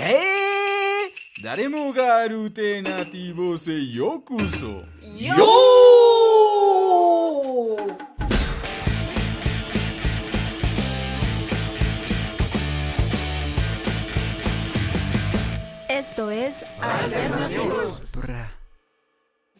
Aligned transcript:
¡Hey! 0.00 1.12
Daremo 1.42 1.92
garute 1.92 2.80
nativo 2.82 3.58
se 3.58 3.84
yokuso. 3.90 4.84
¡Yo! 5.16 5.34
Esto 15.88 16.30
es 16.30 16.64
Alternativos. 16.80 18.12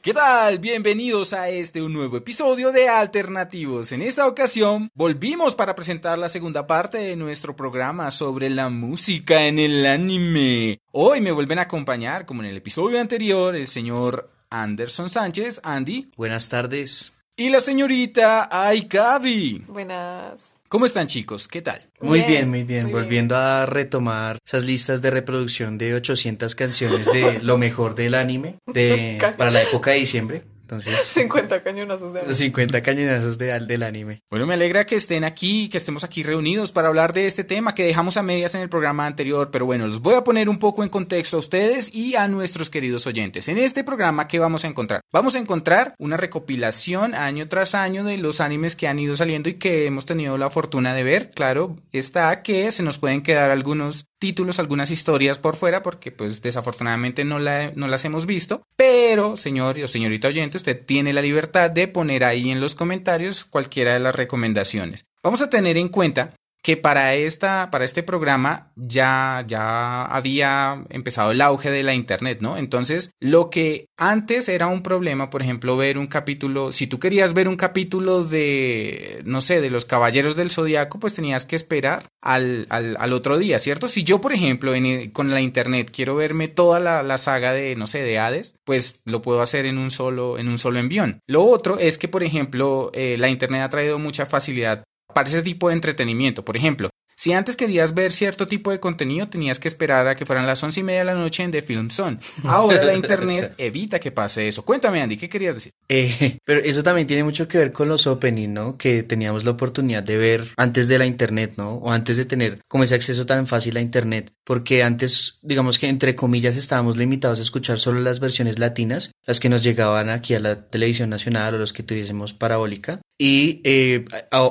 ¿Qué 0.08 0.14
tal? 0.14 0.58
Bienvenidos 0.58 1.34
a 1.34 1.50
este 1.50 1.82
un 1.82 1.92
nuevo 1.92 2.16
episodio 2.16 2.72
de 2.72 2.88
Alternativos. 2.88 3.92
En 3.92 4.00
esta 4.00 4.26
ocasión 4.26 4.88
volvimos 4.94 5.54
para 5.54 5.74
presentar 5.74 6.16
la 6.16 6.30
segunda 6.30 6.66
parte 6.66 6.96
de 6.96 7.14
nuestro 7.14 7.54
programa 7.54 8.10
sobre 8.10 8.48
la 8.48 8.70
música 8.70 9.44
en 9.44 9.58
el 9.58 9.84
anime. 9.84 10.80
Hoy 10.92 11.20
me 11.20 11.30
vuelven 11.30 11.58
a 11.58 11.64
acompañar, 11.68 12.24
como 12.24 12.42
en 12.42 12.48
el 12.48 12.56
episodio 12.56 12.98
anterior, 12.98 13.54
el 13.54 13.68
señor 13.68 14.30
Anderson 14.48 15.10
Sánchez, 15.10 15.60
Andy, 15.62 16.10
Buenas 16.16 16.48
tardes. 16.48 17.12
y 17.36 17.50
la 17.50 17.60
señorita 17.60 18.48
Aikavi. 18.50 19.66
Buenas. 19.68 20.54
¿Cómo 20.68 20.84
están 20.84 21.06
chicos? 21.06 21.48
¿Qué 21.48 21.62
tal? 21.62 21.80
Muy 21.98 22.18
Bien, 22.18 22.30
bien, 22.30 22.50
muy 22.50 22.62
bien. 22.62 22.84
muy 22.84 22.92
Volviendo 22.92 23.36
a 23.36 23.64
retomar 23.64 24.36
esas 24.46 24.64
listas 24.64 25.00
de 25.00 25.10
reproducción 25.10 25.78
de 25.78 25.94
800 25.94 26.54
canciones 26.54 27.06
de 27.06 27.38
lo 27.42 27.56
mejor 27.56 27.94
del 27.94 28.14
anime 28.14 28.58
de, 28.66 29.18
para 29.38 29.50
la 29.50 29.62
época 29.62 29.92
de 29.92 29.96
diciembre. 30.00 30.42
Entonces, 30.68 31.00
50 31.14 31.62
cañonazos 31.62 32.12
de 32.12 32.26
los 32.26 32.36
50 32.36 32.82
cañonazos 32.82 33.38
de, 33.38 33.58
del 33.60 33.82
anime. 33.82 34.20
Bueno, 34.30 34.46
me 34.46 34.52
alegra 34.52 34.84
que 34.84 34.96
estén 34.96 35.24
aquí, 35.24 35.70
que 35.70 35.78
estemos 35.78 36.04
aquí 36.04 36.22
reunidos 36.22 36.72
para 36.72 36.88
hablar 36.88 37.14
de 37.14 37.24
este 37.26 37.42
tema 37.42 37.74
que 37.74 37.84
dejamos 37.84 38.18
a 38.18 38.22
medias 38.22 38.54
en 38.54 38.60
el 38.60 38.68
programa 38.68 39.06
anterior, 39.06 39.50
pero 39.50 39.64
bueno, 39.64 39.86
los 39.86 40.00
voy 40.00 40.14
a 40.14 40.24
poner 40.24 40.50
un 40.50 40.58
poco 40.58 40.82
en 40.82 40.90
contexto 40.90 41.36
a 41.38 41.40
ustedes 41.40 41.94
y 41.94 42.16
a 42.16 42.28
nuestros 42.28 42.68
queridos 42.68 43.06
oyentes. 43.06 43.48
En 43.48 43.56
este 43.56 43.82
programa, 43.82 44.28
¿qué 44.28 44.38
vamos 44.38 44.64
a 44.64 44.68
encontrar? 44.68 45.00
Vamos 45.10 45.34
a 45.36 45.38
encontrar 45.38 45.94
una 45.98 46.18
recopilación 46.18 47.14
año 47.14 47.48
tras 47.48 47.74
año 47.74 48.04
de 48.04 48.18
los 48.18 48.40
animes 48.42 48.76
que 48.76 48.88
han 48.88 48.98
ido 48.98 49.16
saliendo 49.16 49.48
y 49.48 49.54
que 49.54 49.86
hemos 49.86 50.04
tenido 50.04 50.36
la 50.36 50.50
fortuna 50.50 50.92
de 50.92 51.02
ver. 51.02 51.30
Claro, 51.30 51.76
está 51.92 52.42
que 52.42 52.70
se 52.72 52.82
nos 52.82 52.98
pueden 52.98 53.22
quedar 53.22 53.50
algunos 53.50 54.04
títulos, 54.20 54.58
algunas 54.58 54.90
historias 54.90 55.38
por 55.38 55.54
fuera, 55.56 55.82
porque 55.82 56.10
pues 56.10 56.42
desafortunadamente 56.42 57.24
no, 57.24 57.38
la- 57.38 57.72
no 57.76 57.86
las 57.88 58.04
hemos 58.04 58.26
visto. 58.26 58.62
Pero, 58.76 59.36
señor 59.36 59.78
o 59.78 59.88
señorita 59.88 60.28
oyente, 60.28 60.57
usted 60.58 60.84
tiene 60.84 61.12
la 61.14 61.22
libertad 61.22 61.70
de 61.70 61.88
poner 61.88 62.24
ahí 62.24 62.50
en 62.50 62.60
los 62.60 62.74
comentarios 62.74 63.44
cualquiera 63.44 63.94
de 63.94 64.00
las 64.00 64.14
recomendaciones. 64.14 65.06
Vamos 65.22 65.40
a 65.40 65.50
tener 65.50 65.76
en 65.76 65.88
cuenta 65.88 66.34
que 66.68 66.76
para, 66.76 67.14
esta, 67.14 67.70
para 67.70 67.86
este 67.86 68.02
programa 68.02 68.72
ya, 68.76 69.42
ya 69.48 70.04
había 70.04 70.84
empezado 70.90 71.30
el 71.30 71.40
auge 71.40 71.70
de 71.70 71.82
la 71.82 71.94
internet, 71.94 72.40
¿no? 72.42 72.58
Entonces, 72.58 73.12
lo 73.20 73.48
que 73.48 73.86
antes 73.96 74.50
era 74.50 74.66
un 74.66 74.82
problema, 74.82 75.30
por 75.30 75.40
ejemplo, 75.40 75.78
ver 75.78 75.96
un 75.96 76.08
capítulo, 76.08 76.70
si 76.70 76.86
tú 76.86 76.98
querías 76.98 77.32
ver 77.32 77.48
un 77.48 77.56
capítulo 77.56 78.22
de, 78.22 79.22
no 79.24 79.40
sé, 79.40 79.62
de 79.62 79.70
los 79.70 79.86
Caballeros 79.86 80.36
del 80.36 80.50
Zodiaco, 80.50 81.00
pues 81.00 81.14
tenías 81.14 81.46
que 81.46 81.56
esperar 81.56 82.04
al, 82.20 82.66
al, 82.68 82.98
al 83.00 83.14
otro 83.14 83.38
día, 83.38 83.58
¿cierto? 83.58 83.88
Si 83.88 84.02
yo, 84.04 84.20
por 84.20 84.34
ejemplo, 84.34 84.74
con 85.14 85.30
la 85.30 85.40
internet 85.40 85.90
quiero 85.90 86.16
verme 86.16 86.48
toda 86.48 86.80
la, 86.80 87.02
la 87.02 87.16
saga 87.16 87.54
de, 87.54 87.76
no 87.76 87.86
sé, 87.86 88.02
de 88.02 88.18
Hades, 88.18 88.56
pues 88.64 89.00
lo 89.06 89.22
puedo 89.22 89.40
hacer 89.40 89.64
en 89.64 89.78
un 89.78 89.90
solo, 89.90 90.36
en 90.36 90.50
un 90.50 90.58
solo 90.58 90.80
envión. 90.80 91.20
Lo 91.26 91.44
otro 91.44 91.78
es 91.78 91.96
que, 91.96 92.08
por 92.08 92.22
ejemplo, 92.22 92.90
eh, 92.92 93.16
la 93.18 93.30
internet 93.30 93.62
ha 93.62 93.70
traído 93.70 93.98
mucha 93.98 94.26
facilidad 94.26 94.84
para 95.12 95.28
ese 95.28 95.42
tipo 95.42 95.68
de 95.68 95.74
entretenimiento. 95.74 96.44
Por 96.44 96.56
ejemplo, 96.56 96.90
si 97.18 97.32
antes 97.32 97.56
querías 97.56 97.94
ver 97.94 98.12
cierto 98.12 98.46
tipo 98.46 98.70
de 98.70 98.78
contenido, 98.78 99.28
tenías 99.28 99.58
que 99.58 99.66
esperar 99.66 100.06
a 100.06 100.14
que 100.14 100.24
fueran 100.24 100.46
las 100.46 100.62
once 100.62 100.78
y 100.78 100.82
media 100.84 101.00
de 101.00 101.06
la 101.06 101.14
noche 101.14 101.42
en 101.42 101.50
The 101.50 101.62
Film 101.62 101.90
Zone. 101.90 102.18
Ahora 102.44 102.84
la 102.84 102.94
internet 102.94 103.54
evita 103.58 103.98
que 103.98 104.12
pase 104.12 104.46
eso. 104.46 104.64
Cuéntame, 104.64 105.02
Andy, 105.02 105.16
¿qué 105.16 105.28
querías 105.28 105.56
decir? 105.56 105.72
Eh, 105.88 106.38
pero 106.44 106.60
eso 106.60 106.84
también 106.84 107.08
tiene 107.08 107.24
mucho 107.24 107.48
que 107.48 107.58
ver 107.58 107.72
con 107.72 107.88
los 107.88 108.06
opening, 108.06 108.50
¿no? 108.50 108.78
Que 108.78 109.02
teníamos 109.02 109.44
la 109.44 109.50
oportunidad 109.50 110.04
de 110.04 110.16
ver 110.16 110.44
antes 110.56 110.86
de 110.86 110.96
la 110.96 111.06
internet, 111.06 111.54
¿no? 111.56 111.70
O 111.70 111.90
antes 111.90 112.18
de 112.18 112.24
tener 112.24 112.60
como 112.68 112.84
ese 112.84 112.94
acceso 112.94 113.26
tan 113.26 113.48
fácil 113.48 113.76
a 113.76 113.80
internet. 113.80 114.32
Porque 114.44 114.84
antes, 114.84 115.40
digamos 115.42 115.80
que 115.80 115.88
entre 115.88 116.14
comillas, 116.14 116.56
estábamos 116.56 116.96
limitados 116.96 117.40
a 117.40 117.42
escuchar 117.42 117.80
solo 117.80 117.98
las 117.98 118.20
versiones 118.20 118.60
latinas, 118.60 119.10
las 119.26 119.40
que 119.40 119.48
nos 119.48 119.64
llegaban 119.64 120.08
aquí 120.08 120.34
a 120.34 120.40
la 120.40 120.68
televisión 120.68 121.10
nacional 121.10 121.56
o 121.56 121.58
los 121.58 121.72
que 121.72 121.82
tuviésemos 121.82 122.32
parabólica. 122.32 123.00
Y 123.20 123.60
eh, 123.64 124.04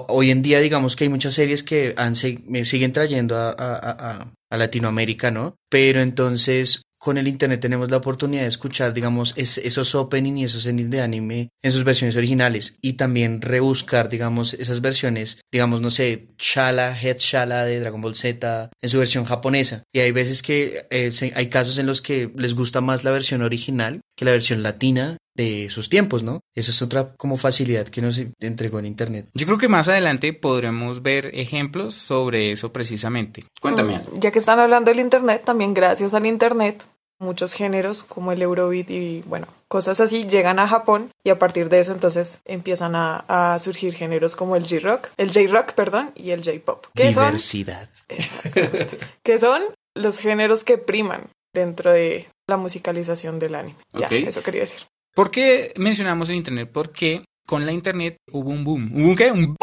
hoy 0.09 0.29
en 0.31 0.41
día, 0.41 0.59
digamos 0.59 0.95
que 0.95 1.05
hay 1.05 1.09
muchas 1.09 1.33
series 1.33 1.63
que 1.63 1.93
han, 1.97 2.15
se- 2.15 2.41
siguen 2.65 2.91
trayendo 2.91 3.37
a, 3.37 3.49
a- 3.51 4.11
a- 4.49 4.57
Latinoamérica, 4.57 5.29
¿no? 5.31 5.55
Pero 5.69 6.01
entonces 6.01 6.81
con 6.99 7.17
el 7.17 7.27
internet 7.27 7.59
tenemos 7.61 7.91
la 7.91 7.97
oportunidad 7.97 8.41
de 8.41 8.47
escuchar, 8.47 8.93
digamos, 8.93 9.33
es- 9.37 9.57
esos 9.59 9.93
opening 9.95 10.37
y 10.37 10.43
esos 10.45 10.65
endings 10.65 10.89
de 10.89 11.01
anime 11.01 11.49
en 11.61 11.71
sus 11.71 11.83
versiones 11.83 12.15
originales 12.17 12.75
y 12.81 12.93
también 12.93 13.39
rebuscar, 13.41 14.09
digamos, 14.09 14.53
esas 14.55 14.81
versiones, 14.81 15.39
digamos, 15.51 15.79
no 15.79 15.91
sé, 15.91 16.29
Shala, 16.39 16.97
Head 16.99 17.17
Shala 17.19 17.65
de 17.65 17.79
Dragon 17.79 18.01
Ball 18.01 18.15
Z 18.15 18.71
en 18.81 18.89
su 18.89 18.97
versión 18.99 19.25
japonesa. 19.25 19.83
Y 19.93 19.99
hay 19.99 20.11
veces 20.11 20.41
que 20.41 20.87
eh, 20.89 21.11
hay 21.35 21.47
casos 21.47 21.77
en 21.77 21.85
los 21.85 22.01
que 22.01 22.31
les 22.35 22.55
gusta 22.55 22.81
más 22.81 23.03
la 23.03 23.11
versión 23.11 23.41
original 23.43 24.01
que 24.17 24.25
la 24.25 24.31
versión 24.31 24.63
latina 24.63 25.17
de 25.37 25.69
sus 25.69 25.87
tiempos, 25.87 26.23
¿no? 26.23 26.41
Eso 26.55 26.71
es 26.71 26.81
otra 26.81 27.13
como 27.15 27.37
facilidad 27.37 27.87
que 27.87 28.01
nos 28.01 28.19
entregó 28.39 28.79
en 28.79 28.87
internet. 28.87 29.29
Yo 29.33 29.45
creo 29.45 29.57
que 29.57 29.69
más 29.69 29.87
adelante 29.87 30.33
podremos 30.33 31.01
ver 31.03 31.31
ejemplos 31.33 31.93
sobre 31.93 32.51
eso 32.51 32.73
precisamente. 32.73 33.45
Cuéntame. 33.61 33.95
Andy. 33.95 34.09
Ya 34.19 34.31
que 34.31 34.39
están 34.39 34.59
hablando 34.59 34.91
del 34.91 34.99
internet, 34.99 35.43
también 35.45 35.73
gracias 35.73 36.13
al 36.13 36.25
internet, 36.25 36.83
muchos 37.19 37.53
géneros 37.53 38.03
como 38.03 38.31
el 38.31 38.41
Eurobeat 38.41 38.89
y 38.89 39.21
bueno, 39.27 39.47
cosas 39.67 39.99
así 39.99 40.23
llegan 40.25 40.59
a 40.59 40.67
Japón 40.67 41.11
y 41.23 41.29
a 41.29 41.39
partir 41.39 41.69
de 41.69 41.79
eso 41.79 41.91
entonces 41.91 42.41
empiezan 42.45 42.95
a, 42.95 43.23
a 43.27 43.57
surgir 43.59 43.93
géneros 43.95 44.35
como 44.35 44.55
el 44.55 44.63
J-Rock, 44.67 45.09
el 45.17 45.31
J-Rock, 45.31 45.73
perdón, 45.73 46.11
y 46.15 46.31
el 46.31 46.43
J-Pop. 46.43 46.87
Que 46.95 47.13
son, 47.13 47.25
Diversidad. 47.25 47.89
que 49.23 49.39
son 49.39 49.61
los 49.95 50.19
géneros 50.19 50.63
que 50.63 50.77
priman 50.77 51.29
dentro 51.53 51.91
de 51.91 52.27
la 52.47 52.57
musicalización 52.57 53.39
del 53.39 53.55
anime. 53.55 53.77
Ya, 53.93 54.05
Ok. 54.07 54.11
eso 54.13 54.43
quería 54.43 54.61
decir. 54.61 54.81
¿Por 55.17 55.31
qué 55.31 55.73
mencionamos 55.77 56.29
el 56.29 56.35
Internet? 56.35 56.69
Porque 56.71 57.25
con 57.47 57.65
la 57.65 57.71
Internet 57.71 58.17
hubo 58.31 58.51
un 58.51 58.63
boom. 58.63 58.91
¿Hubo 58.93 59.07
un 59.07 59.15
qué? 59.15 59.31
Un 59.31 59.55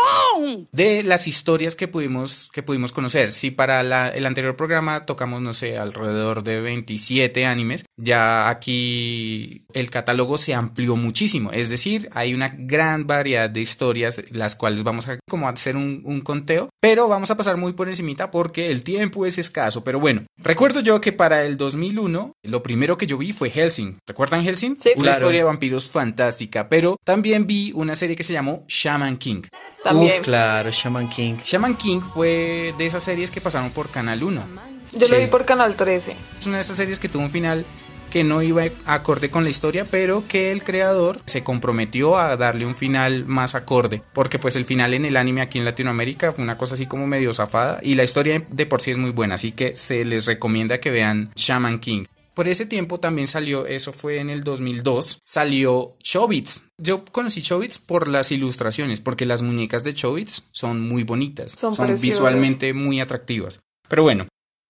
de 0.72 1.03
las 1.03 1.27
historias 1.27 1.77
que 1.77 1.89
pudimos, 1.89 2.49
que 2.53 2.62
pudimos 2.62 2.93
conocer. 2.93 3.33
Si 3.33 3.50
para 3.50 3.83
la- 3.83 4.09
el 4.09 4.27
anterior 4.27 4.56
programa 4.56 5.06
tocamos, 5.06 5.41
no 5.43 5.53
sé, 5.53 5.78
alrededor 5.78 6.43
de 6.45 6.61
27 6.61 7.47
animes, 7.47 7.84
ya 7.97 8.49
aquí 8.49 9.65
el 9.72 9.91
catálogo 9.91 10.37
se 10.37 10.55
amplió 10.55 10.97
muchísimo. 10.97 11.50
Es 11.53 11.69
decir, 11.71 12.09
hay 12.12 12.34
una 12.34 12.55
gran 12.56 13.06
variedad 13.06 13.50
de 13.50 13.61
historias, 13.61 14.22
las 14.31 14.56
cuales 14.56 14.83
vamos 14.84 15.09
a 15.09 15.19
como 15.28 15.49
hacer 15.49 15.77
un, 15.77 16.03
un 16.05 16.21
conteo, 16.21 16.69
pero 16.81 17.09
vamos 17.09 17.31
a 17.31 17.37
pasar 17.37 17.56
muy 17.56 17.72
por 17.72 17.89
encimita 17.89 18.31
porque 18.31 18.71
el 18.71 18.83
tiempo 18.83 19.27
es 19.27 19.39
escaso. 19.39 19.84
Pero 19.84 20.01
bueno, 20.01 20.25
recuerdo 20.39 20.81
yo 20.81 21.01
que 21.01 21.12
para 21.12 21.45
el 21.45 21.56
2001, 21.56 22.33
lo 22.43 22.62
primero 22.62 22.97
que 22.99 23.06
yo 23.06 23.19
vi 23.19 23.33
fue 23.33 23.51
Helsing. 23.51 23.99
¿Recuerdan 24.06 24.45
Helsing? 24.45 24.77
Sí. 24.81 24.91
Una 24.97 25.05
Claro. 25.05 25.19
historia 25.19 25.41
de 25.41 25.45
vampiros 25.45 25.89
fantástica, 25.91 26.69
pero 26.69 26.97
también 27.05 27.47
vi 27.47 27.72
una 27.75 27.95
serie 27.95 28.16
que 28.16 28.22
se 28.22 28.33
llamó 28.33 28.65
Shaman 28.69 29.16
King. 29.16 29.43
También. 29.83 30.12
Uf, 30.21 30.23
claro, 30.24 30.70
Shaman 30.70 31.08
King. 31.08 31.34
Shaman 31.44 31.76
King 31.76 32.00
fue 32.00 32.74
de 32.78 32.86
esas 32.86 33.02
series 33.02 33.30
que 33.30 33.42
pasaron 33.42 33.70
por 33.70 33.90
Canal 33.90 34.22
1. 34.22 34.46
Yo 34.92 35.08
lo 35.08 35.18
vi 35.18 35.26
por 35.26 35.44
Canal 35.44 35.76
13. 35.76 36.16
Es 36.38 36.46
una 36.46 36.56
de 36.56 36.62
esas 36.62 36.78
series 36.78 36.98
que 36.98 37.08
tuvo 37.08 37.22
un 37.22 37.30
final 37.30 37.66
que 38.10 38.24
no 38.24 38.42
iba 38.42 38.62
acorde 38.86 39.28
con 39.28 39.42
la 39.42 39.50
historia, 39.50 39.86
pero 39.90 40.22
que 40.28 40.52
el 40.52 40.62
creador 40.62 41.18
se 41.26 41.42
comprometió 41.42 42.16
a 42.16 42.36
darle 42.36 42.64
un 42.64 42.76
final 42.76 43.26
más 43.26 43.56
acorde, 43.56 44.02
porque 44.12 44.38
pues 44.38 44.54
el 44.54 44.64
final 44.64 44.94
en 44.94 45.04
el 45.04 45.16
anime 45.16 45.40
aquí 45.40 45.58
en 45.58 45.64
Latinoamérica 45.64 46.30
fue 46.30 46.44
una 46.44 46.56
cosa 46.56 46.74
así 46.74 46.86
como 46.86 47.08
medio 47.08 47.32
zafada 47.32 47.80
y 47.82 47.96
la 47.96 48.04
historia 48.04 48.44
de 48.48 48.66
por 48.66 48.80
sí 48.80 48.92
es 48.92 48.98
muy 48.98 49.10
buena, 49.10 49.34
así 49.34 49.50
que 49.50 49.74
se 49.74 50.04
les 50.04 50.27
recomienda 50.27 50.78
que 50.78 50.92
vean 50.92 51.32
Shaman 51.34 51.80
King. 51.80 52.04
Por 52.34 52.48
ese 52.48 52.66
tiempo 52.66 52.98
también 52.98 53.28
salió, 53.28 53.66
eso 53.66 53.92
fue 53.92 54.19
en 54.19 54.28
el 54.28 54.42
2002, 54.42 55.21
salió 55.25 55.97
Chobits. 56.01 56.65
Yo 56.78 57.04
conocí 57.04 57.42
Chobits 57.42 57.78
por 57.78 58.09
las 58.09 58.33
ilustraciones, 58.33 59.01
porque 59.01 59.25
las 59.25 59.42
muñecas 59.42 59.84
de 59.84 59.95
Chobits 59.95 60.45
son 60.51 60.81
muy 60.81 61.04
bonitas, 61.04 61.53
Son 61.53 61.75
visualmente 62.01 62.72
muy 62.72 63.01
atractivas. 63.01 63.60
Pero 63.89 64.03
bueno, 64.03 64.27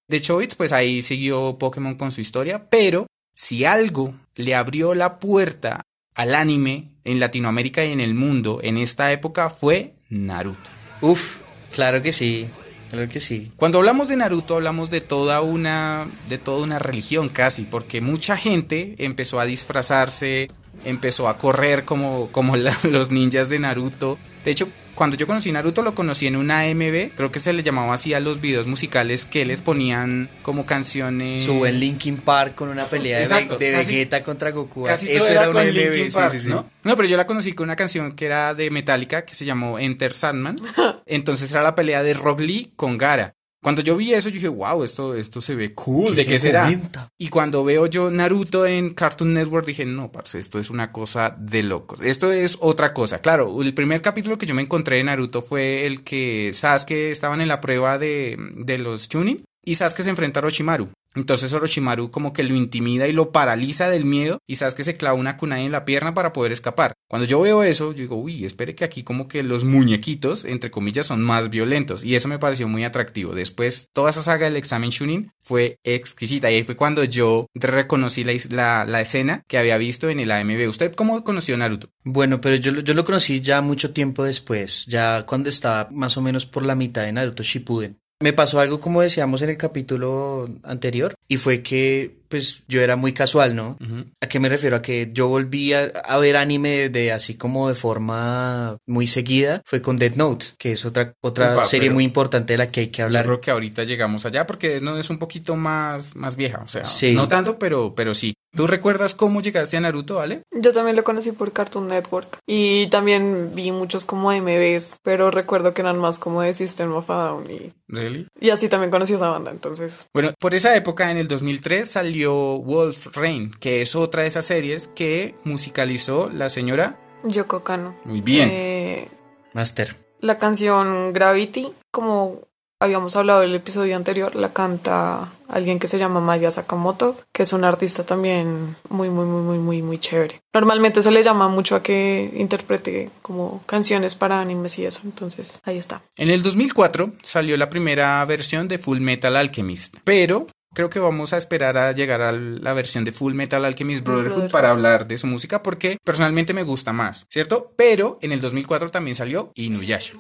de 0.09 0.21
Chobits, 0.21 0.57
pues 0.57 0.73
ahí 0.73 1.03
siguió 1.03 1.57
Pokémon 1.59 1.95
con 1.95 2.13
su 2.13 2.21
historia, 2.21 2.69
pero 2.69 3.07
si 3.35 3.65
algo 3.65 4.15
le 4.35 4.55
abrió 4.55 4.95
la 4.95 5.19
puerta 5.19 5.81
al 6.15 6.35
anime 6.35 6.91
en 7.05 7.19
Latinoamérica 7.19 7.85
y 7.85 7.93
en 7.93 8.01
el 8.01 8.15
mundo 8.15 8.61
en 8.63 8.77
esta 8.77 9.11
época 9.13 9.49
fue 9.49 9.95
Naruto. 10.11 10.71
Uf, 11.01 11.37
claro 11.71 12.03
que 12.03 12.13
sí. 12.13 12.49
Claro 12.95 13.09
que 13.09 13.19
sí. 13.19 13.51
Cuando 13.57 13.79
hablamos 13.79 14.07
de 14.07 14.17
Naruto 14.17 14.55
hablamos 14.55 14.89
de 14.89 15.01
toda 15.01 15.41
una 15.41 16.07
de 16.29 16.39
toda 16.39 16.63
una 16.63 16.79
religión 16.79 17.29
casi, 17.29 17.65
porque 17.65 18.01
mucha 18.01 18.37
gente 18.37 18.95
empezó 18.99 19.41
a 19.41 19.47
disfrazarse, 19.47 20.49
empezó 20.85 21.29
a 21.29 21.37
correr 21.37 21.85
como 21.85 22.29
como 22.31 22.55
los 22.85 23.11
ninjas 23.11 23.49
de 23.49 23.59
Naruto. 23.59 24.17
De 24.45 24.53
hecho, 24.53 24.69
cuando 24.95 25.17
yo 25.17 25.27
conocí 25.27 25.51
Naruto 25.53 25.83
lo 25.83 25.95
conocí 25.95 26.27
en 26.27 26.37
una 26.37 26.61
AMV, 26.61 27.11
creo 27.17 27.31
que 27.31 27.41
se 27.41 27.53
le 27.53 27.63
llamaba 27.63 27.95
así 27.95 28.15
a 28.15 28.21
los 28.21 28.41
videos 28.41 28.67
musicales 28.67 29.27
que 29.27 29.45
les 29.45 29.63
ponían 29.63 30.31
como 30.43 30.67
canciones. 30.67 31.45
Sube 31.45 31.69
en 31.69 31.81
Linkin 31.81 32.17
Park 32.19 32.55
con 32.55 32.69
una 32.69 32.87
pelea 32.87 33.19
de, 33.19 33.25
Exacto, 33.25 33.59
de 33.59 33.73
casi- 33.73 33.93
Vegeta 33.93 34.23
contra 34.23 34.51
Goku. 34.51 34.85
Casi 34.85 35.11
Eso 35.11 35.27
era, 35.27 35.43
era 35.43 35.51
una 35.51 35.65
Linkin 35.65 36.11
sí, 36.11 36.21
sí, 36.31 36.41
sí. 36.41 36.49
¿no? 36.49 36.69
No, 36.83 36.97
pero 36.97 37.09
yo 37.09 37.17
la 37.17 37.27
conocí 37.27 37.53
con 37.53 37.65
una 37.65 37.77
canción 37.77 38.13
que 38.13 38.27
era 38.27 38.55
de 38.55 38.71
Metallica 38.71 39.25
que 39.25 39.35
se 39.35 39.45
llamó 39.45 39.79
Enter 39.79 40.13
Sandman. 40.13 40.57
Entonces 41.07 41.51
era 41.53 41.63
la 41.63 41.75
pelea 41.75 42.03
de 42.03 42.15
Rock 42.15 42.41
Lee 42.41 42.73
con 42.77 42.99
Gara. 42.99 43.34
Cuando 43.65 43.81
yo 43.81 43.97
vi 43.97 44.13
eso, 44.13 44.29
yo 44.29 44.35
dije, 44.35 44.49
wow, 44.49 44.85
esto, 44.85 45.15
esto 45.15 45.41
se 45.41 45.55
ve 45.55 45.73
cool. 45.73 46.15
¿De 46.15 46.25
se 46.25 46.29
qué 46.29 46.39
será? 46.39 46.65
comenta? 46.65 47.09
Y 47.17 47.29
cuando 47.29 47.65
veo 47.65 47.87
yo 47.87 48.11
Naruto 48.11 48.67
en 48.67 48.93
Cartoon 48.93 49.33
Network, 49.33 49.65
dije, 49.65 49.87
no, 49.87 50.13
parce, 50.13 50.39
esto 50.39 50.59
es 50.59 50.69
una 50.69 50.93
cosa 50.93 51.35
de 51.39 51.63
locos. 51.63 52.03
Esto 52.03 52.31
es 52.31 52.59
otra 52.61 52.93
cosa. 52.93 53.21
Claro, 53.21 53.63
el 53.63 53.73
primer 53.73 54.03
capítulo 54.03 54.37
que 54.37 54.45
yo 54.45 54.55
me 54.55 54.61
encontré 54.61 54.99
de 54.99 55.05
Naruto 55.05 55.41
fue 55.41 55.87
el 55.87 56.05
que 56.05 56.51
Sasuke 56.53 57.11
estaban 57.11 57.41
en 57.41 57.49
la 57.49 57.63
prueba 57.63 57.97
de, 57.97 58.37
de 58.55 58.77
los 58.77 59.09
Chunin 59.09 59.43
y 59.65 59.75
Sasuke 59.77 60.03
se 60.03 60.11
enfrenta 60.11 60.41
a 60.41 60.43
Orochimaru. 60.43 60.91
Entonces 61.15 61.53
Orochimaru 61.53 62.11
como 62.11 62.33
que 62.33 62.43
lo 62.43 62.55
intimida 62.55 63.07
y 63.07 63.13
lo 63.13 63.31
paraliza 63.31 63.89
del 63.89 64.05
miedo 64.05 64.39
y 64.49 64.57
Sasuke 64.57 64.83
se 64.83 64.97
clava 64.97 65.19
una 65.19 65.37
kunai 65.37 65.65
en 65.65 65.73
la 65.73 65.85
pierna 65.85 66.13
para 66.13 66.33
poder 66.33 66.53
escapar. 66.53 66.95
Cuando 67.09 67.27
yo 67.27 67.41
veo 67.41 67.63
eso, 67.63 67.93
yo 67.93 67.99
digo, 67.99 68.17
uy, 68.17 68.45
espere 68.45 68.75
que 68.75 68.85
aquí 68.85 69.05
como 69.05 69.29
que 69.29 69.45
los 69.45 69.65
muñequitos, 69.65 70.45
entre 70.45 70.71
comillas, 70.71 71.07
son 71.07 71.23
más 71.23 71.51
violentos 71.51 72.03
y 72.03 72.17
eso 72.17 72.27
me 72.29 72.41
pareció 72.41 72.67
muy 72.67 72.85
atractivo. 72.85 73.35
Después, 73.35 73.91
toda 73.93 74.11
esa 74.11 74.23
saga 74.23 74.47
del 74.47 74.57
examen 74.57 74.91
Chunin 74.91 75.31
fue 75.41 75.79
exquisita 75.85 76.51
y 76.51 76.57
ahí 76.57 76.65
fue 76.65 76.75
cuando 76.75 77.05
yo 77.05 77.47
reconocí 77.55 78.25
la, 78.25 78.35
la, 78.51 78.85
la 78.85 79.01
escena 79.01 79.45
que 79.47 79.59
había 79.59 79.79
visto 79.79 80.09
en 80.09 80.19
el 80.19 80.33
AMV. 80.33 80.69
¿Usted 80.69 80.95
cómo 80.95 81.23
conoció 81.23 81.57
Naruto? 81.57 81.89
Bueno, 82.03 82.41
pero 82.41 82.57
yo, 82.57 82.73
yo 82.73 82.95
lo 82.95 83.05
conocí 83.05 83.41
ya 83.41 83.61
mucho 83.61 83.93
tiempo 83.93 84.25
después, 84.25 84.87
ya 84.87 85.25
cuando 85.27 85.49
estaba 85.49 85.89
más 85.93 86.17
o 86.17 86.23
menos 86.23 86.47
por 86.47 86.65
la 86.65 86.75
mitad 86.75 87.03
de 87.03 87.13
Naruto 87.13 87.43
Shippuden. 87.43 88.01
Me 88.25 88.33
pasó 88.33 88.59
algo 88.59 88.81
como 88.81 89.03
decíamos 89.03 89.43
en 89.43 89.51
el 89.51 89.59
capítulo 89.59 90.49
anterior 90.63 91.13
y 91.29 91.37
fue 91.37 91.61
que 91.63 92.17
pues 92.29 92.63
yo 92.69 92.81
era 92.81 92.97
muy 92.97 93.13
casual, 93.13 93.55
¿no? 93.55 93.77
¿A 94.23 94.27
qué 94.29 94.41
me 94.41 94.49
refiero? 94.49 94.77
A 94.77 94.81
que 94.83 95.11
yo 95.13 95.29
volví 95.29 95.75
a, 95.75 95.93
a 96.07 96.17
ver 96.17 96.39
anime 96.39 96.89
de 96.89 97.13
así 97.13 97.35
como 97.35 97.69
de 97.69 97.75
forma 97.75 98.79
muy 98.87 99.07
seguida, 99.09 99.61
fue 99.67 99.83
con 99.83 99.99
Death 99.99 100.17
Note, 100.17 100.47
que 100.57 100.73
es 100.73 100.87
otra, 100.87 101.13
otra 101.21 101.63
serie 101.67 101.91
muy 101.91 102.03
importante 102.03 102.55
de 102.55 102.59
la 102.59 102.71
que 102.71 102.81
hay 102.81 102.87
que 102.89 103.01
Yo 103.01 103.05
hablar. 103.05 103.27
creo 103.27 103.41
que 103.43 103.51
ahorita 103.51 103.85
llegamos 103.85 104.25
allá 104.25 104.47
porque 104.47 104.81
no 104.81 104.97
es 104.99 105.11
un 105.11 105.19
poquito 105.19 105.55
más, 105.57 106.17
más 106.17 106.35
vieja, 106.37 106.63
o 106.65 106.69
sea, 106.69 106.83
Sí. 106.83 107.13
no 107.13 107.29
tanto, 107.29 107.59
pero, 107.59 107.95
pero 107.95 108.15
sí. 108.15 108.33
¿Tú 108.55 108.67
recuerdas 108.67 109.15
cómo 109.15 109.41
llegaste 109.41 109.77
a 109.77 109.81
Naruto, 109.81 110.15
vale? 110.17 110.43
Yo 110.53 110.73
también 110.73 110.97
lo 110.97 111.03
conocí 111.03 111.33
por 111.33 111.53
Cartoon 111.53 111.89
Network 111.89 112.39
y 112.47 112.87
también 112.87 113.51
vi 113.55 113.73
muchos 113.73 114.05
como 114.07 114.31
MVs, 114.33 114.99
pero 115.03 115.31
recuerdo 115.31 115.75
que 115.75 115.83
eran 115.83 115.99
más 115.99 116.19
como 116.19 116.43
de 116.43 116.53
System 116.53 116.93
of 116.95 117.11
a 117.11 117.15
Down 117.27 117.51
y, 117.51 117.73
¿Really? 117.89 118.29
y 118.41 118.51
así 118.51 118.69
también 118.69 118.91
conocí 118.93 119.13
esa 119.15 119.29
banda, 119.29 119.51
entonces 119.51 120.07
Bueno, 120.15 120.33
por 120.39 120.55
esa 120.55 120.77
época, 120.77 121.11
en 121.11 121.17
el 121.19 121.27
2003, 121.27 121.89
salió 121.91 122.33
Wolf 122.61 123.17
Rain, 123.17 123.51
que 123.59 123.83
es 123.83 123.97
otra 123.97 124.23
de 124.23 124.29
esas 124.29 124.45
series 124.45 124.87
que 124.89 125.35
musicalizó 125.45 126.31
la 126.31 126.49
señora. 126.49 126.97
Yoko 127.25 127.65
Kano. 127.65 127.97
Muy 128.05 128.21
bien. 128.21 128.49
Eh, 128.53 129.09
Master. 129.53 129.97
la 130.21 130.39
canción 130.39 131.13
Gravity, 131.13 131.73
como 131.91 132.41
habíamos 132.85 133.17
hablado 133.17 133.41
del 133.41 133.55
episodio 133.55 133.97
anterior, 133.97 134.35
la 134.37 134.53
canta 134.53 135.33
alguien 135.49 135.79
que 135.79 135.89
se 135.89 135.99
llama 135.99 136.21
Maya 136.21 136.51
Sakamoto, 136.51 137.17
que 137.33 137.43
es 137.43 137.53
un 137.53 137.65
artista 137.65 138.05
también 138.05 138.77
muy, 138.89 139.11
muy, 139.11 139.25
muy, 139.25 139.43
muy, 139.43 139.59
muy, 139.59 139.83
muy 139.83 139.99
chévere. 139.99 140.43
Normalmente 140.53 141.03
se 141.03 141.11
le 141.11 141.23
llama 141.23 141.49
mucho 141.49 141.77
a 141.77 141.83
que 141.83 142.31
interprete 142.37 143.11
como 143.23 143.63
canciones 143.67 144.15
para 144.15 144.41
animes 144.41 144.79
y 144.79 144.87
eso, 144.87 145.01
entonces 145.05 145.61
ahí 145.65 145.79
está. 145.79 146.03
En 146.17 146.31
el 146.31 146.43
2004 146.43 147.13
salió 147.23 147.57
la 147.57 147.71
primera 147.71 148.25
versión 148.25 148.69
de 148.69 148.79
Full 148.79 149.01
Metal 149.01 149.35
Alchemist, 149.37 149.97
pero 150.05 150.47
creo 150.75 150.91
que 150.91 150.99
vamos 150.99 151.33
a 151.33 151.39
esperar 151.39 151.79
a 151.79 151.93
llegar 151.93 152.21
a 152.21 152.33
la 152.33 152.73
versión 152.75 153.05
de 153.05 153.13
Full 153.13 153.35
Metal 153.35 153.65
Alchemist 153.65 154.05
Brotherhood 154.05 154.29
Brotherhood. 154.29 154.53
para 154.53 154.71
hablar 154.71 155.07
de 155.07 155.19
su 155.19 155.27
música 155.27 155.63
porque 155.63 155.99
personalmente 156.05 156.53
me 156.53 156.65
gusta 156.65 156.93
más, 156.93 157.27
¿cierto? 157.31 157.73
Pero 157.77 158.19
en 158.21 158.33
el 158.33 158.41
2004 158.41 158.91
también 158.91 159.15
salió 159.15 159.53
Inuyasha. 159.55 160.15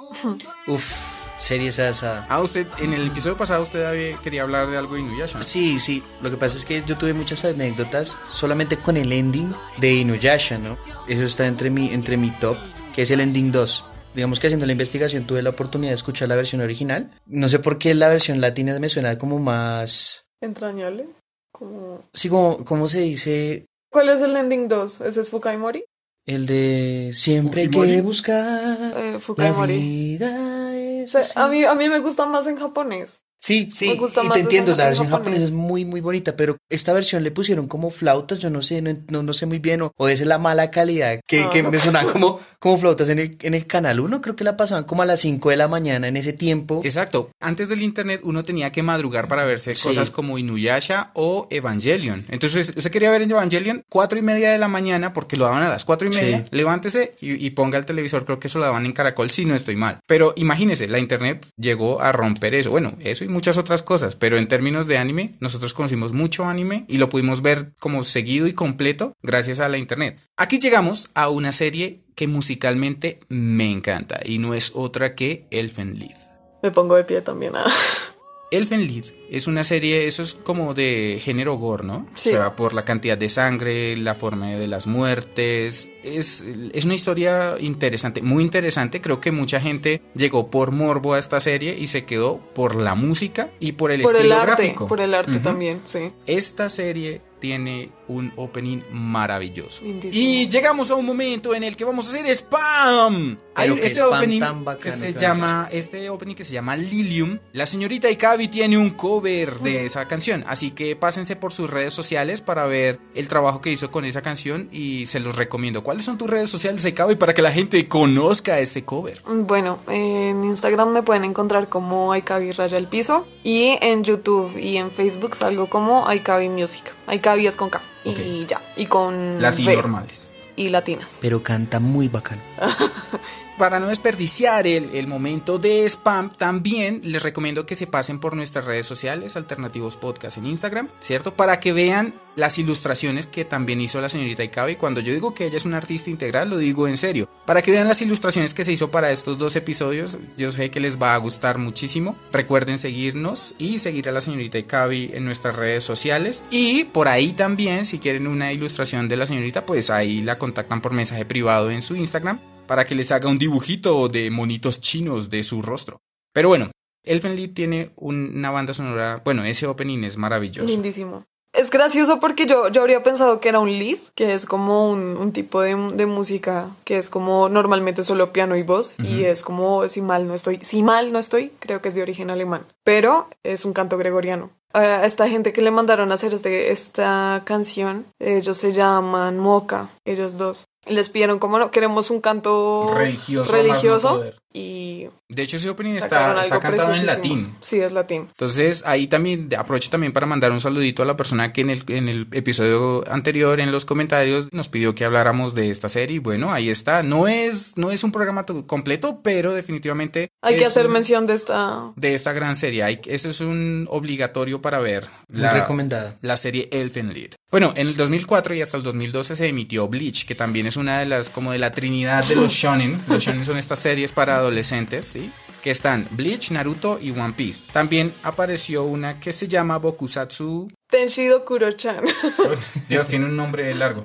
Uf, 0.66 0.93
serie 1.36 1.69
esa. 1.69 2.26
Ah, 2.28 2.40
usted, 2.40 2.66
en 2.78 2.92
el 2.92 3.06
episodio 3.08 3.36
pasado 3.36 3.62
usted 3.62 3.84
había- 3.84 4.16
quería 4.19 4.42
hablar 4.42 4.69
de 4.70 4.76
algo 4.76 4.94
de 4.94 5.00
Inuyasha. 5.00 5.42
Sí, 5.42 5.78
sí. 5.78 6.02
Lo 6.22 6.31
que 6.31 6.36
pasa 6.36 6.56
es 6.56 6.64
que 6.64 6.82
yo 6.86 6.96
tuve 6.96 7.12
muchas 7.12 7.44
anécdotas 7.44 8.16
solamente 8.32 8.76
con 8.76 8.96
el 8.96 9.12
ending 9.12 9.54
de 9.78 9.92
Inuyasha, 9.94 10.58
¿no? 10.58 10.76
Eso 11.08 11.25
está 11.25 11.46
entre 11.46 11.70
mi, 11.70 11.88
entre 11.92 12.16
mi 12.16 12.31
top, 12.31 12.56
que 12.94 13.02
es 13.02 13.10
el 13.10 13.20
ending 13.20 13.52
2. 13.52 13.84
Digamos 14.14 14.38
que 14.38 14.46
haciendo 14.46 14.64
la 14.66 14.72
investigación 14.72 15.26
tuve 15.26 15.42
la 15.42 15.50
oportunidad 15.50 15.90
de 15.90 15.96
escuchar 15.96 16.28
la 16.28 16.36
versión 16.36 16.60
original. 16.60 17.10
No 17.26 17.48
sé 17.48 17.58
por 17.58 17.78
qué 17.78 17.94
la 17.94 18.08
versión 18.08 18.40
latina 18.40 18.78
me 18.78 18.88
suena 18.88 19.19
como 19.19 19.38
más... 19.40 20.25
Entrañable. 20.40 21.08
Como... 21.52 22.04
Sí, 22.12 22.28
como, 22.28 22.64
¿cómo 22.64 22.87
se 22.88 23.00
dice? 23.00 23.66
¿Cuál 23.90 24.08
es 24.10 24.20
el 24.22 24.37
ending 24.37 24.69
2? 24.69 25.00
¿Ese 25.00 25.20
es 25.20 25.30
Fukai 25.30 25.56
Mori? 25.56 25.84
El 26.26 26.47
de 26.47 27.11
siempre 27.12 27.69
que 27.71 28.00
buscar 28.03 28.93
Eh, 28.97 29.19
la 29.37 29.67
vida. 29.67 30.71
O 30.71 30.73
Es 31.05 31.11
sea, 31.11 31.21
así. 31.21 31.32
a, 31.37 31.49
mí, 31.49 31.65
a 31.65 31.75
mí 31.75 31.88
me 31.88 31.99
gusta 31.99 32.26
más 32.26 32.47
en 32.47 32.56
japonés. 32.56 33.21
Sí, 33.44 33.69
sí, 33.75 33.88
Me 33.88 33.94
gusta 33.96 34.23
y 34.25 34.29
te 34.31 34.41
entiendo, 34.41 34.75
la 34.75 34.85
en 34.85 34.88
versión 34.88 35.11
japonesa 35.11 35.44
es 35.44 35.50
muy, 35.50 35.85
muy 35.85 36.00
bonita, 36.00 36.35
pero 36.35 36.56
esta 36.70 36.94
versión 36.94 37.23
le 37.23 37.31
pusieron 37.31 37.67
como 37.69 37.91
flautas, 37.91 38.38
yo 38.38 38.49
no 38.49 38.62
sé, 38.62 38.81
no, 38.81 38.96
no, 39.08 39.23
no 39.23 39.35
sé 39.35 39.44
muy 39.44 39.58
bien, 39.58 39.82
o, 39.82 39.93
o 39.99 40.08
es 40.08 40.23
la 40.25 40.38
mala 40.38 40.70
calidad, 40.70 41.20
que, 41.26 41.41
Ah, 41.43 41.50
que 41.52 41.62
no. 41.62 41.70
me 41.70 41.79
sonaba 41.79 42.11
como, 42.11 42.41
como 42.58 42.79
flautas 42.79 43.11
en 43.11 43.19
el, 43.19 43.37
en 43.43 43.52
el 43.52 43.67
canal 43.67 44.00
1, 44.00 44.23
creo 44.23 44.35
que 44.35 44.44
la 44.44 44.56
pasaban 44.56 44.85
como 44.85 45.02
a 45.02 45.06
las 45.06 45.20
5 45.20 45.50
de 45.50 45.56
la 45.58 45.69
mañana 45.69 46.08
en 46.08 46.17
ese 46.17 46.32
tiempo. 46.32 46.81
Exacto. 46.85 47.31
Antes 47.38 47.69
del 47.69 47.82
internet 47.82 48.23
uno 48.25 48.43
tenía 48.43 48.73
que 48.73 48.82
madrugar 48.82 49.29
para 49.29 49.44
verse 49.44 49.75
Sí. 49.75 49.88
cosas 49.88 50.11
como 50.11 50.38
Inuyasha 50.38 51.11
o 51.12 51.47
Evangelion. 51.50 52.25
Entonces, 52.31 52.73
usted 52.75 52.90
quería 52.90 53.11
ver 53.11 53.20
Evangelion 53.23 53.82
cuatro 53.90 54.19
y 54.19 54.23
media 54.23 54.52
de 54.52 54.58
la 54.58 54.69
mañana 54.69 55.12
porque 55.12 55.37
lo 55.37 55.44
daban 55.44 55.62
a 55.64 55.69
las 55.69 55.85
cuatro 55.85 56.08
y 56.08 56.12
media. 56.14 56.38
Sí. 56.38 56.44
Levántese 56.50 57.12
y, 57.20 57.44
y 57.44 57.50
ponga 57.50 57.76
el 57.76 57.85
televisor. 57.85 58.25
Creo 58.25 58.38
que 58.40 58.47
eso 58.47 58.58
lo 58.58 58.64
daban 58.64 58.87
en 58.87 58.93
Caracol 58.93 59.29
si 59.29 59.44
no 59.44 59.55
estoy 59.55 59.76
mal. 59.76 59.99
Pero 60.06 60.32
imagínese, 60.37 60.88
la 60.88 60.99
internet 60.99 61.47
llegó 61.58 62.00
a 62.00 62.11
romper 62.12 62.55
eso. 62.55 62.70
Bueno, 62.70 62.94
eso 63.00 63.25
y 63.25 63.33
muchas 63.34 63.58
otras 63.58 63.82
cosas. 63.82 64.16
Pero 64.16 64.38
en 64.38 64.48
términos 64.48 64.86
de 64.86 64.96
anime, 64.96 65.34
nosotros 65.40 65.75
conocimos 65.75 66.14
mucho 66.14 66.44
anime 66.44 66.86
y 66.88 66.96
lo 66.96 67.10
pudimos 67.10 67.42
ver 67.42 67.75
como 67.78 68.02
seguido 68.02 68.46
y 68.46 68.54
completo 68.54 69.12
gracias 69.22 69.60
a 69.60 69.69
la 69.69 69.76
internet. 69.76 70.19
Aquí 70.38 70.58
llegamos 70.58 71.10
a 71.14 71.28
una 71.28 71.52
serie 71.52 72.00
que 72.14 72.28
musicalmente 72.28 73.20
me 73.28 73.70
encanta 73.70 74.20
y 74.25 74.38
no 74.38 74.54
es 74.54 74.72
otra 74.75 75.14
que 75.14 75.46
Elfenlied. 75.50 76.16
Me 76.62 76.70
pongo 76.70 76.96
de 76.96 77.04
pie 77.04 77.20
también. 77.20 77.52
ah. 77.54 77.66
Elfenlied 78.50 79.05
es 79.31 79.46
una 79.46 79.64
serie, 79.64 80.06
eso 80.06 80.23
es 80.23 80.35
como 80.35 80.75
de 80.75 81.18
género 81.21 81.57
gore, 81.57 81.85
¿no? 81.85 82.07
Sí. 82.14 82.30
O 82.30 82.33
sea, 82.33 82.57
por 82.57 82.73
la 82.73 82.85
cantidad 82.85 83.18
de 83.18 83.28
sangre, 83.28 83.97
la 83.97 84.14
forma 84.14 84.50
de 84.50 84.68
las 84.68 84.87
muertes. 84.87 85.90
Es, 86.02 86.45
es 86.73 86.85
una 86.85 86.95
historia 86.95 87.57
interesante, 87.59 88.23
muy 88.23 88.45
interesante. 88.45 89.00
Creo 89.00 89.21
que 89.21 89.33
mucha 89.33 89.61
gente 89.61 90.02
llegó 90.14 90.50
por 90.50 90.71
morbo 90.71 91.14
a 91.14 91.18
esta 91.18 91.40
serie 91.40 91.76
y 91.78 91.88
se 91.88 92.04
quedó 92.04 92.38
por 92.54 92.76
la 92.76 92.95
música 92.95 93.50
y 93.59 93.73
por 93.73 93.90
el 93.90 94.02
por 94.02 94.14
el 94.14 94.23
estilo 94.23 94.37
arte, 94.37 94.62
gráfico. 94.62 94.87
por 94.87 95.00
el 95.00 95.14
arte 95.14 95.38
también, 95.40 95.80
sí. 95.85 96.12
Esta 96.26 96.68
serie 96.68 97.23
tiene 97.40 97.90
un 98.08 98.32
opening 98.37 98.82
maravilloso. 98.90 99.84
Lindísimo. 99.84 100.23
Y 100.23 100.49
llegamos 100.49 100.90
a 100.90 100.94
un 100.94 101.06
momento 101.06 101.54
en 101.54 101.64
el 101.64 101.76
que 101.76 101.84
vamos 101.84 102.06
a 102.06 102.11
hacer 102.11 102.26
spam. 102.34 103.38
Hay 103.54 103.70
este 103.70 104.00
spam 104.00 104.12
opening 104.12 104.40
tan 104.40 104.58
que 104.58 104.64
bacano 104.64 104.96
se 104.96 105.14
que 105.14 105.20
llama 105.20 105.68
este 105.70 106.08
opening 106.11 106.34
que 106.34 106.44
se 106.44 106.52
llama 106.52 106.76
Lilium. 106.76 107.38
La 107.52 107.66
señorita 107.66 108.11
Ikabi 108.11 108.49
tiene 108.49 108.78
un 108.78 108.90
cover 108.90 109.61
de 109.61 109.84
esa 109.84 110.06
canción, 110.08 110.44
así 110.46 110.70
que 110.73 110.96
pásense 110.96 111.37
por 111.37 111.52
sus 111.52 111.70
redes 111.70 111.92
sociales 111.92 112.42
para 112.42 112.66
ver 112.66 112.99
el 113.14 113.28
trabajo 113.28 113.61
que 113.61 113.70
hizo 113.70 113.90
con 113.90 114.04
esa 114.04 114.23
canción 114.23 114.68
y 114.73 115.06
se 115.06 115.20
los 115.20 115.37
recomiendo. 115.37 115.82
¿Cuáles 115.82 116.04
son 116.04 116.18
tus 116.18 116.28
redes 116.28 116.50
sociales 116.50 116.84
Ikabi 116.84 117.16
para 117.16 117.34
que 117.34 117.42
la 117.42 117.52
gente 117.52 117.87
conozca 117.88 118.58
este 118.58 118.84
cover? 118.84 119.20
Bueno, 119.26 119.78
en 119.88 120.44
Instagram 120.44 120.90
me 120.90 121.02
pueden 121.02 121.25
encontrar 121.25 121.68
como 121.68 122.12
Aikabi 122.12 122.52
Raya 122.52 122.78
el 122.78 122.88
Piso 122.88 123.26
y 123.42 123.78
en 123.80 124.04
YouTube 124.04 124.56
y 124.58 124.76
en 124.76 124.90
Facebook 124.90 125.37
salgo 125.37 125.68
como 125.68 126.08
Aikabi 126.08 126.49
Music. 126.49 126.94
Aikabi 127.06 127.46
es 127.46 127.56
con 127.56 127.70
K 127.70 127.80
y 128.04 128.46
ya, 128.46 128.62
y 128.76 128.87
con 128.87 129.40
Las 129.40 129.64
B 129.64 129.75
normales. 129.76 130.46
y 130.56 130.68
latinas. 130.68 131.18
Pero 131.20 131.42
canta 131.42 131.80
muy 131.80 132.08
bacano. 132.08 132.42
Para 133.58 133.78
no 133.78 133.87
desperdiciar 133.87 134.66
el, 134.66 134.90
el 134.94 135.06
momento 135.06 135.58
de 135.58 135.84
spam, 135.88 136.30
también 136.30 137.00
les 137.04 137.23
recomiendo 137.23 137.66
que 137.66 137.76
se 137.76 137.87
pasen 137.87 138.18
por 138.18 138.34
nuestras 138.34 138.64
redes 138.64 138.87
sociales, 138.87 139.37
Alternativos 139.37 139.96
Podcast 139.96 140.38
en 140.38 140.46
Instagram, 140.46 140.88
¿cierto? 141.00 141.34
Para 141.34 141.61
que 141.61 141.73
vean 141.73 142.14
las 142.34 142.58
ilustraciones 142.58 143.28
que 143.28 143.44
también 143.44 143.80
hizo 143.80 144.00
la 144.00 144.08
señorita 144.08 144.42
Ikabe. 144.42 144.76
Cuando 144.76 145.00
yo 145.00 145.12
digo 145.12 145.34
que 145.34 145.46
ella 145.46 145.56
es 145.56 145.66
una 145.66 145.76
artista 145.76 146.11
integral, 146.11 146.50
lo 146.50 146.56
digo 146.56 146.88
en 146.88 146.96
serio. 146.96 147.28
Para 147.46 147.62
que 147.62 147.70
vean 147.70 147.87
las 147.87 148.02
ilustraciones 148.02 148.54
que 148.54 148.64
se 148.64 148.73
hizo 148.73 148.90
para 148.90 149.12
estos 149.12 149.38
dos 149.38 149.54
episodios, 149.54 150.18
yo 150.37 150.50
sé 150.50 150.70
que 150.73 150.80
les 150.80 151.00
va 151.00 151.14
a 151.14 151.18
gustar 151.18 151.58
muchísimo. 151.58 152.16
Recuerden 152.32 152.76
seguirnos 152.76 153.54
y 153.58 153.78
seguir 153.78 154.08
a 154.08 154.12
la 154.12 154.20
señorita 154.20 154.58
Ikabe 154.58 155.16
en 155.16 155.25
nuestras 155.25 155.54
redes 155.54 155.84
sociales. 155.84 156.42
Y 156.50 156.87
por 156.87 157.06
ahí 157.06 157.32
también, 157.32 157.87
si 157.87 158.00
quieren 158.00 158.26
una 158.26 158.52
ilustración 158.52 159.08
de 159.08 159.16
la 159.16 159.26
señorita, 159.26 159.64
pues 159.64 159.90
ahí 159.90 160.23
la 160.23 160.38
contactan 160.38 160.80
por 160.80 160.92
mensaje 160.92 161.25
privado 161.25 161.70
en 161.70 161.82
su 161.82 161.94
Instagram 161.94 162.40
para 162.66 162.85
que 162.85 162.94
les 162.94 163.12
haga 163.12 163.28
un 163.28 163.38
dibujito 163.38 164.09
de 164.09 164.30
monitos 164.30 164.80
chinos 164.80 165.30
de 165.30 165.42
su 165.42 165.62
rostro. 165.62 166.00
Pero 166.33 166.49
bueno, 166.49 166.71
Elfen 167.04 167.37
Lied 167.37 167.52
tiene 167.52 167.90
una 167.97 168.50
banda 168.50 168.73
sonora, 168.73 169.23
bueno, 169.25 169.44
ese 169.44 169.66
opening 169.66 170.04
es 170.04 170.16
maravilloso. 170.16 170.66
Lindísimo. 170.66 171.25
Es 171.54 171.71
gracioso 171.71 172.18
porque 172.18 172.47
yo, 172.47 172.66
yo 172.68 172.80
habría 172.80 173.04
pensado 173.04 173.38
que 173.38 173.49
era 173.49 173.61
un 173.61 173.71
lead, 173.71 173.99
que 174.16 174.35
es 174.35 174.44
como 174.44 174.90
un, 174.90 175.16
un 175.16 175.33
tipo 175.33 175.62
de, 175.62 175.76
de 175.94 176.04
música 176.04 176.68
que 176.83 176.99
es 176.99 177.09
como 177.09 177.49
normalmente 177.49 178.02
solo 178.02 178.33
piano 178.33 178.56
y 178.56 178.64
voz, 178.64 178.97
y 178.99 179.23
es 179.23 179.44
como, 179.44 179.88
si 179.88 180.02
mal 180.02 180.26
no 180.26 180.35
estoy, 180.35 180.59
si 180.62 180.83
mal 180.83 181.12
no 181.12 181.21
estoy, 181.21 181.52
creo 181.61 181.80
que 181.80 181.90
es 181.90 181.94
de 181.94 182.02
origen 182.02 182.33
alemán, 182.33 182.66
pero 182.83 183.28
es 183.44 183.64
un 183.64 183.73
canto 183.73 183.97
gregoriano. 183.99 184.50
A 184.73 185.06
esta 185.06 185.28
gente 185.28 185.52
que 185.52 185.62
le 185.62 185.71
mandaron 185.71 186.11
a 186.11 186.16
hacer 186.16 186.35
este, 186.35 186.73
esta 186.73 187.42
canción, 187.44 188.06
ellos 188.18 188.56
se 188.56 188.73
llaman 188.73 189.38
Moca, 189.38 189.90
ellos 190.04 190.37
dos. 190.37 190.66
Les 190.87 191.09
pidieron 191.09 191.38
como 191.38 191.59
no, 191.59 191.71
queremos 191.71 192.11
un 192.11 192.21
canto 192.21 192.93
Religioso 192.95 193.53
religioso. 193.53 194.25
Y 194.56 195.08
De 195.28 195.42
hecho, 195.42 195.56
ese 195.56 195.68
opening 195.68 195.94
está, 195.94 196.40
está 196.40 196.61
cantado 196.61 196.94
en 196.94 197.06
latín. 197.06 197.54
Sí, 197.61 197.80
es 197.80 197.90
latín. 197.90 198.28
Entonces, 198.30 198.84
ahí 198.87 199.08
también 199.08 199.49
aprovecho 199.58 199.90
también 199.90 200.12
para 200.12 200.26
mandar 200.26 200.52
un 200.52 200.61
saludito 200.61 201.02
a 201.02 201.06
la 201.06 201.16
persona 201.16 201.52
que 201.52 201.62
en 201.62 201.70
el, 201.70 201.82
en 201.88 202.08
el 202.08 202.28
episodio 202.32 203.04
anterior, 203.11 203.58
en 203.58 203.73
los 203.73 203.84
comentarios, 203.84 204.52
nos 204.52 204.68
pidió 204.68 204.94
que 204.94 205.04
habláramos 205.04 205.54
de 205.56 205.70
esta 205.70 205.88
serie. 205.88 206.20
Bueno, 206.20 206.52
ahí 206.52 206.70
está. 206.70 207.02
No 207.02 207.26
es, 207.26 207.73
no 207.76 207.90
es 207.90 208.04
un 208.04 208.12
programa 208.12 208.44
to- 208.46 208.64
completo, 208.66 209.20
pero 209.25 209.52
definitivamente. 209.54 210.28
Hay 210.40 210.56
que 210.56 210.64
hacer 210.66 210.87
un- 210.87 210.92
mención 210.92 211.26
de 211.26 211.34
esta... 211.34 211.90
de 211.96 212.14
esta 212.14 212.32
gran 212.32 212.54
serie. 212.54 212.84
Hay- 212.84 213.00
eso 213.06 213.28
es 213.28 213.40
un 213.40 213.88
obligatorio 213.90 214.62
para 214.62 214.78
ver. 214.78 215.06
Muy 215.28 215.42
recomendada. 215.49 216.16
La 216.23 216.37
serie 216.37 216.68
Elfen 216.70 217.12
Lied. 217.12 217.32
Bueno, 217.50 217.73
en 217.76 217.87
el 217.88 217.96
2004 217.96 218.54
y 218.54 218.62
hasta 218.62 218.76
el 218.76 218.82
2012 218.82 219.37
se 219.37 219.46
emitió 219.49 219.87
Bleach, 219.88 220.26
que 220.26 220.34
también 220.34 220.66
es 220.66 220.76
una 220.76 220.99
de 221.00 221.06
las, 221.06 221.30
como 221.30 221.52
de 221.52 221.58
la 221.58 221.70
trinidad 221.73 222.25
de 222.25 222.37
los 222.37 222.52
shonen. 222.54 223.00
Los 223.08 223.23
shonen 223.25 223.44
son 223.44 223.58
estas 223.58 223.78
series 223.78 224.12
para 224.12 224.43
adolescentes, 224.44 225.06
¿sí? 225.06 225.32
Que 225.62 225.70
están 225.70 226.06
Bleach, 226.10 226.50
Naruto 226.50 226.98
y 227.00 227.10
One 227.10 227.32
Piece. 227.36 227.62
También 227.72 228.12
apareció 228.22 228.84
una 228.84 229.18
que 229.18 229.32
se 229.32 229.48
llama 229.48 229.78
Bokusatsu. 229.78 230.70
Tenshido 230.90 231.44
Kuro-chan. 231.44 232.04
Dios, 232.88 233.08
tiene 233.08 233.24
un 233.24 233.36
nombre 233.36 233.74
largo. 233.74 234.04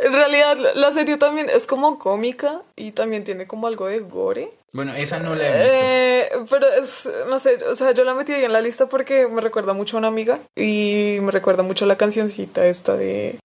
en 0.00 0.12
realidad, 0.12 0.56
la- 0.74 0.92
serie 0.92 1.16
también 1.16 1.50
es 1.50 1.66
como 1.66 1.98
cómica 1.98 2.62
y 2.76 2.92
también 2.92 3.24
tiene 3.24 3.46
como 3.46 3.66
algo 3.66 3.86
de 3.86 3.98
gore. 4.00 4.52
Bueno, 4.72 4.94
esa 4.94 5.18
no 5.18 5.34
la 5.34 5.46
he 5.48 5.62
visto. 5.62 5.78
Eh, 5.78 6.46
pero 6.48 6.66
es, 6.72 7.08
no 7.28 7.38
sé, 7.38 7.58
o 7.70 7.74
sea, 7.76 7.92
yo 7.92 8.04
la 8.04 8.14
metí 8.14 8.32
ahí 8.32 8.44
en 8.44 8.52
la 8.52 8.60
lista 8.60 8.88
porque 8.88 9.26
me 9.26 9.40
recuerda 9.40 9.72
mucho 9.74 9.96
a 9.96 9.98
una 9.98 10.08
amiga 10.08 10.38
y 10.56 11.18
me 11.20 11.30
recuerda 11.32 11.62
mucho 11.62 11.84
a 11.84 11.88
la 11.88 11.96
cancioncita 11.96 12.64
esta 12.66 12.94
de. 12.96 13.38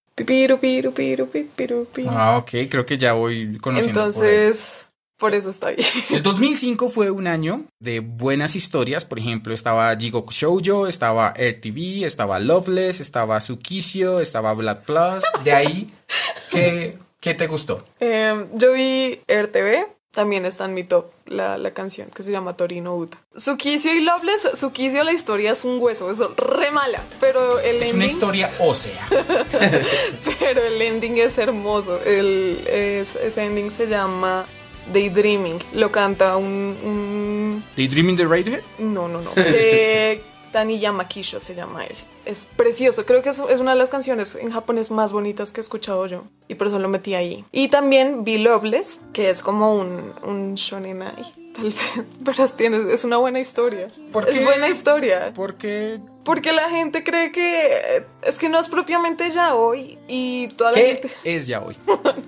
Ah, 2.10 2.38
ok, 2.38 2.68
creo 2.70 2.84
que 2.84 2.98
ya 2.98 3.12
voy 3.12 3.58
conociendo. 3.58 4.00
Entonces, 4.00 4.87
por 5.18 5.34
eso 5.34 5.50
está 5.50 5.68
ahí. 5.68 5.76
El 6.10 6.22
2005 6.22 6.88
fue 6.90 7.10
un 7.10 7.26
año 7.26 7.64
de 7.80 8.00
buenas 8.00 8.56
historias. 8.56 9.04
Por 9.04 9.18
ejemplo, 9.18 9.52
estaba 9.52 9.94
Jigoku 9.96 10.32
Shoujo, 10.32 10.86
estaba 10.86 11.30
RTV, 11.36 12.04
estaba 12.06 12.38
Loveless, 12.38 13.00
estaba 13.00 13.38
Tsukisio, 13.38 14.20
estaba 14.20 14.54
Blood 14.54 14.78
Plus. 14.86 15.24
De 15.44 15.52
ahí, 15.52 15.92
¿qué, 16.50 16.96
qué 17.20 17.34
te 17.34 17.46
gustó? 17.46 17.84
Eh, 18.00 18.46
yo 18.54 18.72
vi 18.72 19.20
RTV, 19.28 19.86
también 20.12 20.46
está 20.46 20.64
en 20.64 20.74
mi 20.74 20.84
top 20.84 21.12
la, 21.26 21.58
la 21.58 21.72
canción 21.72 22.08
que 22.14 22.22
se 22.22 22.32
llama 22.32 22.56
Torino 22.56 22.96
Uta. 22.96 23.18
Tsukisio 23.36 23.92
y 23.94 24.00
Loveless, 24.00 24.48
Tsukisio 24.54 25.04
la 25.04 25.12
historia 25.12 25.52
es 25.52 25.64
un 25.64 25.78
hueso, 25.80 26.10
es 26.10 26.18
re 26.18 26.70
mala, 26.70 27.02
pero 27.20 27.58
el 27.60 27.82
Es 27.82 27.92
una 27.92 28.04
ending, 28.04 28.08
historia 28.16 28.50
ósea. 28.60 29.06
pero 30.40 30.62
el 30.62 30.80
ending 30.80 31.18
es 31.18 31.38
hermoso. 31.38 32.00
El, 32.04 32.64
es- 32.66 33.16
ese 33.16 33.44
ending 33.44 33.70
se 33.70 33.86
llama 33.86 34.46
Daydreaming, 34.92 35.58
lo 35.74 35.90
canta 35.92 36.36
un, 36.36 36.76
un 36.84 37.64
Daydreaming 37.76 38.16
the 38.16 38.24
Radiohead. 38.24 38.62
no, 38.78 39.08
no, 39.08 39.20
no. 39.20 39.30
Eh, 39.36 40.22
Taniyama 40.52 41.06
Kisho 41.08 41.40
se 41.40 41.54
llama 41.54 41.84
él. 41.84 41.94
Es 42.24 42.46
precioso. 42.56 43.04
Creo 43.06 43.22
que 43.22 43.28
es, 43.30 43.38
es 43.50 43.60
una 43.60 43.72
de 43.72 43.78
las 43.78 43.90
canciones 43.90 44.34
en 44.34 44.50
japonés 44.50 44.90
más 44.90 45.12
bonitas 45.12 45.52
que 45.52 45.60
he 45.60 45.62
escuchado 45.62 46.06
yo. 46.06 46.24
Y 46.48 46.54
por 46.54 46.66
eso 46.66 46.78
lo 46.78 46.88
metí 46.88 47.14
ahí. 47.14 47.44
Y 47.52 47.68
también 47.68 48.24
vi 48.24 48.38
Loveless, 48.38 49.00
que 49.12 49.28
es 49.30 49.42
como 49.42 49.74
un, 49.74 50.14
un 50.22 50.54
shonenai. 50.54 51.52
Tal 51.54 51.64
vez. 51.66 52.06
Pero 52.24 52.44
es, 52.44 52.54
es 52.58 53.04
una 53.04 53.18
buena 53.18 53.40
historia. 53.40 53.88
¿Por 54.12 54.28
es 54.28 54.38
qué? 54.38 54.44
buena 54.44 54.68
historia. 54.68 55.32
Porque. 55.34 56.00
Porque 56.28 56.52
la 56.52 56.68
gente 56.68 57.02
cree 57.02 57.32
que 57.32 58.04
es 58.22 58.36
que 58.36 58.50
no 58.50 58.60
es 58.60 58.68
propiamente 58.68 59.30
ya 59.30 59.54
hoy 59.54 59.98
y 60.06 60.48
toda 60.48 60.72
la 60.72 60.76
¿Qué 60.76 60.86
gente 60.88 61.10
es 61.24 61.46
ya 61.46 61.60
hoy? 61.60 61.74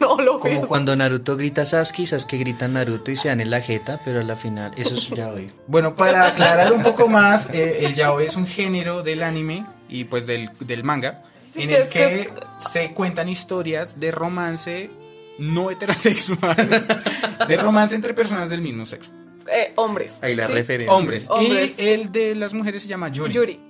no 0.01 0.17
lo 0.19 0.41
Como 0.41 0.61
veo. 0.61 0.67
cuando 0.69 0.97
Naruto 0.97 1.37
grita 1.37 1.67
Sasuke, 1.67 2.07
Sasuke 2.07 2.39
grita 2.39 2.67
Naruto 2.67 3.11
y 3.11 3.17
se 3.17 3.29
dan 3.29 3.43
en 3.43 3.51
la 3.51 3.61
jeta, 3.61 4.01
pero 4.03 4.21
a 4.21 4.23
la 4.25 4.37
final, 4.37 4.73
eso 4.79 4.95
es 4.95 5.11
ya 5.11 5.29
hoy. 5.29 5.49
Bueno, 5.67 5.97
para 5.97 6.27
aclarar 6.29 6.73
un 6.73 6.83
poco 6.83 7.09
más, 7.09 7.51
eh, 7.53 7.85
el 7.85 7.95
yaoi 7.95 8.25
es 8.25 8.37
un 8.37 8.47
género 8.47 9.03
del 9.03 9.23
anime 9.23 9.67
y 9.89 10.05
pues 10.05 10.27
del, 10.27 10.49
del 10.61 10.83
manga 10.83 11.23
Sí, 11.53 11.63
en 11.63 11.69
que 11.69 11.77
el 11.77 11.83
es- 11.83 11.91
que, 11.91 11.99
que 11.99 12.21
es- 12.23 12.29
se 12.73 12.93
cuentan 12.95 13.29
historias 13.29 14.01
de 14.01 14.13
romance 14.13 14.91
no 15.39 15.71
heterosexual, 15.71 16.57
de 17.49 17.57
romance 17.59 17.97
entre 17.97 18.15
personas 18.15 18.49
del 18.49 18.63
mismo 18.63 18.87
sexo. 18.87 19.11
Eh, 19.53 19.73
hombres. 19.77 20.21
Ahí 20.23 20.35
la 20.37 20.47
Sí. 20.47 20.53
referencia. 20.53 20.95
Hombres. 20.97 21.29
Hombres. 21.29 21.79
Y 21.79 21.89
el 21.89 22.13
de 22.13 22.35
las 22.35 22.55
mujeres 22.55 22.83
se 22.83 22.89
llama 22.89 23.09
Yuri. 23.09 23.33
Yuri. 23.35 23.61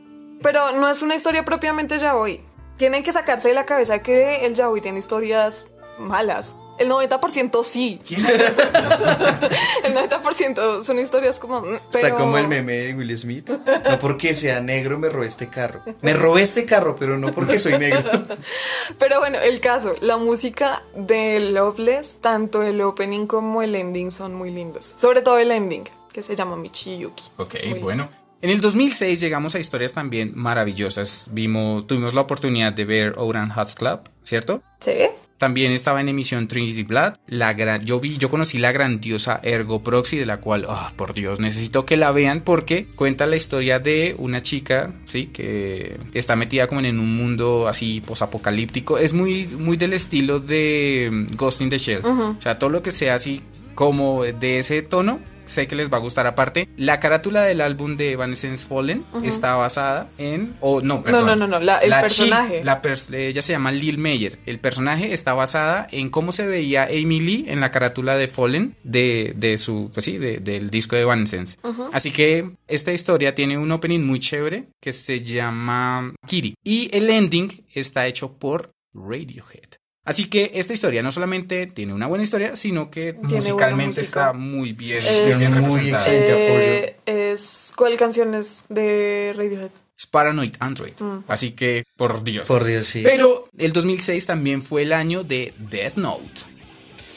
Pero 0.42 0.73
no 0.73 0.88
es 0.88 1.02
una 1.02 1.14
historia 1.14 1.44
propiamente 1.44 1.99
yaoi. 1.99 2.40
Tienen 2.76 3.02
que 3.02 3.12
sacarse 3.12 3.49
de 3.49 3.54
la 3.54 3.66
cabeza 3.66 4.00
que 4.02 4.47
el 4.47 4.54
yaoi 4.54 4.80
tiene 4.80 4.99
historias 4.99 5.66
malas. 5.99 6.56
El 6.78 6.88
90% 6.88 7.62
sí. 7.62 8.00
¿Quién? 8.06 8.25
El 9.85 9.94
90% 9.94 10.82
son 10.82 10.99
historias 10.99 11.38
como... 11.38 11.61
mm, 11.61 11.75
Está 11.92 12.14
como 12.14 12.38
el 12.38 12.49
meme 12.49 12.73
de 12.73 12.94
Will 12.94 13.18
Smith. 13.18 13.50
No 13.50 13.99
porque 13.99 14.32
sea 14.35 14.61
negro 14.61 14.99
me 14.99 15.11
robé 15.11 15.26
este 15.26 15.49
carro. 15.49 15.82
Me 16.00 16.14
robé 16.14 16.40
este 16.40 16.64
carro, 16.64 16.97
pero 16.99 17.18
no 17.18 17.32
porque 17.35 17.59
soy 17.59 17.76
negro. 17.78 18.11
Pero 18.99 19.20
bueno, 19.20 19.38
el 19.38 19.61
caso, 19.61 19.94
la 20.00 20.16
música 20.16 20.82
de 20.97 21.38
Loveless, 21.40 22.16
tanto 22.23 22.62
el 22.62 22.80
opening 22.80 23.26
como 23.26 23.61
el 23.61 23.75
ending 23.75 24.11
son 24.11 24.35
muy 24.35 24.50
lindos. 24.50 24.87
Sobre 24.97 25.20
todo 25.20 25.37
el 25.38 25.52
ending, 25.52 25.85
que 26.12 26.23
se 26.23 26.35
llama 26.35 26.56
Michiyuki. 26.56 27.25
Ok, 27.37 27.54
lindo. 27.62 28.09
En 28.42 28.49
el 28.49 28.62
2006 28.62 29.20
llegamos 29.20 29.54
a 29.54 29.59
historias 29.59 29.92
también 29.92 30.32
maravillosas. 30.35 31.26
Vimos, 31.30 31.87
tuvimos 31.87 32.14
la 32.14 32.23
oportunidad 32.23 32.73
de 32.73 32.87
ver 32.87 33.14
Oran 33.18 33.52
Hats 33.54 33.75
Club, 33.75 34.00
¿cierto? 34.23 34.62
¿Sí? 34.80 34.92
También 35.37 35.73
estaba 35.73 36.00
en 36.00 36.09
emisión 36.09 36.49
Trinity 36.49 36.82
Blood. 36.82 37.14
La 37.26 37.52
gran, 37.52 37.85
yo 37.85 38.00
vi, 38.00 38.16
yo 38.16 38.30
conocí 38.30 38.56
la 38.56 38.73
grandiosa 38.73 39.40
Ergo 39.42 39.82
Proxy, 39.82 40.16
de 40.16 40.25
la 40.25 40.38
cual, 40.38 40.64
oh, 40.66 40.88
por 40.97 41.12
Dios, 41.12 41.38
necesito 41.38 41.85
que 41.85 41.99
la 41.99 42.12
vean 42.12 42.40
porque 42.40 42.87
cuenta 42.94 43.26
la 43.26 43.37
historia 43.37 43.78
de 43.78 44.14
una 44.18 44.42
chica, 44.42 44.94
sí, 45.04 45.26
que 45.26 45.99
está 46.14 46.35
metida 46.35 46.66
como 46.66 46.80
en 46.80 46.99
un 46.99 47.16
mundo 47.16 47.68
así 47.68 48.00
posapocalíptico. 48.00 48.97
Es 48.97 49.12
muy, 49.12 49.47
muy 49.47 49.76
del 49.76 49.92
estilo 49.92 50.40
de 50.40 51.11
mm, 51.11 51.37
Ghost 51.37 51.61
in 51.61 51.68
the 51.68 51.78
Shell. 51.78 52.04
O 52.04 52.40
sea, 52.40 52.59
todo 52.59 52.70
lo 52.70 52.82
que 52.82 52.90
sea 52.90 53.14
así 53.14 53.42
como 53.75 54.25
de 54.25 54.59
ese 54.59 54.80
tono. 54.80 55.20
Sé 55.50 55.66
que 55.66 55.75
les 55.75 55.90
va 55.92 55.97
a 55.97 56.00
gustar 56.00 56.26
aparte. 56.28 56.69
La 56.76 57.00
carátula 57.00 57.42
del 57.42 57.61
álbum 57.61 57.97
de 57.97 58.12
Evanescence 58.12 58.64
Fallen 58.66 59.04
está 59.25 59.54
basada 59.57 60.09
en. 60.16 60.54
O 60.61 60.80
no, 60.80 61.02
perdón. 61.02 61.26
no, 61.26 61.35
no, 61.37 61.47
no, 61.49 61.59
la- 61.59 61.78
el 61.78 61.90
personaje. 61.90 62.62
la 62.62 62.80
pers- 62.83 63.12
ella 63.12 63.42
se 63.42 63.52
llama 63.52 63.73
Lil 63.73 63.99
Meyer. 63.99 64.38
El 64.47 64.61
personaje 64.61 65.12
está 65.12 65.35
basada 65.35 65.88
en 65.90 66.09
cómo 66.11 66.30
se 66.30 66.47
veía 66.47 66.85
Amy 66.85 67.21
Lee 67.21 67.45
en 67.49 67.59
la 67.61 67.71
carátula 67.73 68.16
de 68.16 68.28
Fallen 68.28 68.76
de, 68.85 69.33
de 69.37 69.59
su, 69.59 69.90
pues 69.92 70.04
sí, 70.04 70.19
de- 70.19 70.38
del 70.38 70.71
disco 70.71 70.95
de 70.95 71.02
Evanescence. 71.02 71.59
Así 71.92 72.12
que 72.12 72.50
esta 72.69 72.92
historia 72.92 73.35
tiene 73.35 73.59
un 73.59 73.73
opening 73.73 74.00
muy 74.07 74.21
chévere 74.21 74.69
que 74.80 74.92
se 74.92 75.21
llama 75.21 76.14
Kiri. 76.26 76.54
Y 76.64 76.95
el 76.97 77.11
ending 77.11 77.64
está 77.75 78.07
hecho 78.07 78.33
por 78.38 78.71
Radiohead. 78.95 79.80
Así 80.04 80.26
que 80.28 80.50
esta 80.54 80.73
historia 80.73 81.02
no 81.02 81.12
solamente 81.12 81.66
tiene 81.66 81.92
una 81.92 82.07
buena 82.07 82.25
historia, 82.25 82.57
sino 82.57 82.90
que 82.90 83.12
musicalmente 83.23 84.00
está 84.00 84.33
muy 84.33 84.73
bien, 84.73 84.99
Es- 84.99 85.38
bien 85.38 85.61
Muy 85.62 85.90
excelente. 85.90 86.33
Eh, 86.33 86.97
es, 87.33 87.73
¿Cuál 87.76 87.97
canción 87.97 88.35
es 88.35 88.64
de 88.69 89.35
Radiohead? 89.37 89.71
Es 89.97 90.07
Paranoid 90.07 90.54
Android. 90.59 90.95
Mm. 90.99 91.25
Así 91.28 91.52
que, 91.52 91.85
por 91.97 92.25
Dios. 92.25 92.49
Por 92.49 92.64
Dios, 92.64 92.87
sí. 92.87 93.02
Pero 93.02 93.45
el 93.59 93.73
2006 93.75 94.25
también 94.25 94.62
fue 94.62 94.83
el 94.83 94.95
año 94.95 95.23
de 95.23 95.52
Death 95.59 95.97
Note. 95.97 96.25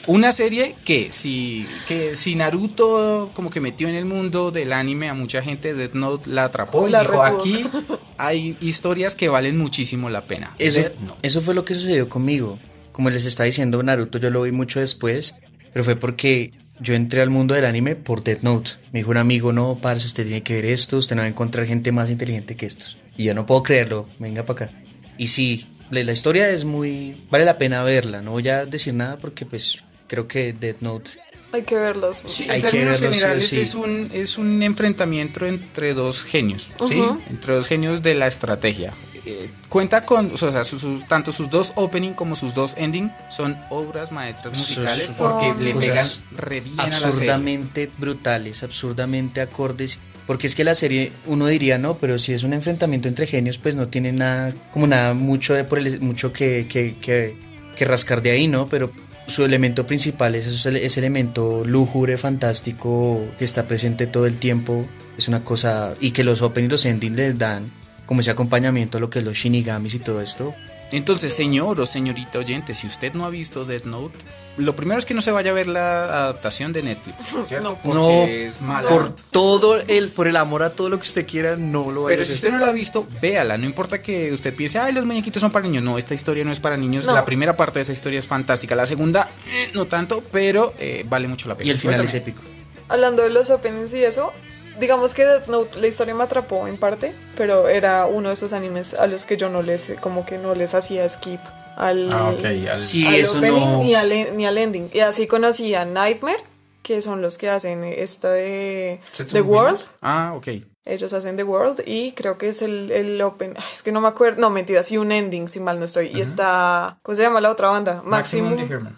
Una 0.05 0.33
serie 0.33 0.75
que 0.83 1.13
si, 1.13 1.65
que 1.87 2.17
si 2.17 2.35
Naruto 2.35 3.31
como 3.33 3.49
que 3.49 3.61
metió 3.61 3.87
en 3.87 3.95
el 3.95 4.03
mundo 4.03 4.51
del 4.51 4.73
anime 4.73 5.07
a 5.07 5.13
mucha 5.13 5.41
gente, 5.41 5.73
Death 5.73 5.93
Note 5.93 6.29
la 6.29 6.43
atrapó 6.43 6.89
y 6.89 6.91
La 6.91 6.99
dijo, 7.03 7.23
retuvo. 7.23 7.39
aquí 7.39 7.65
hay 8.17 8.57
historias 8.59 9.15
que 9.15 9.29
valen 9.29 9.57
muchísimo 9.57 10.09
la 10.09 10.25
pena. 10.25 10.53
Eso, 10.59 10.81
Death 10.81 10.97
Note. 10.99 11.19
eso 11.25 11.41
fue 11.41 11.53
lo 11.53 11.63
que 11.63 11.73
sucedió 11.75 12.09
conmigo. 12.09 12.59
Como 12.93 13.09
les 13.09 13.25
estaba 13.25 13.45
diciendo, 13.45 13.83
Naruto 13.83 14.19
yo 14.19 14.29
lo 14.29 14.43
vi 14.43 14.53
mucho 14.53 14.79
después, 14.79 15.35
pero 15.73 15.83
fue 15.83 15.97
porque 15.97 16.53
yo 16.79 16.93
entré 16.93 17.21
al 17.21 17.29
mundo 17.29 17.53
del 17.53 17.65
anime 17.65 17.95
por 17.95 18.23
Death 18.23 18.41
Note. 18.41 18.71
Me 18.91 18.99
dijo 18.99 19.11
un 19.11 19.17
amigo, 19.17 19.51
no, 19.51 19.77
parce, 19.81 20.05
usted 20.05 20.23
tiene 20.23 20.43
que 20.43 20.53
ver 20.53 20.65
esto, 20.65 20.97
usted 20.97 21.15
no 21.15 21.21
va 21.21 21.25
a 21.25 21.29
encontrar 21.29 21.65
gente 21.65 21.91
más 21.91 22.09
inteligente 22.09 22.55
que 22.55 22.65
estos. 22.65 22.97
Y 23.17 23.25
yo 23.25 23.33
no 23.33 23.45
puedo 23.45 23.63
creerlo, 23.63 24.07
venga 24.19 24.45
para 24.45 24.65
acá. 24.65 24.77
Y 25.17 25.27
sí, 25.27 25.67
la, 25.89 26.11
historia 26.11 26.49
es 26.49 26.65
muy... 26.65 27.23
vale 27.29 27.45
la 27.45 27.57
pena 27.57 27.83
verla, 27.83 28.21
no 28.21 28.31
voy 28.31 28.47
a 28.49 28.65
decir 28.65 28.93
nada 28.93 29.17
porque 29.17 29.45
pues 29.45 29.77
creo 30.07 30.27
que 30.27 30.53
Death 30.53 30.81
Note 30.81 31.11
Hay 31.51 31.63
que 31.63 31.75
verlos. 31.75 32.23
Sí, 32.27 32.47
Hay 32.49 32.61
en 32.61 32.65
que 32.65 32.71
términos 32.71 32.99
o 32.99 33.03
generales 33.03 33.47
sí. 33.47 33.61
es 33.61 33.75
un 33.75 34.09
es 34.13 34.37
un 34.37 34.61
enfrentamiento 34.63 35.45
entre 35.45 35.93
dos 35.93 36.23
genios, 36.23 36.73
¿sí? 36.87 37.01
Entre 37.29 37.53
dos 37.53 37.67
genios 37.67 38.01
de 38.01 38.15
la 38.15 38.27
estrategia. 38.27 38.93
Eh, 39.25 39.49
cuenta 39.69 40.05
con, 40.05 40.31
o 40.33 40.37
sea, 40.37 40.63
sus, 40.65 40.81
sus- 40.81 41.07
tanto 41.07 41.31
sus 41.31 41.49
dos 41.49 41.71
opening 41.75 42.11
como 42.11 42.35
sus 42.35 42.53
dos 42.53 42.73
ending 42.77 43.09
son 43.29 43.57
obras 43.69 44.11
maestras 44.11 44.57
Son- 44.57 44.83
musicales 44.83 45.15
son 45.15 45.31
porque 45.31 45.63
le 45.63 45.73
pegan 45.73 45.95
cosas 45.95 46.19
re 46.35 46.59
bien 46.59 46.77
a 46.79 46.87
la 46.87 46.91
serie. 46.91 47.07
absurdamente 47.07 47.89
brutales, 47.97 48.63
absurdamente 48.63 49.39
acordes. 49.41 49.99
Porque 50.27 50.47
es 50.47 50.55
que 50.55 50.63
la 50.63 50.73
serie, 50.75 51.11
uno 51.25 51.47
diría, 51.47 51.77
no, 51.77 51.97
pero 51.97 52.17
si 52.17 52.33
es 52.33 52.43
un 52.43 52.53
enfrentamiento 52.53 53.07
entre 53.09 53.27
genios, 53.27 53.57
pues 53.57 53.75
no 53.75 53.87
tiene 53.89 54.11
nada, 54.13 54.53
como 54.71 54.87
nada 54.87 55.13
mucho, 55.13 55.53
de 55.53 55.63
por 55.65 55.79
el- 55.79 55.99
mucho 56.01 56.31
que, 56.33 56.65
que, 56.67 56.95
que, 56.97 57.35
que 57.75 57.85
rascar 57.85 58.21
de 58.21 58.31
ahí, 58.31 58.47
¿no? 58.47 58.67
Pero 58.69 58.91
su 59.27 59.43
elemento 59.45 59.85
principal 59.87 60.35
es 60.35 60.47
ese, 60.47 60.85
ese 60.85 60.99
elemento 61.01 61.63
lúgubre, 61.65 62.17
fantástico, 62.17 63.21
que 63.37 63.43
está 63.45 63.67
presente 63.67 64.07
todo 64.07 64.25
el 64.25 64.37
tiempo. 64.37 64.85
Es 65.17 65.27
una 65.27 65.43
cosa, 65.43 65.93
y 65.99 66.11
que 66.11 66.23
los 66.23 66.41
open 66.41 66.65
y 66.65 66.67
los 66.69 66.85
ending 66.85 67.15
les 67.15 67.37
dan 67.37 67.71
como 68.05 68.21
ese 68.21 68.31
acompañamiento 68.31 68.97
a 68.97 69.01
lo 69.01 69.09
que 69.09 69.19
es 69.19 69.25
los 69.25 69.37
shinigamis 69.37 69.95
y 69.95 69.99
todo 69.99 70.21
esto. 70.21 70.53
Entonces, 70.91 71.33
señor 71.33 71.81
o 71.81 71.85
señorita 71.85 72.37
oyente, 72.37 72.75
si 72.75 72.85
usted 72.85 73.13
no 73.13 73.25
ha 73.25 73.29
visto 73.29 73.65
Death 73.65 73.85
Note, 73.85 74.17
lo 74.57 74.75
primero 74.75 74.99
es 74.99 75.05
que 75.05 75.15
no 75.15 75.21
se 75.21 75.31
vaya 75.31 75.49
a 75.49 75.53
ver 75.53 75.67
la 75.67 76.03
adaptación 76.03 76.71
de 76.71 76.83
Netflix, 76.83 77.29
¿cierto? 77.47 77.69
No. 77.69 77.79
Porque 77.81 77.97
no, 77.97 78.23
es 78.25 78.61
mala. 78.61 78.89
por 78.89 79.15
todo 79.15 79.79
el, 79.79 80.09
por 80.09 80.27
el 80.27 80.35
amor 80.35 80.61
a 80.61 80.69
todo 80.69 80.89
lo 80.89 80.99
que 80.99 81.03
usted 81.03 81.25
quiera, 81.25 81.55
no 81.55 81.89
lo 81.89 82.03
vaya 82.03 82.13
Pero 82.13 82.21
a 82.21 82.25
si 82.25 82.33
usted 82.33 82.51
no 82.51 82.59
la 82.59 82.67
ha 82.67 82.71
visto, 82.71 83.07
véala. 83.21 83.57
No 83.57 83.65
importa 83.65 84.01
que 84.01 84.31
usted 84.31 84.53
piense, 84.53 84.77
ay, 84.77 84.93
los 84.93 85.05
muñequitos 85.05 85.41
son 85.41 85.51
para 85.51 85.65
niños. 85.65 85.83
No, 85.83 85.97
esta 85.97 86.13
historia 86.13 86.43
no 86.43 86.51
es 86.51 86.59
para 86.59 86.77
niños. 86.77 87.07
No. 87.07 87.13
La 87.13 87.25
primera 87.25 87.57
parte 87.57 87.79
de 87.79 87.83
esa 87.83 87.93
historia 87.93 88.19
es 88.19 88.27
fantástica. 88.27 88.75
La 88.75 88.85
segunda, 88.85 89.31
eh, 89.47 89.71
no 89.73 89.87
tanto, 89.87 90.23
pero 90.31 90.75
eh, 90.77 91.03
vale 91.09 91.27
mucho 91.27 91.49
la 91.49 91.55
pena. 91.55 91.69
Y 91.69 91.71
el 91.71 91.77
final 91.77 92.01
es 92.01 92.13
épico. 92.13 92.43
Hablando 92.87 93.23
de 93.23 93.31
los 93.31 93.49
openings 93.49 93.93
y 93.93 94.03
eso, 94.03 94.31
digamos 94.79 95.13
que 95.13 95.25
Death 95.25 95.47
Note, 95.47 95.79
la 95.79 95.87
historia 95.87 96.13
me 96.15 96.23
atrapó 96.23 96.67
en 96.67 96.77
parte, 96.77 97.13
pero 97.37 97.67
era 97.67 98.05
uno 98.05 98.29
de 98.29 98.33
esos 98.35 98.53
animes 98.53 98.93
a 98.93 99.07
los 99.07 99.25
que 99.25 99.37
yo 99.37 99.49
no 99.49 99.61
les, 99.61 99.93
como 100.01 100.25
que 100.25 100.37
no 100.37 100.55
les 100.55 100.73
hacía 100.73 101.07
skip 101.09 101.39
al, 101.75 102.09
Ah, 102.13 102.29
al- 102.29 102.83
Sí, 102.83 103.05
al 103.07 103.15
eso 103.15 103.37
opening 103.37 103.59
no. 103.59 103.79
ni, 103.83 103.95
al, 103.95 104.35
ni 104.37 104.45
al 104.45 104.57
ending. 104.57 104.89
Y 104.93 104.99
así 104.99 105.27
conocí 105.27 105.73
a 105.75 105.85
Nightmare, 105.85 106.43
que 106.83 107.01
son 107.01 107.21
los 107.21 107.37
que 107.37 107.49
hacen 107.49 107.83
esta 107.83 108.29
de 108.31 108.99
¿Setsumo 109.11 109.41
The 109.43 109.49
World. 109.49 109.79
Ah, 110.01 110.33
ok. 110.35 110.47
Ellos 110.85 111.13
hacen 111.13 111.37
The 111.37 111.43
World 111.43 111.83
y 111.85 112.11
creo 112.11 112.37
que 112.37 112.49
es 112.49 112.61
el, 112.61 112.91
el 112.91 113.21
Open. 113.21 113.55
Es 113.71 113.83
que 113.83 113.91
no 113.91 114.01
me 114.01 114.09
acuerdo. 114.09 114.41
No, 114.41 114.49
mentira, 114.49 114.83
sí, 114.83 114.97
un 114.97 115.11
ending, 115.11 115.47
si 115.47 115.59
mal 115.59 115.79
no 115.79 115.85
estoy. 115.85 116.07
Y 116.07 116.19
está. 116.19 116.97
¿Cómo 117.03 117.15
se 117.15 117.21
llama 117.21 117.39
la 117.39 117.51
otra 117.51 117.69
banda? 117.69 118.01
Maximum 118.05 118.57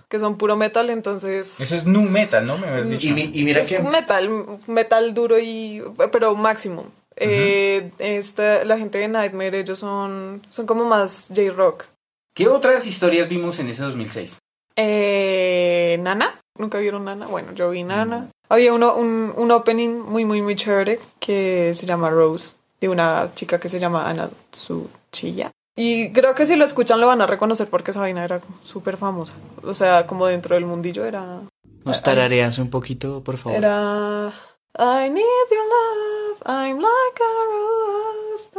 que 0.10 0.20
son 0.20 0.38
puro 0.38 0.56
metal, 0.56 0.90
entonces. 0.90 1.62
Eso 1.62 1.76
es 1.76 1.86
nu 1.86 2.02
metal, 2.02 2.46
¿no? 2.48 2.58
Me 2.58 2.68
habías 2.68 2.90
dicho. 2.90 3.14
Y, 3.16 3.32
y 3.34 3.44
mira 3.44 3.62
es 3.62 3.70
que 3.70 3.80
metal, 3.80 4.30
metal 4.68 5.14
duro 5.14 5.38
y. 5.40 5.84
Pero 6.12 6.36
Maximum. 6.36 6.86
Eh, 7.18 7.92
esta, 8.00 8.66
la 8.66 8.78
gente 8.78 8.98
de 8.98 9.08
Nightmare, 9.08 9.60
ellos 9.60 9.80
son. 9.80 10.46
Son 10.50 10.66
como 10.66 10.86
más 10.86 11.30
J-Rock. 11.36 11.86
¿Qué 12.34 12.48
otras 12.48 12.86
historias 12.86 13.30
vimos 13.30 13.60
en 13.60 13.70
ese 13.70 13.84
2006? 13.84 14.38
Eh, 14.76 15.98
Nana. 16.02 16.40
¿Nunca 16.58 16.78
vieron 16.80 17.06
Nana? 17.06 17.28
Bueno, 17.28 17.54
yo 17.54 17.70
vi 17.70 17.84
Nana. 17.84 18.30
Había 18.50 18.74
uno, 18.74 18.96
un, 18.96 19.34
un 19.36 19.52
opening 19.52 19.90
muy, 19.90 20.26
muy, 20.26 20.42
muy 20.42 20.56
chévere 20.56 21.00
que 21.20 21.74
se 21.74 21.86
llama 21.86 22.10
Rose, 22.10 22.52
de 22.80 22.90
una 22.90 23.32
chica 23.36 23.60
que 23.60 23.70
se 23.70 23.80
llama 23.80 24.10
Ana 24.10 24.30
Tsuchiya. 24.52 25.52
Y 25.76 26.14
creo 26.14 26.36
que 26.36 26.46
si 26.46 26.56
lo 26.56 26.64
escuchan 26.64 27.02
lo 27.02 27.08
van 27.08 27.22
a 27.22 27.28
reconocer 27.28 27.68
porque 27.68 27.92
esa 27.92 28.00
vaina 28.00 28.24
era 28.24 28.42
súper 28.64 28.96
famosa. 28.96 29.36
O 29.64 29.74
sea, 29.74 30.08
como 30.08 30.28
dentro 30.28 30.56
del 30.56 30.66
mundillo 30.66 31.06
era... 31.06 31.42
nos 31.84 32.02
tarareas 32.02 32.60
un 32.60 32.70
poquito, 32.70 33.24
por 33.24 33.38
favor. 33.38 33.58
Era... 33.58 34.32
I 34.78 35.10
need 35.10 35.24
your 35.52 35.66
love, 35.66 36.42
I'm 36.46 36.80
like 36.80 37.22
a 37.22 37.34
rose. 37.50 38.50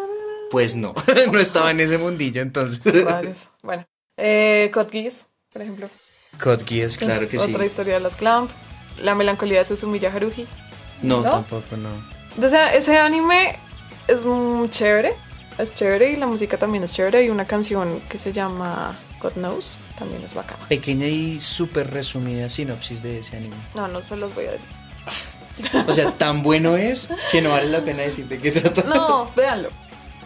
Pues 0.51 0.75
no, 0.75 0.95
no 1.33 1.39
estaba 1.39 1.71
en 1.71 1.81
ese 1.81 1.99
mundillo 1.99 2.41
entonces. 2.41 3.05
Bueno. 3.63 3.85
Eh, 4.17 4.71
Code 4.73 4.91
Geass, 4.91 5.27
por 5.57 5.63
ejemplo. 5.63 5.89
Code 6.39 6.65
Geass, 6.67 6.99
claro 6.99 7.23
Es 7.23 7.31
que 7.31 7.39
sí. 7.39 7.51
Otra 7.51 7.65
historia 7.65 7.95
de 7.95 8.01
las 8.01 8.17
Clamp. 8.17 8.51
La 9.03 9.15
melancolía 9.15 9.61
de 9.61 9.65
Susumiya 9.65 10.13
Haruhi. 10.13 10.47
No, 11.01 11.23
¿No? 11.23 11.31
tampoco, 11.31 11.79
no. 11.79 11.89
O 12.45 12.49
sea, 12.51 12.75
ese 12.75 12.99
anime 12.99 13.59
es 14.07 14.27
muy 14.27 14.69
chévere. 14.69 15.15
Es 15.57 15.75
chévere 15.75 16.11
y 16.13 16.17
la 16.17 16.27
música 16.27 16.59
también 16.59 16.85
es 16.85 16.93
chévere. 16.93 17.19
Hay 17.19 17.31
una 17.31 17.47
canción 17.47 18.01
que 18.11 18.19
se 18.19 18.35
llama 18.35 18.99
God 19.23 19.33
Knows. 19.33 19.79
También 19.99 20.23
es 20.25 20.35
bacana. 20.35 20.69
Pequeña 20.69 21.07
y 21.07 21.41
súper 21.41 21.91
resumida 21.91 22.51
sinopsis 22.51 23.03
de 23.03 23.21
ese 23.21 23.39
anime. 23.39 23.57
No, 23.75 23.89
no 23.89 24.03
se 24.03 24.15
los 24.17 24.35
voy 24.35 24.45
a 24.45 24.53
decir. 24.53 24.69
O 25.89 25.93
sea, 25.95 26.13
tan 26.19 26.43
bueno 26.43 26.77
es 26.77 27.09
que 27.33 27.41
no 27.41 27.49
vale 27.49 27.71
la 27.71 27.81
pena 27.81 28.03
decir 28.03 28.29
de 28.29 28.39
qué 28.39 28.53
trata. 28.53 28.83
No, 28.83 29.33
véanlo. 29.35 29.71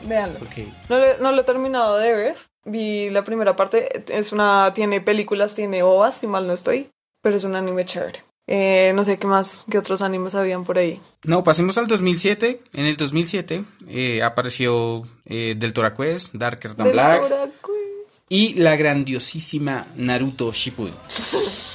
Véanlo. 0.05 0.40
Ok. 0.40 0.66
No 0.88 0.99
no 1.21 1.31
lo 1.31 1.43
he 1.43 1.45
terminado 1.45 1.99
de 1.99 2.12
ver. 2.12 2.50
Vi 2.64 3.11
la 3.11 3.25
primera 3.25 3.57
parte. 3.57 4.05
Es 4.09 4.33
una. 4.33 4.73
Tiene 4.75 5.01
películas, 5.01 5.55
tiene 5.55 5.83
ovas, 5.83 6.18
si 6.18 6.27
mal 6.27 6.46
no 6.46 6.53
estoy. 6.53 6.90
Pero 7.23 7.37
es 7.37 7.44
un 7.44 7.55
anime 7.57 7.85
chévere. 7.85 8.25
Eh, 8.46 8.92
no 8.96 9.05
sé 9.05 9.18
qué 9.18 9.29
más, 9.29 9.64
qué 9.70 9.79
otros 9.79 10.03
animes 10.03 10.35
habían 10.35 10.64
por 10.64 10.77
ahí. 10.79 11.01
No, 11.25 11.44
pasemos 11.44 11.79
al 11.79 11.87
2007. 11.87 12.61
En 12.73 12.87
el 12.87 12.96
2007 12.96 13.64
eh, 13.88 14.23
apareció 14.23 15.07
eh, 15.25 15.55
Deltora 15.57 15.94
Quest, 15.94 16.35
Darker 16.35 16.75
Than 16.75 16.87
Del 16.87 16.94
Black 16.94 17.20
Quest. 17.23 18.25
y 18.29 18.55
la 18.55 18.75
grandiosísima 18.77 19.87
Naruto 19.94 20.51
Shippuden. 20.53 20.94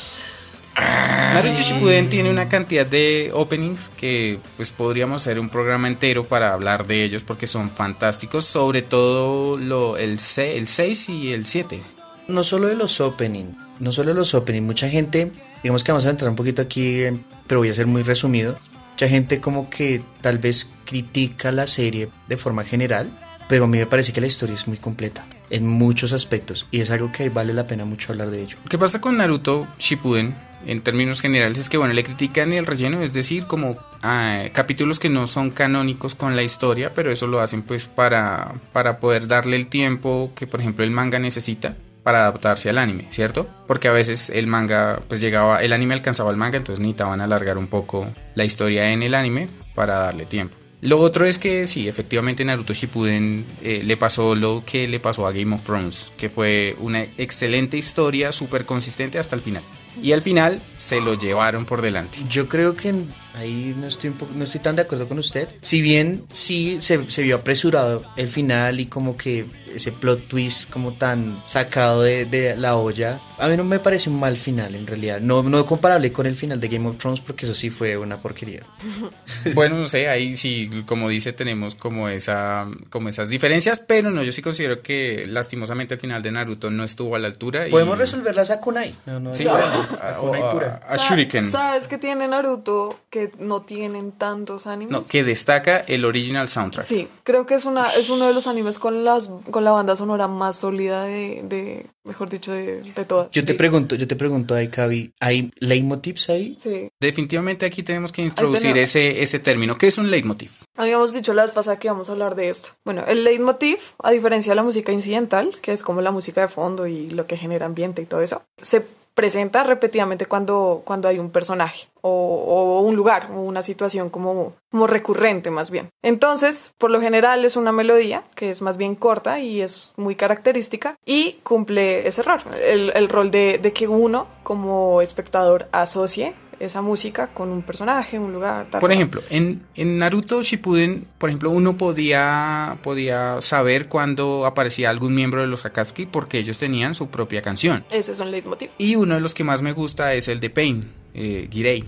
Naruto 0.75 1.61
Shippuden 1.61 2.09
tiene 2.09 2.29
una 2.29 2.49
cantidad 2.49 2.85
de 2.85 3.31
openings 3.33 3.89
que 3.97 4.39
pues 4.57 4.71
podríamos 4.71 5.21
hacer 5.21 5.39
un 5.39 5.49
programa 5.49 5.87
entero 5.87 6.25
para 6.25 6.53
hablar 6.53 6.85
de 6.87 7.03
ellos 7.03 7.23
porque 7.23 7.47
son 7.47 7.69
fantásticos, 7.69 8.45
sobre 8.45 8.81
todo 8.81 9.57
lo, 9.57 9.97
el, 9.97 10.19
se- 10.19 10.57
el 10.57 10.67
6 10.67 11.09
y 11.09 11.33
el 11.33 11.45
7. 11.45 11.79
No 12.27 12.43
solo 12.43 12.67
de 12.67 12.75
los 12.75 12.99
opening, 13.01 13.53
no 13.79 13.91
solo 13.91 14.09
de 14.09 14.15
los 14.15 14.33
opening, 14.33 14.63
mucha 14.63 14.89
gente, 14.89 15.31
digamos 15.63 15.83
que 15.83 15.91
vamos 15.91 16.05
a 16.05 16.09
entrar 16.09 16.29
un 16.29 16.35
poquito 16.35 16.61
aquí, 16.61 17.03
pero 17.47 17.59
voy 17.61 17.69
a 17.69 17.73
ser 17.73 17.87
muy 17.87 18.03
resumido. 18.03 18.57
Mucha 18.91 19.07
gente 19.07 19.39
como 19.41 19.69
que 19.69 20.01
tal 20.21 20.37
vez 20.39 20.69
critica 20.85 21.51
la 21.51 21.67
serie 21.67 22.09
de 22.27 22.37
forma 22.37 22.63
general, 22.63 23.11
pero 23.47 23.65
a 23.65 23.67
mí 23.67 23.77
me 23.77 23.85
parece 23.85 24.11
que 24.13 24.21
la 24.21 24.27
historia 24.27 24.55
es 24.55 24.67
muy 24.67 24.77
completa 24.77 25.25
en 25.51 25.67
muchos 25.67 26.11
aspectos 26.13 26.65
y 26.71 26.79
es 26.81 26.89
algo 26.89 27.11
que 27.11 27.29
vale 27.29 27.53
la 27.53 27.67
pena 27.67 27.85
mucho 27.85 28.11
hablar 28.11 28.31
de 28.31 28.41
ello. 28.41 28.57
Lo 28.63 28.69
que 28.69 28.79
pasa 28.79 28.99
con 29.01 29.17
Naruto 29.17 29.67
Shippuden, 29.77 30.35
en 30.65 30.81
términos 30.81 31.21
generales, 31.21 31.57
es 31.57 31.69
que 31.69 31.77
bueno, 31.77 31.93
le 31.93 32.03
critican 32.03 32.53
el 32.53 32.65
relleno, 32.65 33.01
es 33.01 33.13
decir, 33.13 33.45
como 33.45 33.77
ah, 34.01 34.43
capítulos 34.53 34.99
que 34.99 35.09
no 35.09 35.27
son 35.27 35.51
canónicos 35.51 36.15
con 36.15 36.35
la 36.35 36.43
historia, 36.43 36.93
pero 36.93 37.11
eso 37.11 37.27
lo 37.27 37.39
hacen 37.39 37.61
pues 37.61 37.85
para, 37.85 38.55
para 38.71 38.99
poder 38.99 39.27
darle 39.27 39.55
el 39.55 39.67
tiempo 39.67 40.31
que 40.35 40.47
por 40.47 40.59
ejemplo 40.59 40.83
el 40.83 40.91
manga 40.91 41.19
necesita 41.19 41.75
para 42.03 42.19
adaptarse 42.19 42.69
al 42.69 42.77
anime, 42.77 43.07
¿cierto? 43.09 43.47
Porque 43.67 43.87
a 43.87 43.91
veces 43.91 44.29
el 44.29 44.45
manga 44.45 45.01
pues 45.07 45.21
llegaba, 45.21 45.63
el 45.63 45.73
anime 45.73 45.95
alcanzaba 45.95 46.29
al 46.29 46.37
manga, 46.37 46.57
entonces 46.57 46.79
necesitaban 46.79 47.19
alargar 47.19 47.57
un 47.57 47.67
poco 47.67 48.13
la 48.35 48.45
historia 48.45 48.91
en 48.91 49.01
el 49.01 49.15
anime 49.15 49.49
para 49.73 49.95
darle 49.95 50.25
tiempo. 50.25 50.55
Lo 50.81 50.99
otro 50.99 51.25
es 51.25 51.39
que 51.39 51.65
sí, 51.65 51.87
efectivamente 51.87 52.45
Naruto 52.45 52.73
Shippuden 52.73 53.43
eh, 53.63 53.81
le 53.83 53.97
pasó 53.97 54.35
lo 54.35 54.61
que 54.63 54.87
le 54.87 54.99
pasó 54.99 55.25
a 55.25 55.31
Game 55.31 55.55
of 55.55 55.63
Thrones, 55.63 56.11
que 56.15 56.29
fue 56.29 56.75
una 56.79 57.01
excelente 57.17 57.75
historia, 57.75 58.31
súper 58.31 58.65
consistente 58.67 59.17
hasta 59.17 59.35
el 59.35 59.41
final. 59.41 59.63
Y 60.01 60.11
al 60.11 60.21
final 60.21 60.61
se 60.75 61.01
lo 61.01 61.13
llevaron 61.13 61.65
por 61.65 61.81
delante. 61.81 62.19
Yo 62.29 62.47
creo 62.47 62.75
que 62.75 62.93
ahí 63.35 63.75
no 63.77 63.87
estoy, 63.87 64.09
un 64.11 64.17
poco, 64.17 64.31
no 64.35 64.43
estoy 64.43 64.61
tan 64.61 64.75
de 64.75 64.83
acuerdo 64.83 65.07
con 65.07 65.19
usted. 65.19 65.49
Si 65.61 65.81
bien 65.81 66.23
sí 66.33 66.77
se, 66.81 67.09
se 67.11 67.21
vio 67.23 67.35
apresurado 67.37 68.03
el 68.17 68.27
final 68.27 68.79
y 68.79 68.85
como 68.87 69.17
que 69.17 69.45
ese 69.73 69.91
plot 69.91 70.27
twist 70.27 70.69
como 70.69 70.93
tan 70.93 71.41
sacado 71.45 72.01
de, 72.01 72.25
de 72.25 72.55
la 72.55 72.77
olla, 72.77 73.19
a 73.37 73.49
mí 73.49 73.57
no 73.57 73.65
me 73.65 73.79
parece 73.79 74.09
un 74.09 74.19
mal 74.19 74.37
final 74.37 74.73
en 74.75 74.87
realidad. 74.87 75.19
No, 75.19 75.43
no 75.43 75.65
comparable 75.65 76.13
con 76.13 76.25
el 76.25 76.35
final 76.35 76.61
de 76.61 76.69
Game 76.69 76.87
of 76.87 76.97
Thrones 76.97 77.19
porque 77.19 77.45
eso 77.45 77.53
sí 77.53 77.69
fue 77.69 77.97
una 77.97 78.21
porquería. 78.21 78.63
Bueno, 79.53 79.77
no 79.77 79.85
sé, 79.85 80.07
ahí 80.09 80.35
sí, 80.35 80.69
como 80.85 81.09
dice, 81.09 81.31
tenemos 81.33 81.75
como 81.75 82.09
esa, 82.09 82.67
como 82.89 83.09
esas 83.09 83.29
diferencias, 83.29 83.79
pero 83.79 84.09
no, 84.11 84.23
yo 84.23 84.31
sí 84.31 84.41
considero 84.41 84.81
que 84.81 85.25
lastimosamente 85.27 85.93
el 85.95 85.99
final 85.99 86.23
de 86.23 86.31
Naruto 86.31 86.69
no 86.71 86.83
estuvo 86.83 87.15
a 87.15 87.19
la 87.19 87.27
altura. 87.27 87.67
y- 87.67 87.71
Podemos 87.71 87.97
resolverlas 87.97 88.49
a 88.51 88.59
Kunai. 88.59 88.93
No, 89.05 89.19
no, 89.19 89.35
Sí, 89.35 89.43
no. 89.43 89.53
a, 89.53 89.59
a 90.01 90.09
a- 90.09 90.93
a 90.93 90.95
Shuriken. 90.97 91.49
¿Sabes 91.51 91.87
que 91.87 91.97
tiene 91.97 92.27
Naruto 92.27 92.99
que 93.09 93.24
no 93.39 93.61
tienen 93.63 94.11
tantos 94.11 94.67
animes? 94.67 94.91
No, 94.91 95.03
que 95.03 95.23
destaca 95.23 95.77
el 95.79 96.05
original 96.05 96.49
soundtrack. 96.49 96.85
Sí, 96.85 97.07
creo 97.23 97.45
que 97.45 97.55
es 97.55 97.65
una 97.65 97.89
es 97.95 98.09
uno 98.09 98.27
de 98.27 98.33
los 98.33 98.47
animes 98.47 98.79
con 98.79 99.03
las 99.03 99.29
con 99.51 99.63
la 99.63 99.71
banda 99.71 99.95
sonora 99.95 100.27
más 100.27 100.57
sólida 100.59 101.03
de, 101.03 101.41
de 101.43 101.85
mejor 102.03 102.29
dicho 102.29 102.51
de, 102.51 102.81
de 102.81 103.05
todas. 103.05 103.29
Yo 103.31 103.43
te 103.43 103.53
Sí. 103.53 103.57
pregunto, 103.57 103.95
yo 103.95 104.07
te 104.07 104.15
pregunto 104.15 104.53
ahí, 104.55 104.67
Cavi, 104.67 105.13
¿hay 105.19 105.51
leitmotivs 105.57 106.29
ahí? 106.29 106.55
Sí. 106.59 106.89
Definitivamente 106.99 107.65
aquí 107.65 107.83
tenemos 107.83 108.11
que 108.11 108.21
introducir 108.21 108.61
tenemos- 108.73 108.89
ese, 108.89 109.21
ese 109.23 109.39
término. 109.39 109.77
¿Qué 109.77 109.87
es 109.87 109.97
un 109.97 110.11
leitmotiv? 110.11 110.51
Habíamos 110.77 111.13
dicho 111.13 111.33
la 111.33 111.43
vez 111.43 111.51
pasada 111.51 111.79
que 111.79 111.87
íbamos 111.87 112.09
a 112.09 112.11
hablar 112.11 112.35
de 112.35 112.49
esto. 112.49 112.69
Bueno, 112.83 113.03
el 113.07 113.23
leitmotiv, 113.23 113.77
a 114.03 114.11
diferencia 114.11 114.51
de 114.51 114.55
la 114.57 114.63
música 114.63 114.91
incidental, 114.91 115.55
que 115.61 115.71
es 115.71 115.81
como 115.83 116.01
la 116.01 116.11
música 116.11 116.41
de 116.41 116.47
fondo 116.47 116.85
y 116.87 117.09
lo 117.09 117.25
que 117.27 117.37
genera 117.37 117.65
ambiente 117.65 118.01
y 118.01 118.05
todo 118.05 118.21
eso, 118.21 118.43
se 118.61 118.85
presenta 119.15 119.63
repetidamente 119.63 120.27
cuando, 120.27 120.83
cuando 120.85 121.07
hay 121.07 121.17
un 121.17 121.31
personaje 121.31 121.87
o, 122.01 122.81
un 122.81 122.95
lugar 122.95 123.31
o 123.33 123.39
una 123.39 123.63
situación 123.63 124.09
como, 124.09 124.53
como 124.69 124.85
recurrente 124.85 125.49
más 125.49 125.71
bien. 125.71 125.89
Entonces, 126.03 126.73
por 126.77 126.91
lo 126.91 127.01
general 127.01 127.43
es 127.45 127.55
una 127.55 127.71
melodía 127.71 128.23
que 128.35 128.51
es 128.51 128.61
más 128.61 128.77
bien 128.77 128.93
corta 128.95 129.39
y 129.39 129.61
es 129.61 129.93
muy 129.95 130.15
característica 130.15 130.95
y 131.05 131.39
cumple 131.43 132.07
ese 132.07 132.21
rol, 132.21 132.41
el, 132.63 132.91
el 132.93 133.09
rol 133.09 133.31
de, 133.31 133.57
de 133.57 133.73
que 133.73 133.87
uno 133.87 134.27
como 134.43 135.01
espectador 135.01 135.67
asocie 135.71 136.35
esa 136.59 136.81
música 136.81 137.27
con 137.27 137.49
un 137.49 137.61
personaje, 137.61 138.17
un 138.19 138.33
lugar. 138.33 138.67
ta, 138.69 138.79
Por 138.79 138.89
ta. 138.89 138.93
ejemplo, 138.93 139.21
en, 139.29 139.63
en 139.75 139.97
Naruto 139.97 140.41
Shippuden, 140.43 141.07
por 141.17 141.29
ejemplo, 141.29 141.49
uno 141.49 141.77
podía, 141.77 142.77
podía 142.83 143.41
saber 143.41 143.87
cuando 143.87 144.45
aparecía 144.45 144.89
algún 144.89 145.13
miembro 145.15 145.41
de 145.41 145.47
los 145.47 145.65
Akatsuki 145.65 146.05
porque 146.05 146.37
ellos 146.39 146.57
tenían 146.57 146.93
su 146.93 147.09
propia 147.09 147.41
canción. 147.41 147.85
Ese 147.91 148.11
es 148.13 148.19
un 148.19 148.31
leitmotiv. 148.31 148.69
Y 148.77 148.95
uno 148.95 149.15
de 149.15 149.21
los 149.21 149.33
que 149.33 149.43
más 149.43 149.61
me 149.61 149.71
gusta 149.73 150.13
es 150.13 150.27
el 150.27 150.39
de 150.39 150.49
Pain, 150.49 150.85
eh, 151.13 151.47
Girei. 151.51 151.83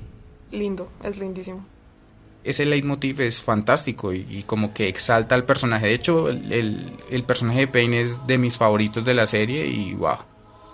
Lindo, 0.52 0.90
es 1.04 1.18
lindísimo. 1.18 1.66
Ese 2.44 2.66
leitmotiv 2.66 3.20
es 3.20 3.42
fantástico 3.42 4.14
y, 4.14 4.26
y 4.30 4.44
como 4.44 4.74
que 4.74 4.88
exalta 4.88 5.36
al 5.36 5.44
personaje. 5.44 5.88
De 5.88 5.94
hecho, 5.94 6.30
el, 6.30 6.52
el- 6.54 6.92
el 7.10 7.24
personaje 7.26 7.60
de 7.62 7.68
Pain 7.68 7.94
es 7.94 8.26
de 8.26 8.38
mis 8.38 8.58
favoritos 8.58 9.04
de 9.04 9.14
la 9.14 9.26
serie 9.26 9.68
y 9.68 9.94
wow. 9.96 10.16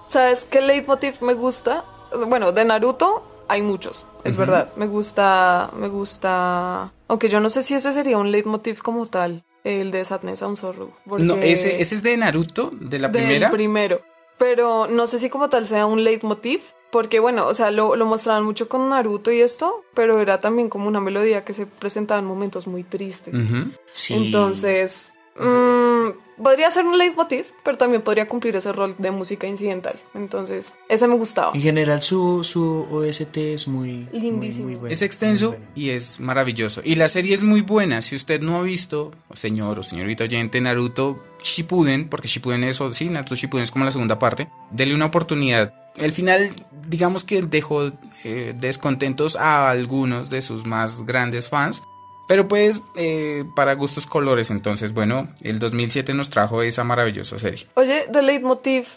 ¿Sabes 0.08 0.46
qué 0.50 0.62
leitmotiv 0.62 1.16
me 1.22 1.34
gusta? 1.34 1.84
Bueno, 2.28 2.52
de 2.52 2.64
Naruto 2.66 3.26
hay 3.54 3.62
muchos, 3.62 4.06
es 4.24 4.36
verdad. 4.38 4.72
Me 4.76 4.88
gusta, 4.88 5.72
me 5.78 5.88
gusta. 5.88 6.92
Aunque 7.08 7.30
yo 7.30 7.40
no 7.40 7.50
sé 7.50 7.64
si 7.64 7.74
ese 7.76 7.94
sería 7.94 8.18
un 8.18 8.32
leitmotiv 8.32 8.82
como 8.82 9.06
tal, 9.08 9.44
el 9.64 9.92
de 9.92 10.04
Sadness 10.06 10.42
on 10.42 10.56
Sorrow. 10.58 10.92
No, 11.06 11.34
porque- 11.36 11.52
ese, 11.52 11.82
ese 11.82 11.96
es 11.96 12.04
de 12.04 12.18
Naruto, 12.18 12.72
de 12.74 13.00
la 13.00 13.08
del 13.10 13.24
primera. 13.24 13.52
primero. 13.52 14.02
Pero 14.38 14.88
no 14.88 15.08
sé 15.08 15.20
si 15.20 15.30
como 15.30 15.48
tal 15.50 15.66
sea 15.66 15.86
un 15.86 16.04
leitmotiv. 16.04 16.62
Porque 16.92 17.20
bueno, 17.20 17.48
o 17.48 17.54
sea, 17.56 17.72
lo, 17.72 17.96
lo 17.96 18.06
mostraban 18.06 18.44
mucho 18.44 18.70
con 18.70 18.88
Naruto 18.90 19.32
y 19.32 19.42
esto, 19.42 19.84
pero 19.96 20.20
era 20.22 20.40
también 20.42 20.70
como 20.70 20.88
una 20.88 21.00
melodía 21.02 21.44
que 21.44 21.54
se 21.56 21.66
presentaba 21.66 22.20
en 22.20 22.26
momentos 22.26 22.68
muy 22.68 22.84
tristes. 22.84 23.36
Sí. 23.92 24.14
Entonces, 24.14 25.16
mm, 25.40 26.10
podría 26.42 26.70
ser 26.72 26.86
un 26.86 26.98
leitmotiv, 26.98 27.46
pero 27.64 27.78
también 27.78 28.02
podría 28.02 28.28
cumplir 28.28 28.56
ese 28.56 28.72
rol 28.72 28.96
de 28.98 29.12
música 29.12 29.48
incidental. 29.48 30.00
Entonces, 30.14 30.74
ese 30.90 31.08
me 31.08 31.16
gustaba. 31.16 31.52
En 31.54 31.62
general 31.62 32.02
su, 32.02 32.44
su 32.44 32.88
OST 32.92 33.38
es 33.38 33.68
muy, 33.68 34.08
Lindísimo. 34.12 34.66
muy 34.68 34.76
bueno, 34.76 34.94
Es 34.94 35.02
extenso 35.02 35.50
muy 35.50 35.58
bueno. 35.58 35.72
y 35.76 35.90
es 35.92 36.20
maravilloso. 36.20 36.82
Y 36.84 36.96
la 36.96 37.08
serie 37.08 37.34
es 37.34 37.44
muy 37.44 37.62
buena. 37.62 38.02
Si 38.02 38.16
usted 38.16 38.42
no 38.42 38.58
ha 38.58 38.62
visto, 38.62 39.12
señor 39.34 39.80
o 39.80 39.84
señorita 39.84 40.24
oyente, 40.24 40.60
Naruto 40.62 41.22
Shippuden, 41.42 42.08
porque 42.10 42.28
Shippuden 42.28 42.64
es, 42.64 42.80
sí, 42.94 43.10
Naruto 43.10 43.36
Shippuden 43.36 43.64
es 43.64 43.72
como 43.72 43.86
la 43.86 43.92
segunda 43.92 44.20
parte, 44.20 44.48
dele 44.72 44.96
una 44.96 45.06
oportunidad. 45.08 45.74
El 45.96 46.12
final, 46.12 46.50
digamos 46.88 47.24
que 47.24 47.44
dejó 47.44 47.92
eh, 48.24 48.56
descontentos 48.60 49.36
a 49.36 49.70
algunos 49.70 50.30
de 50.32 50.42
sus 50.42 50.66
más 50.66 51.06
grandes 51.06 51.50
fans. 51.50 51.84
Pero 52.28 52.48
pues, 52.48 52.82
eh, 52.96 53.44
para 53.56 53.74
gustos 53.74 54.06
colores, 54.06 54.50
entonces, 54.50 54.94
bueno, 54.94 55.30
el 55.42 55.60
2007 55.60 56.14
nos 56.14 56.30
trajo 56.30 56.62
esa 56.62 56.84
maravillosa 56.84 57.38
serie. 57.38 57.68
Oye, 57.76 58.08
de 58.08 58.22
leitmotiv 58.22 58.88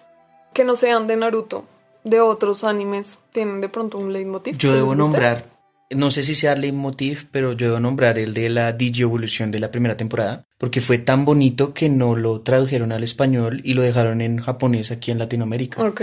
que 0.53 0.65
no 0.65 0.77
sean 0.77 1.07
de 1.07 1.17
Naruto, 1.17 1.67
de 2.05 2.21
otros 2.21 2.65
animes, 2.65 3.19
¿tienen 3.33 3.61
de 3.61 3.69
pronto 3.69 3.99
un 3.99 4.13
leitmotiv? 4.13 4.57
Yo 4.57 4.73
debo 4.73 4.95
nombrar, 4.95 5.45
no 5.91 6.11
sé 6.11 6.23
si 6.23 6.35
sea 6.35 6.55
leitmotiv, 6.55 7.27
pero 7.31 7.53
yo 7.53 7.67
debo 7.67 7.81
nombrar 7.81 8.19
el 8.19 8.33
de 8.33 8.49
la 8.49 8.73
digievolución 8.73 9.51
de 9.51 9.61
la 9.61 9.71
primera 9.71 9.97
temporada, 9.97 10.47
porque 10.57 10.81
fue 10.81 10.99
tan 10.99 11.25
bonito 11.25 11.75
que 11.75 11.89
no 11.89 12.17
lo 12.17 12.41
tradujeron 12.41 12.93
al 12.93 13.03
español 13.03 13.61
y 13.65 13.75
lo 13.75 13.83
dejaron 13.83 14.21
en 14.21 14.39
japonés 14.39 14.93
aquí 14.93 15.11
en 15.11 15.19
Latinoamérica. 15.19 15.83
Ok. 15.83 16.01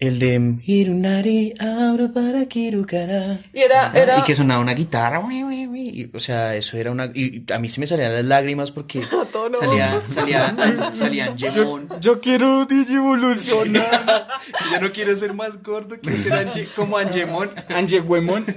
El 0.00 0.18
de 0.18 0.56
Hirunari 0.64 1.52
abro 1.60 2.10
para 2.10 2.46
Kirukara. 2.46 3.38
Y 3.52 3.60
era, 3.60 3.92
era... 3.92 4.18
Y 4.18 4.22
que 4.22 4.34
sonaba 4.34 4.58
una 4.62 4.72
guitarra. 4.72 5.20
ui, 5.20 5.44
ui, 5.44 5.66
ui, 5.66 5.80
y, 5.90 6.10
o 6.16 6.18
sea, 6.20 6.54
eso 6.56 6.78
era 6.78 6.90
una. 6.90 7.10
Y 7.14 7.44
y 7.46 7.52
a 7.52 7.58
mí 7.58 7.68
se 7.68 7.80
me 7.80 7.86
salían 7.86 8.14
las 8.14 8.24
lágrimas 8.24 8.70
porque 8.70 9.00
todo 9.32 9.50
lo- 9.50 9.58
salía, 9.60 10.00
salía, 10.08 10.56
salían 10.92 11.36
Jemon. 11.38 11.86
Yo 12.00 12.18
quiero 12.20 12.64
Digivolucionar. 12.64 14.26
Yo 14.72 14.80
no 14.80 14.90
quiero 14.90 15.14
ser 15.16 15.34
más 15.34 15.62
gordo, 15.62 15.96
quiero 16.00 16.16
ser 16.16 16.32
Ange- 16.32 16.68
como 16.74 16.96
Angemon. 16.96 17.50
Angehuemon. 17.68 18.46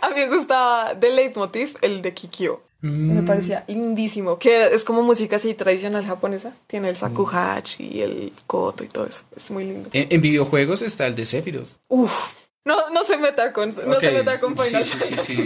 A 0.00 0.10
mí 0.10 0.14
me 0.16 0.26
gustaba 0.36 0.94
de 0.94 1.10
leitmotiv 1.10 1.76
el 1.82 2.02
de 2.02 2.12
Kikyo. 2.12 2.62
Me 2.90 3.22
Mm. 3.22 3.26
parecía 3.26 3.64
lindísimo. 3.66 4.38
Que 4.38 4.66
es 4.74 4.84
como 4.84 5.02
música 5.02 5.36
así 5.36 5.54
tradicional 5.54 6.04
japonesa. 6.04 6.52
Tiene 6.66 6.90
el 6.90 6.96
shakuhachi 6.96 7.84
y 7.86 8.00
el 8.02 8.32
koto 8.46 8.84
y 8.84 8.88
todo 8.88 9.06
eso. 9.06 9.22
Es 9.36 9.50
muy 9.50 9.64
lindo. 9.64 9.88
En, 9.92 10.06
en 10.10 10.20
videojuegos 10.20 10.82
está 10.82 11.06
el 11.06 11.14
de 11.14 11.24
Sephiroth. 11.26 11.68
Uf. 11.88 12.12
No, 12.66 12.88
no 12.90 13.04
se 13.04 13.18
meta 13.18 13.52
con, 13.52 13.68
no 13.68 14.00
se 14.00 14.10
meta 14.10 14.40
con 14.40 14.56
sí, 14.56 14.64
Final 14.64 14.84
sí, 14.84 14.98
sí, 14.98 15.16
sí. 15.18 15.44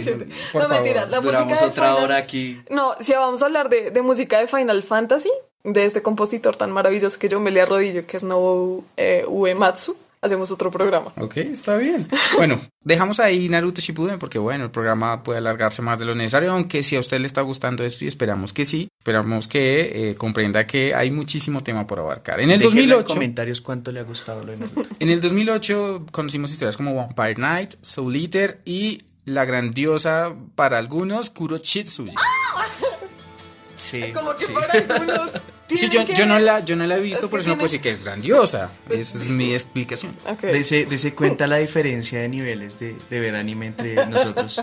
Por 0.53 0.61
no 0.63 0.69
favor, 0.69 0.69
mentiras, 0.69 1.09
la 1.09 1.19
Duramos 1.19 1.49
música 1.49 1.65
de 1.65 1.71
otra 1.71 1.87
Final- 1.89 2.03
hora 2.05 2.17
aquí. 2.17 2.61
No, 2.69 2.95
si 3.01 3.11
vamos 3.13 3.41
a 3.41 3.45
hablar 3.45 3.67
de, 3.69 3.91
de 3.91 4.01
música 4.01 4.39
de 4.39 4.47
Final 4.47 4.83
Fantasy, 4.83 5.29
de 5.65 5.85
este 5.85 6.01
compositor 6.01 6.55
tan 6.55 6.71
maravilloso 6.71 7.19
que 7.19 7.27
yo 7.27 7.41
me 7.41 7.51
le 7.51 7.59
arrodillo, 7.61 8.07
que 8.07 8.15
es 8.15 8.23
Nobuo 8.23 8.85
eh, 8.95 9.25
Uematsu, 9.27 9.97
hacemos 10.21 10.51
otro 10.51 10.71
programa. 10.71 11.13
Ok, 11.17 11.37
está 11.37 11.77
bien. 11.77 12.07
Bueno, 12.35 12.59
dejamos 12.83 13.19
ahí 13.19 13.49
Naruto 13.49 13.81
Shippuden 13.81 14.19
porque 14.19 14.39
bueno, 14.39 14.65
el 14.65 14.71
programa 14.71 15.23
puede 15.23 15.39
alargarse 15.39 15.81
más 15.81 15.99
de 15.99 16.05
lo 16.05 16.15
necesario, 16.15 16.51
aunque 16.51 16.83
si 16.83 16.95
a 16.95 16.99
usted 16.99 17.19
le 17.19 17.27
está 17.27 17.41
gustando 17.41 17.83
esto 17.83 18.05
y 18.05 18.07
esperamos 18.07 18.53
que 18.53 18.65
sí, 18.65 18.89
esperamos 18.99 19.47
que 19.47 20.09
eh, 20.11 20.15
comprenda 20.15 20.67
que 20.67 20.93
hay 20.93 21.11
muchísimo 21.11 21.61
tema 21.61 21.87
por 21.87 21.99
abarcar. 21.99 22.39
En 22.39 22.51
el 22.51 22.59
Déjenlo 22.59 22.81
en 22.81 22.89
2008, 22.89 23.13
comentarios 23.13 23.61
cuánto 23.61 23.91
le 23.91 23.99
ha 23.99 24.03
gustado 24.03 24.43
lo 24.43 24.51
de 24.51 24.57
Naruto. 24.57 24.89
en 24.99 25.09
el 25.09 25.21
2008 25.21 26.05
conocimos 26.11 26.51
historias 26.51 26.77
como 26.77 26.95
Vampire 26.95 27.35
Knight, 27.35 27.75
Soul 27.81 28.15
Eater 28.15 28.61
y 28.65 29.03
la 29.25 29.45
grandiosa 29.45 30.33
para 30.55 30.77
algunos 30.77 31.29
Kurochitsuji. 31.29 32.13
Sí, 33.77 34.03
Como 34.13 34.35
que 34.35 34.45
sí. 34.45 34.53
para 34.53 34.73
algunos. 34.73 35.31
Sí, 35.69 35.87
yo, 35.89 36.03
yo 36.03 36.25
no 36.25 36.39
la, 36.39 36.59
yo 36.65 36.75
no 36.75 36.85
la 36.87 36.97
he 36.97 37.01
visto, 37.01 37.25
Es 37.25 37.29
por 37.31 37.39
eso 37.39 37.49
no 37.49 37.55
puedo 37.55 37.65
decir 37.67 37.81
que 37.81 37.91
es 37.91 38.03
grandiosa. 38.03 38.71
Esa 38.89 39.17
es 39.19 39.27
mi 39.29 39.53
explicación. 39.53 40.15
Ok. 40.27 40.41
Dese, 40.41 40.85
dese 40.85 41.13
cuenta 41.13 41.45
la 41.47 41.57
diferencia 41.57 42.19
de 42.19 42.27
niveles 42.29 42.79
de, 42.79 42.95
de 43.09 43.19
ver 43.19 43.35
anime 43.35 43.67
entre 43.67 44.05
nosotros. 44.07 44.61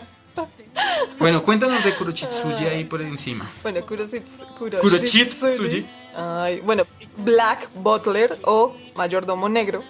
Bueno, 1.19 1.43
cuéntanos 1.43 1.83
de 1.85 1.93
Kurochitsuji 1.95 2.65
ahí 2.67 2.85
por 2.85 3.01
encima. 3.03 3.51
Bueno, 3.63 3.81
Kuroshitsu- 3.87 4.47
Kuroshitsuji. 4.81 5.87
Ay, 6.15 6.61
bueno, 6.61 6.85
Black 7.19 7.71
Butler 7.75 8.37
o 8.45 8.77
Mayordomo 8.95 9.49
Negro. 9.49 9.83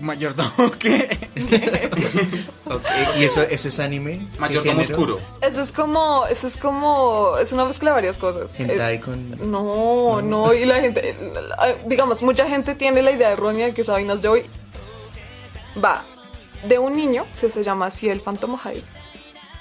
Mayordomo, 0.00 0.70
¿qué? 0.78 1.18
Ok, 2.66 2.82
¿Y 3.18 3.24
eso, 3.24 3.42
eso 3.42 3.68
es 3.68 3.78
anime? 3.78 4.26
¿Qué 4.32 4.40
Mayordomo 4.40 4.80
oscuro. 4.80 5.20
Eso 5.42 5.60
es 5.60 5.70
como, 5.70 6.24
eso 6.30 6.46
es 6.46 6.56
como, 6.56 7.36
es 7.38 7.52
una 7.52 7.64
mezcla 7.66 7.90
de 7.90 7.94
varias 7.94 8.16
cosas. 8.16 8.58
Hentai 8.58 9.00
con... 9.00 9.50
No, 9.50 10.22
no, 10.22 10.52
y 10.54 10.64
la 10.64 10.80
gente, 10.80 11.10
eh, 11.10 11.76
digamos, 11.86 12.22
mucha 12.22 12.46
gente 12.48 12.74
tiene 12.74 13.02
la 13.02 13.12
idea 13.12 13.30
errónea 13.32 13.66
de 13.66 13.74
que 13.74 13.82
esa 13.82 13.92
vaina 13.92 14.14
es 14.14 14.22
de 14.22 14.28
hoy. 14.28 14.42
Va, 15.82 16.04
de 16.66 16.78
un 16.78 16.94
niño 16.96 17.26
que 17.40 17.50
se 17.50 17.62
llama 17.62 17.90
Ciel 17.90 18.20
Phantom 18.20 18.58
Hive. 18.64 18.82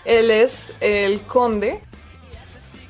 Él 0.05 0.31
es 0.31 0.71
el 0.79 1.21
conde, 1.21 1.81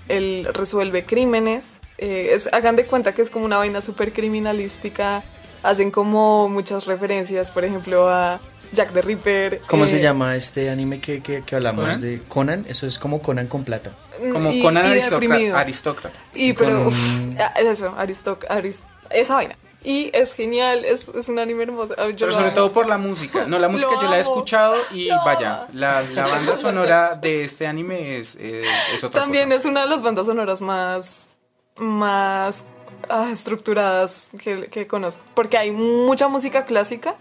él 0.08 0.47
resuelve 0.53 1.06
crímenes, 1.06 1.82
eh, 1.97 2.29
es- 2.34 2.47
hagan 2.53 2.75
de 2.75 2.86
cuenta 2.86 3.13
que 3.13 3.21
es 3.23 3.29
como 3.29 3.45
una 3.45 3.58
vaina 3.58 3.82
súper 3.82 4.13
criminalística, 4.13 5.23
hacen 5.63 5.89
como 5.91 6.49
muchas 6.49 6.86
referencias, 6.86 7.49
por 7.52 7.65
ejemplo, 7.65 8.10
a 8.10 8.39
Jack 8.73 8.91
the 8.93 9.02
Ripper. 9.02 9.62
¿Cómo 9.67 9.86
eh, 9.86 9.88
se 9.88 10.02
llama 10.02 10.36
este 10.36 10.69
anime 10.69 10.99
que, 10.99 11.21
que, 11.21 11.41
que 11.43 11.56
hablamos 11.56 11.86
¿Conan? 11.86 12.02
de 12.02 12.21
Conan? 12.28 12.65
Eso 12.67 12.86
es 12.88 12.99
como 12.99 13.21
Conan 13.21 13.47
con 13.47 13.63
plata. 13.63 13.91
Como 14.32 14.52
y- 14.52 14.62
Conan 14.62 14.86
y 14.86 14.89
aristócrata, 14.91 15.60
aristócrata. 15.60 16.19
Y 16.36 16.49
Y 16.49 16.54
pero, 16.54 16.88
uf, 16.88 16.93
un- 16.95 17.38
ah, 17.39 17.54
eso, 17.58 17.93
Aristoc, 17.97 18.45
Aris, 18.49 18.84
esa 19.10 19.36
vaina. 19.36 19.58
Y 19.86 20.12
es 20.13 20.34
genial, 20.34 20.86
es, 20.86 21.10
es 21.10 21.28
un 21.28 21.39
anime 21.39 21.63
hermoso. 21.63 21.93
Ah, 21.97 22.08
yo 22.08 22.15
Pero 22.19 22.32
sobre 22.32 22.47
amo. 22.47 22.56
todo 22.56 22.71
por 22.71 22.88
la 22.88 22.97
música. 22.97 23.45
No, 23.47 23.60
la 23.60 23.67
música 23.69 23.91
yo 24.02 24.10
la 24.10 24.17
he 24.17 24.21
escuchado 24.21 24.76
y 24.91 25.10
vaya, 25.10 25.67
la, 25.73 26.02
la 26.13 26.26
banda 26.26 26.56
sonora 26.56 27.15
de 27.15 27.43
este 27.43 27.67
anime 27.67 28.17
es, 28.17 28.36
es, 28.36 28.65
es 28.93 29.04
otra 29.04 29.21
También 29.21 29.45
cosa. 29.49 29.58
es 29.60 29.65
una 29.65 29.82
de 29.84 29.89
las 29.89 30.02
bandas 30.02 30.26
sonoras 30.26 30.62
más, 30.62 31.36
más 31.76 32.63
ah, 33.10 33.29
estructuradas 33.32 34.29
que, 34.41 34.65
que 34.65 34.88
conozco. 34.88 35.23
Porque 35.34 35.58
hay 35.58 35.71
mucha 35.71 36.27
música 36.27 36.65
clásica, 36.65 37.15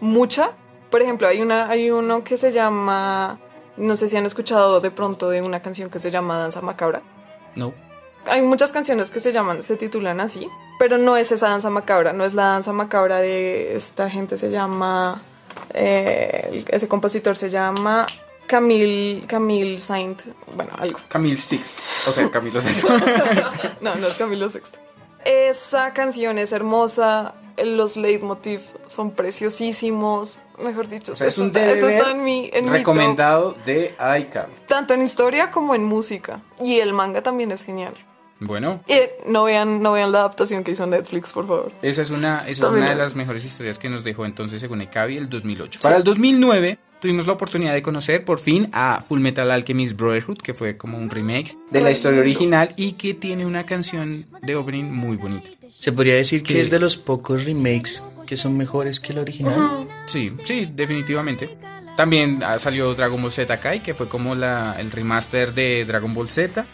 mucha. 0.00 0.52
Por 0.90 1.02
ejemplo, 1.02 1.28
hay, 1.28 1.40
una, 1.42 1.68
hay 1.68 1.90
uno 1.90 2.24
que 2.24 2.38
se 2.38 2.52
llama, 2.52 3.38
no 3.76 3.96
sé 3.96 4.08
si 4.08 4.16
han 4.16 4.26
escuchado 4.26 4.80
de 4.80 4.90
pronto 4.90 5.28
de 5.28 5.42
una 5.42 5.60
canción 5.60 5.90
que 5.90 5.98
se 5.98 6.10
llama 6.10 6.38
Danza 6.38 6.60
Macabra. 6.60 7.02
No. 7.54 7.74
hay 8.26 8.42
muchas 8.42 8.72
canciones 8.72 9.10
que 9.10 9.20
se 9.20 9.32
llaman, 9.32 9.62
se 9.62 9.76
titulan 9.76 10.20
así, 10.20 10.48
pero 10.78 10.98
no 10.98 11.16
es 11.16 11.32
esa 11.32 11.48
danza 11.48 11.70
macabra, 11.70 12.12
no 12.12 12.24
es 12.24 12.34
la 12.34 12.44
danza 12.44 12.72
macabra 12.72 13.18
de 13.18 13.74
esta 13.74 14.08
gente, 14.08 14.36
se 14.36 14.50
llama, 14.50 15.20
eh, 15.74 16.64
ese 16.68 16.86
compositor 16.88 17.36
se 17.36 17.50
llama 17.50 18.06
Camille, 18.48 19.26
Camille 19.26 19.78
Saint, 19.78 20.22
bueno, 20.54 20.72
algo. 20.78 20.98
Camille 21.08 21.36
Sixth. 21.36 21.78
O 22.06 22.12
sea, 22.12 22.30
Camilo 22.30 22.60
Sexto. 22.60 22.88
No, 23.80 23.94
no 23.94 24.06
es 24.06 24.14
Camilo 24.14 24.48
VI. 24.48 24.60
Esa 25.24 25.92
canción 25.92 26.38
es 26.38 26.52
hermosa, 26.52 27.34
los 27.62 27.96
leitmotiv 27.96 28.60
son 28.86 29.10
preciosísimos, 29.12 30.40
mejor 30.62 30.88
dicho. 30.88 31.12
O 31.12 31.16
sea, 31.16 31.26
es 31.26 31.38
un 31.38 31.48
está- 31.48 31.70
eso 31.70 31.86
DVD 31.86 31.96
está 31.98 32.10
en 32.12 32.22
mi, 32.24 32.50
en 32.52 32.64
mi 32.66 32.70
recomendado 32.70 33.56
de 33.64 33.94
iCab. 34.20 34.48
Tanto 34.66 34.94
en 34.94 35.02
historia 35.02 35.50
como 35.50 35.74
en 35.74 35.84
música. 35.84 36.42
Y 36.60 36.78
el 36.78 36.92
manga 36.92 37.22
también 37.22 37.50
es 37.52 37.64
genial. 37.64 37.94
Bueno, 38.40 38.80
Y 38.86 38.92
eh, 38.92 39.16
no 39.26 39.42
vean, 39.42 39.82
no 39.82 39.92
vean 39.92 40.12
la 40.12 40.20
adaptación 40.20 40.62
que 40.62 40.70
hizo 40.70 40.86
Netflix, 40.86 41.32
por 41.32 41.48
favor. 41.48 41.72
esa 41.82 42.02
es 42.02 42.10
una, 42.10 42.48
esa 42.48 42.66
es 42.66 42.70
una 42.70 42.90
de 42.90 42.94
las 42.94 43.16
mejores 43.16 43.44
historias 43.44 43.80
que 43.80 43.88
nos 43.88 44.04
dejó 44.04 44.24
entonces 44.26 44.60
según 44.60 44.80
Ekabi 44.80 45.16
el 45.16 45.28
2008. 45.28 45.80
Para 45.82 45.96
el 45.96 46.04
2009 46.04 46.78
tuvimos 47.00 47.26
la 47.26 47.32
oportunidad 47.34 47.74
de 47.74 47.82
conocer 47.82 48.24
por 48.24 48.38
fin 48.40 48.68
a 48.72 49.02
Full 49.06 49.20
Metal 49.20 49.50
Alchemist 49.50 49.96
Brotherhood, 49.96 50.38
que 50.38 50.54
fue 50.54 50.76
como 50.76 50.98
un 50.98 51.10
remake 51.10 51.56
de 51.70 51.80
la 51.80 51.90
historia 51.90 52.20
original 52.20 52.70
y 52.76 52.92
que 52.92 53.14
tiene 53.14 53.46
una 53.46 53.64
canción 53.66 54.26
de 54.42 54.56
opening 54.56 54.84
muy 54.84 55.16
bonita. 55.16 55.50
Se 55.70 55.92
podría 55.92 56.14
decir 56.14 56.42
que 56.42 56.54
Que- 56.54 56.60
es 56.60 56.70
de 56.70 56.80
los 56.80 56.96
pocos 56.96 57.44
remakes 57.44 58.02
que 58.26 58.36
son 58.36 58.56
mejores 58.56 59.00
que 59.00 59.12
el 59.12 59.18
original. 59.18 59.86
Sí, 60.06 60.32
sí, 60.44 60.68
definitivamente. 60.74 61.56
También 61.96 62.40
ah, 62.44 62.58
salió 62.58 62.94
Dragon 62.94 63.20
Ball 63.20 63.32
Z 63.32 63.58
Kai, 63.60 63.82
que 63.82 63.94
fue 63.94 64.08
como 64.08 64.34
la, 64.34 64.76
el 64.78 64.90
remaster 64.90 65.52
de 65.54 65.84
Dragon 65.84 66.12
Ball 66.14 66.28
Z. 66.28 66.64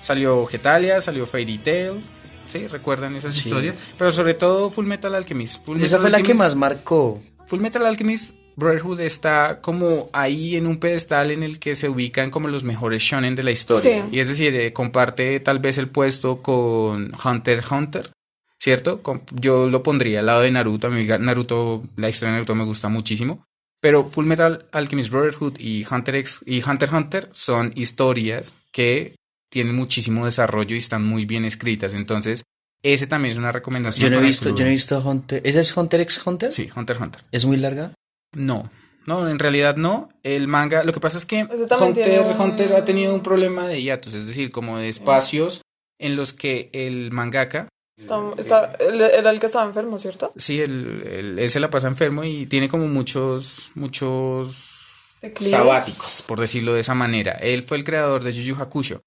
Salió 0.00 0.46
Getalia, 0.46 1.00
salió 1.00 1.26
Fairy 1.26 1.58
Tail. 1.58 2.00
Sí, 2.48 2.66
recuerdan 2.66 3.14
esas 3.14 3.34
Sí. 3.34 3.48
historias. 3.48 3.76
Pero 3.96 4.10
sobre 4.10 4.34
todo 4.34 4.70
Full 4.70 4.86
Metal 4.86 5.14
Alchemist. 5.14 5.64
Full 5.64 5.76
Esa 5.76 5.98
Metal 5.98 6.00
fue 6.00 6.10
la 6.10 6.16
que 6.18 6.32
Alchemist- 6.32 6.38
más 6.38 6.56
marcó. 6.56 7.22
Full 7.46 7.60
Metal 7.60 7.84
Alchemist 7.86 8.36
Brotherhood 8.60 9.00
está 9.00 9.60
como 9.60 10.08
ahí 10.12 10.54
en 10.54 10.68
un 10.68 10.78
pedestal 10.78 11.32
en 11.32 11.42
el 11.42 11.58
que 11.58 11.74
se 11.74 11.88
ubican 11.88 12.30
como 12.30 12.46
los 12.46 12.62
mejores 12.62 13.02
shonen 13.02 13.34
de 13.34 13.42
la 13.42 13.50
historia. 13.50 14.04
Sí. 14.04 14.08
Y 14.12 14.20
es 14.20 14.28
decir, 14.28 14.54
eh, 14.54 14.72
comparte 14.72 15.40
tal 15.40 15.58
vez 15.58 15.76
el 15.78 15.88
puesto 15.88 16.40
con 16.42 17.12
Hunter 17.24 17.58
x 17.58 17.70
Hunter, 17.72 18.10
¿cierto? 18.58 19.02
Yo 19.34 19.68
lo 19.68 19.82
pondría 19.82 20.20
al 20.20 20.26
lado 20.26 20.42
de 20.42 20.50
Naruto. 20.52 20.86
A 20.86 20.90
mí 20.90 21.04
ga- 21.06 21.18
Naruto, 21.18 21.82
la 21.96 22.08
historia 22.08 22.28
de 22.32 22.36
Naruto 22.36 22.54
me 22.54 22.64
gusta 22.64 22.88
muchísimo. 22.88 23.44
Pero 23.82 24.04
Full 24.04 24.26
Metal 24.26 24.66
Alchemist 24.72 25.10
Brotherhood 25.10 25.58
y 25.58 25.86
Hunter 25.90 26.16
x 26.16 26.40
y 26.44 26.62
Hunter 26.62 26.88
x 26.90 26.96
Hunter 26.98 27.28
son 27.32 27.72
historias 27.74 28.54
que 28.72 29.16
tienen 29.50 29.74
muchísimo 29.74 30.26
desarrollo 30.26 30.74
y 30.76 30.78
están 30.78 31.02
muy 31.04 31.24
bien 31.24 31.44
escritas. 31.46 31.94
Entonces, 31.94 32.44
ese 32.82 33.06
también 33.06 33.32
es 33.32 33.38
una 33.38 33.52
recomendación. 33.52 34.10
Yo 34.10 34.14
no 34.16 34.22
he 34.22 34.26
visto, 34.26 34.50
yo 34.54 34.64
no 34.64 34.66
he 34.66 34.70
visto 34.72 34.98
Hunter. 35.00 35.40
¿Esa 35.44 35.60
es 35.60 35.74
Hunter 35.76 36.00
x 36.02 36.20
Hunter? 36.24 36.52
Sí, 36.52 36.68
Hunter 36.76 36.96
x 36.96 37.02
Hunter. 37.06 37.24
¿Es 37.32 37.46
muy 37.46 37.56
larga? 37.56 37.92
No, 38.32 38.70
no, 39.06 39.28
en 39.28 39.38
realidad 39.38 39.76
no. 39.76 40.08
El 40.22 40.46
manga, 40.48 40.84
lo 40.84 40.92
que 40.92 41.00
pasa 41.00 41.18
es 41.18 41.26
que 41.26 41.44
también 41.68 41.88
Hunter, 41.90 42.20
un- 42.22 42.40
Hunter 42.40 42.72
ha 42.74 42.84
tenido 42.84 43.14
un 43.14 43.22
problema 43.22 43.66
de 43.66 43.82
hiatus, 43.82 44.14
es 44.14 44.26
decir, 44.26 44.50
como 44.50 44.78
de 44.78 44.88
espacios 44.88 45.62
en 45.98 46.16
los 46.16 46.32
que 46.32 46.70
el 46.72 47.10
mangaka, 47.12 47.68
Está, 47.98 48.18
está- 48.38 48.72
él 48.80 49.00
era 49.02 49.30
el 49.30 49.40
que 49.40 49.46
estaba 49.46 49.66
enfermo, 49.66 49.98
¿cierto? 49.98 50.32
sí, 50.36 50.60
el, 50.60 51.02
el- 51.06 51.38
él 51.38 51.48
se 51.50 51.60
la 51.60 51.68
pasa 51.68 51.86
enfermo 51.88 52.24
y 52.24 52.46
tiene 52.46 52.68
como 52.70 52.86
muchos, 52.88 53.72
muchos 53.74 55.16
Declives. 55.20 55.50
sabáticos, 55.50 56.24
por 56.26 56.40
decirlo 56.40 56.72
de 56.74 56.80
esa 56.80 56.94
manera. 56.94 57.32
Él 57.32 57.62
fue 57.62 57.76
el 57.76 57.84
creador 57.84 58.22
de 58.22 58.32
Yu 58.32 58.54
Yu 58.54 58.62
Hakusho. 58.62 59.02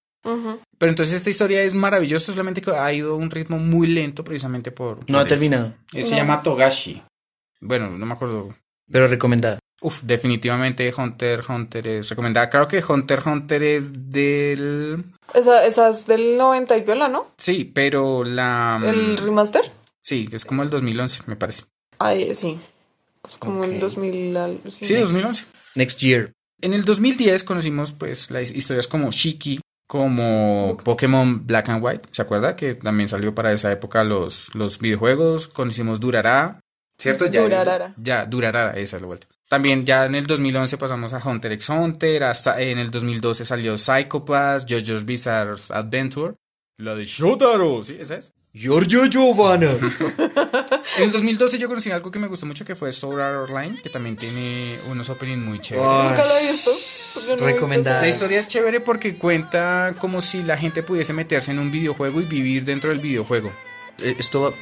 Pero 0.78 0.90
entonces 0.90 1.16
esta 1.16 1.30
historia 1.30 1.64
es 1.64 1.74
maravillosa, 1.76 2.32
solamente 2.32 2.62
que 2.62 2.72
ha 2.72 2.94
ido 2.94 3.14
a 3.14 3.18
un 3.18 3.30
ritmo 3.30 3.58
muy 3.58 3.88
lento 3.88 4.24
precisamente 4.24 4.72
por... 4.72 5.10
No 5.10 5.18
ha 5.20 5.26
terminado, 5.26 5.74
Él 5.92 6.06
se 6.06 6.16
llama 6.16 6.42
Togashi. 6.44 7.02
Bueno, 7.60 7.90
no 7.90 8.06
me 8.06 8.14
acuerdo 8.14 8.56
pero 8.91 9.08
recomendada. 9.08 9.60
Uf, 9.82 10.02
definitivamente 10.04 10.93
Hunter 10.98 11.43
Hunter 11.48 11.88
es 11.88 12.10
recomendada. 12.10 12.50
Creo 12.50 12.67
que 12.67 12.82
Hunter 12.88 13.22
Hunter 13.26 13.63
es 13.63 13.91
del... 13.93 15.04
Esa, 15.34 15.65
esa 15.65 15.89
es 15.89 16.08
del 16.08 16.38
90 16.38 16.78
y 16.78 16.82
viola, 16.82 17.10
¿no? 17.10 17.28
Sí, 17.38 17.65
pero 17.65 18.24
la... 18.24 18.82
El 18.86 19.17
remaster. 19.17 19.72
Sí, 20.02 20.30
es 20.32 20.46
como 20.46 20.63
el 20.63 20.69
2011, 20.69 21.24
me 21.28 21.36
parece. 21.36 21.63
Ay, 22.00 22.34
sí. 22.36 22.58
Es 23.28 23.38
como 23.38 23.63
el 23.63 23.80
2000. 23.80 24.38
al- 24.38 24.62
Sí, 24.69 24.86
Sí, 24.86 24.93
2011. 24.96 25.46
Next 25.76 26.00
Year. 26.00 26.32
En 26.62 26.74
el 26.74 26.86
2010 26.86 27.43
conocimos 27.43 27.91
pues 27.91 28.32
las 28.32 28.52
historias 28.52 28.88
como 28.88 29.12
Shiki, 29.12 29.60
como 29.88 30.78
Pokémon 30.84 31.46
Black 31.46 31.69
and 31.69 31.84
White, 31.84 32.10
¿se 32.12 32.22
acuerda? 32.22 32.56
Que 32.56 32.74
también 32.76 33.10
salió 33.10 33.36
para 33.36 33.52
esa 33.52 33.72
época 33.72 34.04
los, 34.04 34.54
los 34.56 34.80
videojuegos. 34.80 35.48
Conocimos 35.50 36.00
Durarara, 36.00 36.60
¿cierto? 36.97 37.25
Ya, 37.27 37.41
Durarara. 37.41 37.93
Ya, 37.97 38.25
Durarara, 38.25 38.71
esa 38.77 38.95
es 38.97 39.01
la 39.01 39.08
vuelta. 39.08 39.27
También 39.49 39.86
ya 39.86 40.06
en 40.06 40.15
el 40.15 40.25
2011 40.25 40.77
pasamos 40.77 41.13
a 41.13 41.21
Hunter 41.23 41.51
x 41.51 41.69
Hunter, 41.69 42.23
hasta 42.23 42.60
en 42.60 42.79
el 42.79 42.89
2012 42.89 43.45
salió 43.45 43.77
Psychopass, 43.77 44.65
JoJo's 44.65 45.06
Bizarre 45.06 45.56
Adventure, 45.69 46.36
la 46.77 46.95
de 46.95 47.06
Shotaro, 47.06 47.84
¿sí? 47.84 47.97
¿Esa 47.99 48.15
es? 48.15 48.32
Giorgio 48.53 49.06
Giovanna. 49.06 49.71
En 50.97 51.06
el 51.06 51.12
2012 51.12 51.58
yo 51.58 51.67
conocí 51.67 51.89
algo 51.89 52.12
que 52.12 52.19
me 52.19 52.27
gustó 52.27 52.45
mucho 52.45 52.65
que 52.65 52.75
fue 52.75 52.91
Sword 52.91 53.19
Art 53.19 53.49
Online, 53.49 53.82
que 53.82 53.89
también 53.89 54.15
tiene 54.15 54.75
unos 54.91 55.10
openings 55.10 55.43
muy 55.43 55.60
chéveres. 55.60 56.67
No 57.27 57.45
Recomendada. 57.45 58.01
La 58.01 58.08
historia 58.08 58.38
es 58.38 58.47
chévere 58.47 58.79
porque 58.79 59.17
cuenta 59.17 59.95
como 59.97 60.21
si 60.21 60.43
la 60.43 60.56
gente 60.56 60.84
pudiese 60.84 61.13
meterse 61.13 61.49
en 61.49 61.58
un 61.58 61.71
videojuego 61.71 62.21
y 62.21 62.25
vivir 62.25 62.63
dentro 62.63 62.91
del 62.91 62.99
videojuego. 62.99 63.51
Eh, 63.99 64.15
Esto 64.19 64.53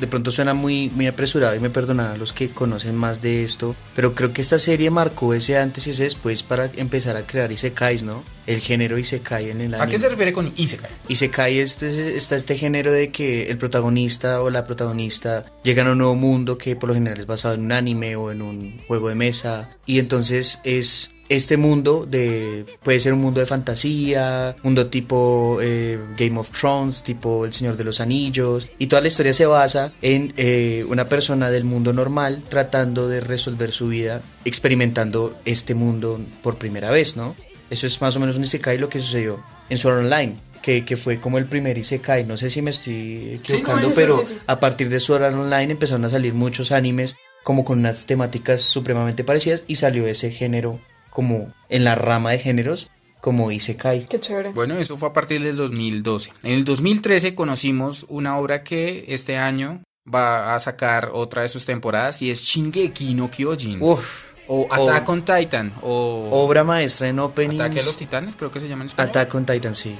de 0.00 0.06
pronto 0.06 0.32
suena 0.32 0.54
muy, 0.54 0.90
muy 0.90 1.06
apresurado 1.06 1.54
y 1.54 1.60
me 1.60 1.70
perdonarán 1.70 2.18
los 2.18 2.32
que 2.32 2.50
conocen 2.50 2.96
más 2.96 3.20
de 3.20 3.44
esto, 3.44 3.76
pero 3.94 4.14
creo 4.14 4.32
que 4.32 4.40
esta 4.40 4.58
serie 4.58 4.90
marcó 4.90 5.34
ese 5.34 5.58
antes 5.58 5.86
y 5.86 5.90
ese 5.90 6.04
después 6.04 6.42
para 6.42 6.64
empezar 6.76 7.16
a 7.16 7.22
crear 7.26 7.52
Isekais, 7.52 8.02
¿no? 8.02 8.24
El 8.46 8.60
género 8.60 8.98
Isekai 8.98 9.50
en 9.50 9.60
el 9.60 9.74
¿A 9.74 9.78
qué 9.78 9.82
anime. 9.82 9.98
se 9.98 10.08
refiere 10.08 10.32
con 10.32 10.52
Isekai? 10.56 10.90
Isekai 11.08 11.58
es 11.58 11.70
este, 11.72 12.16
está 12.16 12.34
este 12.34 12.56
género 12.56 12.92
de 12.92 13.10
que 13.12 13.50
el 13.50 13.58
protagonista 13.58 14.40
o 14.40 14.50
la 14.50 14.64
protagonista 14.64 15.44
llegan 15.62 15.86
a 15.86 15.92
un 15.92 15.98
nuevo 15.98 16.16
mundo 16.16 16.58
que 16.58 16.74
por 16.76 16.88
lo 16.88 16.94
general 16.94 17.20
es 17.20 17.26
basado 17.26 17.54
en 17.54 17.60
un 17.66 17.72
anime 17.72 18.16
o 18.16 18.30
en 18.30 18.42
un 18.42 18.80
juego 18.88 19.08
de 19.08 19.14
mesa 19.14 19.70
y 19.86 19.98
entonces 19.98 20.60
es 20.64 21.10
este 21.30 21.56
mundo 21.56 22.06
de 22.06 22.66
puede 22.82 22.98
ser 22.98 23.14
un 23.14 23.20
mundo 23.20 23.38
de 23.38 23.46
fantasía, 23.46 24.56
mundo 24.64 24.88
tipo 24.88 25.58
eh, 25.62 25.98
Game 26.18 26.38
of 26.38 26.50
Thrones, 26.50 27.04
tipo 27.04 27.44
El 27.44 27.54
Señor 27.54 27.76
de 27.76 27.84
los 27.84 28.00
Anillos 28.00 28.68
y 28.78 28.88
toda 28.88 29.00
la 29.00 29.08
historia 29.08 29.32
se 29.32 29.46
basa 29.46 29.92
en 30.02 30.34
eh, 30.36 30.84
una 30.88 31.08
persona 31.08 31.50
del 31.50 31.64
mundo 31.64 31.92
normal 31.92 32.42
tratando 32.48 33.08
de 33.08 33.20
resolver 33.20 33.70
su 33.70 33.88
vida 33.88 34.22
experimentando 34.44 35.38
este 35.44 35.74
mundo 35.74 36.20
por 36.42 36.58
primera 36.58 36.90
vez, 36.90 37.16
¿no? 37.16 37.36
Eso 37.70 37.86
es 37.86 38.00
más 38.00 38.16
o 38.16 38.20
menos 38.20 38.36
un 38.36 38.42
Isekai 38.42 38.78
lo 38.78 38.88
que 38.88 38.98
sucedió 38.98 39.40
en 39.68 39.78
Sword 39.78 39.98
Online, 39.98 40.36
que, 40.60 40.84
que 40.84 40.96
fue 40.96 41.20
como 41.20 41.38
el 41.38 41.46
primer 41.46 41.78
Isekai. 41.78 42.24
No 42.24 42.36
sé 42.36 42.50
si 42.50 42.60
me 42.60 42.72
estoy 42.72 43.34
equivocando, 43.40 43.86
sí, 43.86 43.94
sí, 43.94 44.00
pero 44.00 44.18
sí, 44.18 44.34
sí. 44.34 44.40
a 44.48 44.58
partir 44.58 44.88
de 44.88 44.98
Sword 44.98 45.22
Art 45.22 45.36
Online 45.36 45.74
empezaron 45.74 46.04
a 46.04 46.10
salir 46.10 46.34
muchos 46.34 46.72
animes 46.72 47.14
como 47.44 47.64
con 47.64 47.78
unas 47.78 48.06
temáticas 48.06 48.62
supremamente 48.62 49.22
parecidas 49.22 49.62
y 49.68 49.76
salió 49.76 50.08
ese 50.08 50.32
género 50.32 50.80
como 51.10 51.52
en 51.68 51.84
la 51.84 51.94
rama 51.94 52.30
de 52.30 52.38
géneros 52.38 52.90
como 53.20 53.50
Isekai. 53.52 54.06
Qué 54.06 54.18
chévere. 54.18 54.50
Bueno, 54.50 54.78
eso 54.78 54.96
fue 54.96 55.10
a 55.10 55.12
partir 55.12 55.42
del 55.42 55.56
2012. 55.56 56.32
En 56.42 56.52
el 56.52 56.64
2013 56.64 57.34
conocimos 57.34 58.06
una 58.08 58.38
obra 58.38 58.64
que 58.64 59.04
este 59.08 59.36
año 59.36 59.82
va 60.12 60.54
a 60.54 60.58
sacar 60.58 61.10
otra 61.12 61.42
de 61.42 61.48
sus 61.48 61.64
temporadas 61.66 62.22
y 62.22 62.30
es 62.30 62.42
Shingeki 62.42 63.14
no 63.14 63.30
Kyojin. 63.30 63.82
Uf, 63.82 64.30
o 64.48 64.66
Attack 64.70 65.08
on 65.08 65.22
Titan. 65.24 65.72
O 65.82 66.28
obra 66.32 66.64
maestra 66.64 67.08
en 67.08 67.18
openings. 67.18 67.60
Ataque 67.60 67.80
a 67.80 67.84
los 67.84 67.96
Titanes, 67.96 68.36
creo 68.36 68.50
que 68.50 68.58
se 68.60 68.68
llama 68.68 68.82
en 68.84 68.86
español. 68.86 69.10
Attack 69.10 69.34
on 69.34 69.46
Titan, 69.46 69.74
sí. 69.74 69.96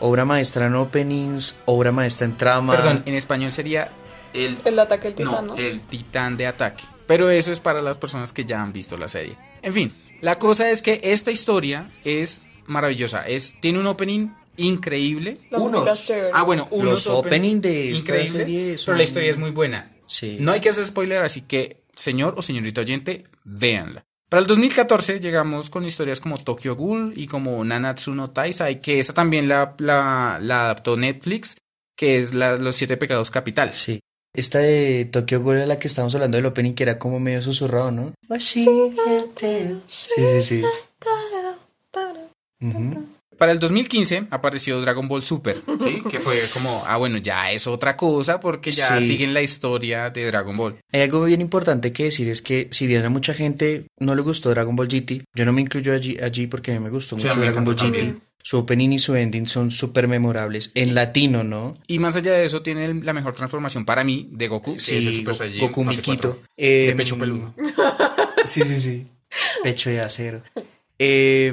Obra 0.00 0.24
maestra 0.24 0.66
en 0.66 0.74
openings, 0.74 1.54
obra 1.66 1.92
maestra 1.92 2.26
en 2.26 2.36
trama. 2.36 2.74
Perdón, 2.74 3.02
en 3.06 3.14
español 3.14 3.52
sería 3.52 3.92
el 4.34 4.58
El 4.64 4.78
ataque 4.78 5.10
No, 5.10 5.16
titán, 5.16 5.46
¿no? 5.46 5.56
el 5.56 5.80
titán 5.82 6.36
de 6.36 6.46
ataque. 6.46 6.84
Pero 7.06 7.30
eso 7.30 7.52
es 7.52 7.60
para 7.60 7.82
las 7.82 7.98
personas 7.98 8.32
que 8.32 8.44
ya 8.44 8.62
han 8.62 8.72
visto 8.72 8.96
la 8.96 9.08
serie. 9.08 9.36
En 9.62 9.72
fin, 9.74 9.92
la 10.20 10.38
cosa 10.38 10.70
es 10.70 10.82
que 10.82 11.00
esta 11.02 11.30
historia 11.30 11.90
es 12.04 12.42
maravillosa. 12.66 13.26
Es, 13.26 13.54
tiene 13.60 13.78
un 13.78 13.86
opening 13.86 14.28
increíble. 14.56 15.38
La 15.50 15.96
chévere. 15.96 16.30
Ah, 16.34 16.42
bueno, 16.42 16.68
unos 16.70 17.06
Los 17.06 17.06
opening 17.08 17.60
de 17.60 17.90
esta 17.90 18.00
increíbles, 18.12 18.46
serie 18.50 18.78
son- 18.78 18.86
pero 18.86 18.96
la 18.98 19.02
historia 19.02 19.30
es 19.30 19.38
muy 19.38 19.50
buena. 19.50 19.92
Sí. 20.06 20.36
No 20.40 20.52
hay 20.52 20.60
que 20.60 20.68
hacer 20.68 20.84
spoiler, 20.84 21.22
así 21.22 21.42
que, 21.42 21.82
señor 21.92 22.34
o 22.36 22.42
señorita 22.42 22.80
oyente, 22.80 23.24
véanla. 23.44 24.02
Para 24.28 24.42
el 24.42 24.46
2014 24.46 25.18
llegamos 25.20 25.70
con 25.70 25.84
historias 25.84 26.20
como 26.20 26.38
Tokyo 26.38 26.76
Ghoul 26.76 27.14
y 27.16 27.26
como 27.26 27.64
Nanatsu 27.64 28.14
no 28.14 28.30
Taisai, 28.30 28.80
que 28.80 29.00
esa 29.00 29.12
también 29.12 29.48
la, 29.48 29.74
la, 29.78 30.38
la 30.40 30.64
adaptó 30.64 30.96
Netflix, 30.96 31.56
que 31.96 32.18
es 32.18 32.32
la, 32.34 32.56
Los 32.56 32.76
Siete 32.76 32.96
Pecados 32.96 33.30
Capitales. 33.30 33.76
Sí. 33.76 34.00
Esta 34.32 34.58
de 34.60 35.06
Tokyo 35.10 35.40
Ghoul, 35.42 35.66
la 35.66 35.78
que 35.78 35.88
estábamos 35.88 36.14
hablando 36.14 36.36
del 36.36 36.46
opening, 36.46 36.72
que 36.74 36.84
era 36.84 36.98
como 36.98 37.18
medio 37.18 37.42
susurrado, 37.42 37.90
¿no? 37.90 38.12
Sí, 39.88 40.14
sí, 40.14 40.42
sí. 40.42 40.62
Para 43.38 43.52
el 43.52 43.58
2015 43.58 44.26
apareció 44.30 44.80
Dragon 44.82 45.08
Ball 45.08 45.22
Super, 45.22 45.56
¿sí? 45.82 46.02
Que 46.10 46.20
fue 46.20 46.36
como, 46.52 46.82
ah, 46.86 46.98
bueno, 46.98 47.16
ya 47.16 47.50
es 47.52 47.66
otra 47.66 47.96
cosa 47.96 48.38
porque 48.38 48.70
ya 48.70 49.00
Sí. 49.00 49.06
siguen 49.08 49.32
la 49.32 49.40
historia 49.40 50.10
de 50.10 50.26
Dragon 50.26 50.54
Ball. 50.56 50.76
Hay 50.92 51.00
algo 51.00 51.24
bien 51.24 51.40
importante 51.40 51.90
que 51.90 52.04
decir, 52.04 52.28
es 52.28 52.42
que 52.42 52.68
si 52.70 52.86
bien 52.86 53.02
a 53.04 53.08
mucha 53.08 53.32
gente 53.32 53.84
no 53.98 54.14
le 54.14 54.20
gustó 54.20 54.50
Dragon 54.50 54.76
Ball 54.76 54.88
GT, 54.88 55.22
yo 55.34 55.46
no 55.46 55.54
me 55.54 55.62
incluyo 55.62 55.94
allí, 55.94 56.18
allí 56.22 56.46
porque 56.48 56.72
a 56.72 56.74
mí 56.74 56.80
me 56.84 56.90
gustó 56.90 57.16
mucho 57.16 57.34
Dragon 57.34 57.64
Ball 57.64 57.76
GT. 57.76 57.82
también. 57.82 58.20
Su 58.42 58.58
opening 58.58 58.90
y 58.92 58.98
su 58.98 59.14
ending 59.16 59.46
son 59.46 59.70
súper 59.70 60.08
memorables. 60.08 60.70
En 60.74 60.94
latino, 60.94 61.44
¿no? 61.44 61.76
Y 61.86 61.98
más 61.98 62.16
allá 62.16 62.32
de 62.32 62.44
eso, 62.44 62.62
tiene 62.62 62.92
la 63.02 63.12
mejor 63.12 63.34
transformación 63.34 63.84
para 63.84 64.04
mí 64.04 64.28
de 64.32 64.48
Goku. 64.48 64.72
que 64.74 64.78
es 64.78 64.88
el 64.90 65.02
Sí, 65.02 65.16
Super 65.16 65.32
Go- 65.32 65.38
Saiyajin 65.38 65.60
Goku 65.68 65.84
Miquito. 65.84 66.28
4, 66.30 66.42
Eh, 66.56 66.84
de 66.88 66.94
pecho 66.94 67.18
peludo. 67.18 67.54
Sí, 68.44 68.62
sí, 68.62 68.80
sí. 68.80 69.06
Pecho 69.62 69.90
de 69.90 70.00
acero. 70.00 70.42
Eh, 70.98 71.52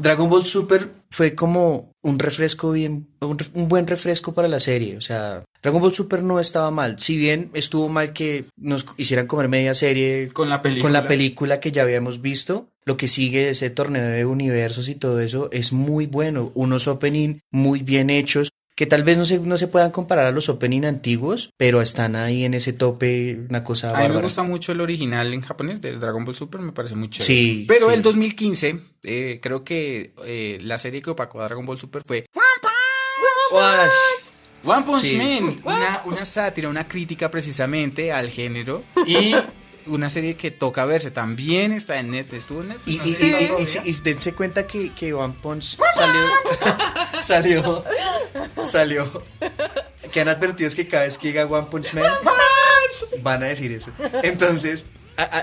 Dragon 0.00 0.28
Ball 0.28 0.44
Super 0.44 0.90
fue 1.10 1.34
como 1.34 1.92
un 2.02 2.18
refresco 2.18 2.72
bien, 2.72 3.08
un, 3.20 3.38
buen 3.68 3.86
refresco 3.86 4.34
para 4.34 4.48
la 4.48 4.60
serie. 4.60 4.96
O 4.96 5.00
sea, 5.00 5.44
Dragon 5.62 5.80
Ball 5.80 5.94
Super 5.94 6.22
no 6.22 6.40
estaba 6.40 6.70
mal. 6.70 6.98
Si 6.98 7.16
bien 7.16 7.50
estuvo 7.54 7.88
mal 7.88 8.12
que 8.12 8.44
nos 8.56 8.84
hicieran 8.96 9.26
comer 9.26 9.48
media 9.48 9.72
serie 9.74 10.28
Con 10.32 10.48
la 10.50 10.60
película. 10.60 10.82
con 10.82 10.92
la 10.92 11.06
película 11.08 11.60
que 11.60 11.72
ya 11.72 11.82
habíamos 11.82 12.20
visto, 12.20 12.68
lo 12.84 12.96
que 12.96 13.08
sigue 13.08 13.50
ese 13.50 13.70
torneo 13.70 14.04
de 14.04 14.24
universos 14.26 14.88
y 14.88 14.94
todo 14.94 15.20
eso 15.20 15.48
es 15.52 15.72
muy 15.72 16.06
bueno. 16.06 16.52
Unos 16.54 16.88
opening 16.88 17.38
muy 17.50 17.82
bien 17.82 18.10
hechos 18.10 18.50
que 18.76 18.86
tal 18.86 19.04
vez 19.04 19.16
no 19.18 19.24
se, 19.24 19.38
no 19.38 19.56
se 19.56 19.68
puedan 19.68 19.92
comparar 19.92 20.26
a 20.26 20.30
los 20.32 20.48
opening 20.48 20.84
antiguos, 20.84 21.50
pero 21.56 21.80
están 21.80 22.16
ahí 22.16 22.44
en 22.44 22.54
ese 22.54 22.72
tope, 22.72 23.46
una 23.48 23.62
cosa 23.62 23.96
A 23.96 24.08
mí 24.08 24.14
me 24.14 24.20
gusta 24.20 24.42
mucho 24.42 24.72
el 24.72 24.80
original 24.80 25.32
en 25.32 25.42
japonés 25.42 25.80
del 25.80 26.00
Dragon 26.00 26.24
Ball 26.24 26.34
Super, 26.34 26.60
me 26.60 26.72
parece 26.72 26.96
muy 26.96 27.08
chévere. 27.08 27.26
Sí, 27.26 27.64
Pero 27.68 27.88
sí. 27.88 27.94
el 27.94 28.02
2015, 28.02 28.80
eh, 29.04 29.38
creo 29.40 29.62
que 29.62 30.12
eh, 30.24 30.58
la 30.62 30.78
serie 30.78 31.02
que 31.02 31.10
opacó 31.10 31.40
a 31.40 31.44
Dragon 31.44 31.64
Ball 31.64 31.78
Super 31.78 32.02
fue 32.04 32.26
Uash. 33.52 33.92
One 34.64 34.82
Punch 34.84 35.02
Sí. 35.02 35.16
Man, 35.18 35.60
una, 35.62 36.02
una 36.06 36.24
sátira, 36.24 36.68
una 36.68 36.88
crítica 36.88 37.30
precisamente 37.30 38.10
al 38.12 38.30
género 38.30 38.82
y 39.06 39.34
una 39.86 40.08
serie 40.08 40.36
que 40.36 40.50
toca 40.50 40.84
verse. 40.84 41.10
También 41.10 41.72
está 41.72 41.98
en 41.98 42.10
Netflix, 42.10 42.44
estuvo 42.44 42.62
en 42.62 42.68
Netflix. 42.68 43.20
Y, 43.20 43.30
no 43.30 43.84
y, 43.84 43.92
dense 44.02 44.32
cuenta 44.34 44.66
que, 44.66 44.92
que 44.92 45.14
One 45.14 45.34
Punch 45.40 45.76
salió. 45.94 46.22
salió. 47.20 47.84
Salió. 48.62 49.24
Que 50.10 50.20
han 50.20 50.28
advertido 50.28 50.68
es 50.68 50.74
que 50.74 50.86
cada 50.86 51.04
vez 51.04 51.18
que 51.18 51.28
diga 51.28 51.46
One 51.46 51.68
Punch 51.70 51.94
Man. 51.94 52.04
Van 53.22 53.42
a 53.42 53.46
decir 53.46 53.72
eso. 53.72 53.90
Entonces, 54.22 54.86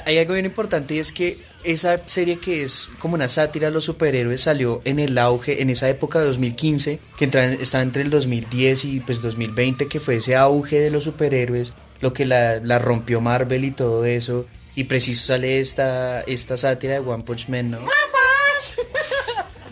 hay 0.05 0.17
algo 0.17 0.33
bien 0.33 0.45
importante 0.45 0.95
y 0.95 0.99
es 0.99 1.11
que 1.11 1.37
esa 1.63 2.01
serie 2.07 2.39
que 2.39 2.63
es 2.63 2.89
como 2.99 3.15
una 3.15 3.29
sátira 3.29 3.67
a 3.67 3.71
los 3.71 3.85
superhéroes 3.85 4.41
salió 4.41 4.81
en 4.83 4.99
el 4.99 5.17
auge, 5.17 5.61
en 5.61 5.69
esa 5.69 5.89
época 5.89 6.19
de 6.19 6.25
2015, 6.25 6.99
que 7.17 7.25
entra, 7.25 7.45
está 7.45 7.81
entre 7.81 8.01
el 8.01 8.09
2010 8.09 8.85
y 8.85 8.99
pues 8.99 9.21
2020, 9.21 9.87
que 9.87 9.99
fue 9.99 10.17
ese 10.17 10.35
auge 10.35 10.79
de 10.79 10.91
los 10.91 11.03
superhéroes, 11.03 11.73
lo 12.01 12.13
que 12.13 12.25
la, 12.25 12.59
la 12.59 12.79
rompió 12.79 13.21
Marvel 13.21 13.65
y 13.65 13.71
todo 13.71 14.05
eso. 14.05 14.45
Y 14.75 14.85
preciso 14.85 15.27
sale 15.27 15.59
esta, 15.59 16.21
esta 16.21 16.57
sátira 16.57 16.93
de 16.93 16.99
One 16.99 17.23
Punch 17.23 17.47
Man, 17.49 17.71
¿no? 17.71 17.79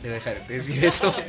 Debo 0.02 0.14
dejar 0.16 0.48
de 0.48 0.58
decir 0.58 0.84
eso. 0.84 1.14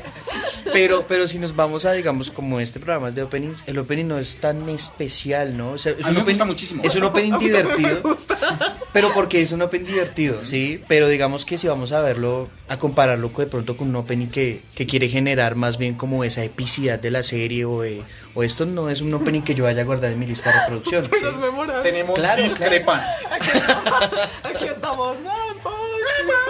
Pero, 0.73 1.05
pero 1.09 1.27
si 1.29 1.39
nos 1.39 1.55
vamos 1.57 1.85
a, 1.85 1.93
digamos, 1.93 2.31
como 2.31 2.61
este 2.61 2.81
programa 2.81 3.09
es 3.09 3.15
de 3.15 3.23
openings, 3.23 3.63
el 3.67 3.79
opening 3.79 4.07
no 4.07 4.19
es 4.19 4.37
tan 4.37 4.69
especial, 4.69 5.57
¿no? 5.57 5.73
O 5.73 5.79
sea, 5.79 5.93
es 5.93 6.05
A 6.07 6.11
mí 6.11 6.17
me 6.17 6.23
opening- 6.23 6.27
gusta 6.27 6.45
muchísimo. 6.45 6.83
Es 6.85 6.95
un 6.97 7.05
opening 7.05 7.33
divertido. 7.39 8.17
Pero 8.93 9.11
porque 9.15 9.41
es 9.43 9.53
un 9.53 9.63
opening 9.63 9.87
divertido, 9.87 10.45
¿sí? 10.45 10.83
Pero 10.89 11.09
digamos 11.09 11.45
que 11.45 11.59
si 11.59 11.69
vamos 11.69 11.93
a 11.93 12.01
verlo, 12.01 12.49
a 12.69 12.79
compararlo 12.79 13.31
de 13.37 13.47
pronto 13.47 13.77
con 13.77 13.89
un 13.89 13.97
opening 13.97 14.27
que, 14.29 14.63
que 14.75 14.87
quiere 14.87 15.09
generar 15.09 15.55
más 15.55 15.79
bien 15.79 15.95
como 15.95 16.25
esa 16.25 16.43
epicidad 16.45 16.99
de 16.99 17.11
la 17.11 17.23
serie 17.23 17.65
o, 17.65 17.83
de- 17.83 18.03
o 18.35 18.43
esto 18.43 18.67
no 18.67 18.91
es 18.91 19.01
un 19.01 19.13
opening 19.15 19.43
que 19.43 19.55
yo 19.55 19.65
vaya 19.65 19.83
a 19.83 19.85
guardar 19.85 20.11
en 20.13 20.19
mi 20.19 20.27
lista 20.27 20.51
de 20.53 20.61
reproducción. 20.61 21.05
¿sí? 21.05 21.11
Es. 21.25 21.83
Tenemos 21.83 22.15
Claro, 22.19 22.43
discrepancias. 22.43 23.21
Aquí 24.45 24.65
estamos. 24.67 25.17
No, 25.21 25.50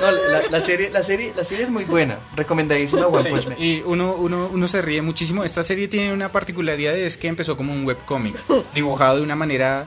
la, 0.00 0.40
la 0.50 0.60
serie, 0.60 0.90
la, 0.90 1.02
serie, 1.02 1.32
la 1.36 1.44
serie 1.44 1.64
es 1.64 1.70
muy 1.70 1.84
buena, 1.84 2.18
recomendadísima 2.36 3.06
One 3.06 3.22
Sí, 3.22 3.28
Punch 3.30 3.46
Man. 3.48 3.56
y 3.58 3.82
uno, 3.84 4.14
uno, 4.14 4.48
uno 4.52 4.68
se 4.68 4.80
ríe 4.82 5.02
muchísimo. 5.02 5.44
Esta 5.44 5.62
serie 5.62 5.88
tiene 5.88 6.12
una 6.12 6.32
particularidad, 6.32 6.96
es 6.96 7.16
que 7.16 7.28
empezó 7.28 7.56
como 7.56 7.72
un 7.72 7.84
webcómic, 7.86 8.34
dibujado 8.74 9.16
de 9.16 9.22
una 9.22 9.36
manera 9.36 9.86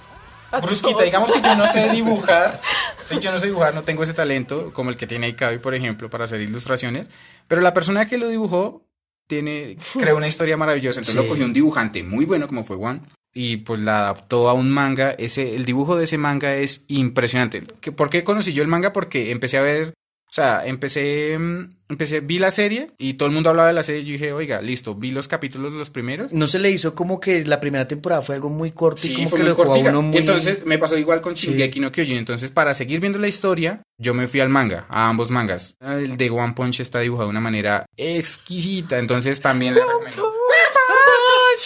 brusquita. 0.62 1.04
Digamos 1.04 1.32
que 1.32 1.42
yo 1.42 1.56
no 1.56 1.66
sé 1.68 1.90
dibujar, 1.92 2.62
sí, 3.06 3.18
yo 3.20 3.32
no 3.32 3.38
sé 3.38 3.48
dibujar, 3.48 3.74
no 3.74 3.82
tengo 3.82 4.04
ese 4.04 4.14
talento, 4.14 4.72
como 4.74 4.90
el 4.92 4.98
que 4.98 5.08
tiene 5.08 5.28
Ikabi, 5.30 5.58
por 5.58 5.74
ejemplo, 5.74 6.10
para 6.10 6.26
hacer 6.26 6.42
ilustraciones, 6.42 7.08
pero 7.48 7.62
la 7.62 7.74
persona 7.74 8.06
que 8.06 8.18
lo 8.18 8.28
dibujó 8.28 8.84
tiene, 9.28 9.78
creó 9.98 10.18
una 10.18 10.28
historia 10.28 10.58
maravillosa, 10.58 11.00
entonces 11.00 11.20
Sí. 11.20 11.26
lo 11.26 11.28
cogió 11.28 11.46
un 11.46 11.54
dibujante 11.54 12.04
muy 12.04 12.26
bueno 12.26 12.46
como 12.48 12.64
fue 12.64 12.76
Juan. 12.78 13.02
Y 13.34 13.58
pues 13.58 13.80
la 13.82 14.00
adaptó 14.02 14.50
a 14.50 14.54
un 14.54 14.70
manga. 14.72 15.12
Ese, 15.12 15.56
el 15.56 15.66
dibujo 15.66 15.96
de 15.96 16.04
ese 16.06 16.18
manga 16.18 16.56
es 16.56 16.86
impresionante. 16.88 17.64
¿Qué- 17.82 17.92
¿Por 17.92 18.10
qué 18.10 18.24
conocí 18.24 18.54
yo 18.54 18.62
el 18.62 18.68
manga? 18.70 18.94
Porque 18.94 19.32
empecé 19.32 19.58
a 19.58 19.62
ver 19.62 19.94
o 20.30 20.36
sea, 20.36 20.66
empecé, 20.66 21.38
mm, 21.38 21.76
empecé, 21.94 22.20
vi 22.20 22.40
la 22.40 22.52
serie 22.52 22.92
y 22.98 23.14
todo 23.14 23.28
el 23.28 23.34
mundo 23.34 23.50
hablaba 23.50 23.68
de 23.70 23.74
la 23.74 23.84
serie. 23.84 24.02
Y 24.02 24.06
yo 24.06 24.12
dije, 24.14 24.34
oiga, 24.34 24.62
listo, 24.62 24.96
vi 24.96 25.12
los 25.12 25.28
capítulos, 25.28 25.72
los 25.72 25.90
primeros. 25.90 26.34
No 26.34 26.48
se 26.48 26.60
le 26.60 26.70
hizo 26.70 26.94
como 26.96 27.20
que 27.20 27.44
la 27.46 27.60
primera 27.60 27.88
temporada 27.88 28.22
fue 28.22 28.36
algo 28.36 28.50
muy 28.50 28.72
corto 28.72 29.02
y 29.04 29.10
Sí, 29.10 29.16
como 29.16 29.30
fue 29.30 29.38
que 29.40 29.44
muy 29.44 29.52
lo 29.52 29.58
dejó 29.58 29.74
a 29.74 29.78
uno 29.78 30.02
muy... 30.02 30.18
Entonces 30.18 30.66
me 30.66 30.78
pasó 30.78 30.98
igual 30.98 31.22
con 31.22 31.36
Sí. 31.38 31.48
Shingeki 31.48 31.80
no 31.80 31.92
Kyojin. 31.92 32.18
Entonces, 32.18 32.52
para 32.52 32.74
seguir 32.74 33.00
viendo 33.00 33.20
la 33.20 33.28
historia, 33.28 33.82
yo 33.98 34.14
me 34.14 34.28
fui 34.28 34.40
al 34.40 34.50
manga, 34.50 34.86
a 34.90 35.10
ambos 35.10 35.30
mangas. 35.30 35.76
El 35.82 36.18
de 36.18 36.30
One 36.30 36.54
Punch 36.54 36.80
está 36.80 37.00
dibujado 37.00 37.28
de 37.28 37.32
una 37.32 37.40
manera 37.42 37.86
exquisita. 37.98 39.00
Entonces 39.00 39.40
también 39.42 39.76
recomiendo. 39.76 40.32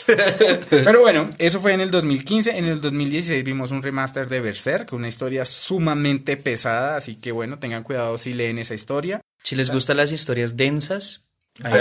Pero 0.70 1.02
bueno, 1.02 1.30
eso 1.38 1.62
fue 1.62 1.74
en 1.74 1.82
el 1.82 1.92
2015. 1.92 2.58
En 2.58 2.66
el 2.66 2.82
2016 2.82 3.44
vimos 3.44 3.72
un 3.72 3.82
remaster 3.82 4.28
de 4.28 4.42
Berserk, 4.42 4.92
una 4.94 5.08
historia 5.08 5.46
sumamente 5.46 6.38
pesada. 6.38 6.98
Así 6.98 7.16
que 7.16 7.32
bueno, 7.32 7.60
tengan 7.60 7.84
cuidado 7.84 8.18
si 8.18 8.34
leen 8.34 8.58
esa 8.58 8.74
historia. 8.76 9.22
Si 9.48 9.56
les 9.56 9.72
gustan 9.72 9.96
las 9.96 10.12
historias 10.12 10.58
densas, 10.58 11.26
ahí 11.64 11.80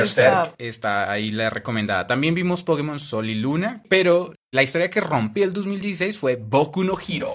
está 0.58 1.10
ahí 1.10 1.32
la 1.32 1.50
recomendada. 1.50 2.06
También 2.06 2.32
vimos 2.32 2.62
Pokémon 2.62 3.00
Sol 3.00 3.28
y 3.28 3.34
Luna, 3.34 3.82
pero 3.88 4.32
la 4.56 4.62
historia 4.62 4.90
que 4.90 5.00
rompió 5.00 5.44
el 5.44 5.52
2016 5.52 6.18
fue 6.18 6.36
Boku 6.36 6.82
no 6.82 6.94
Hero. 6.98 7.34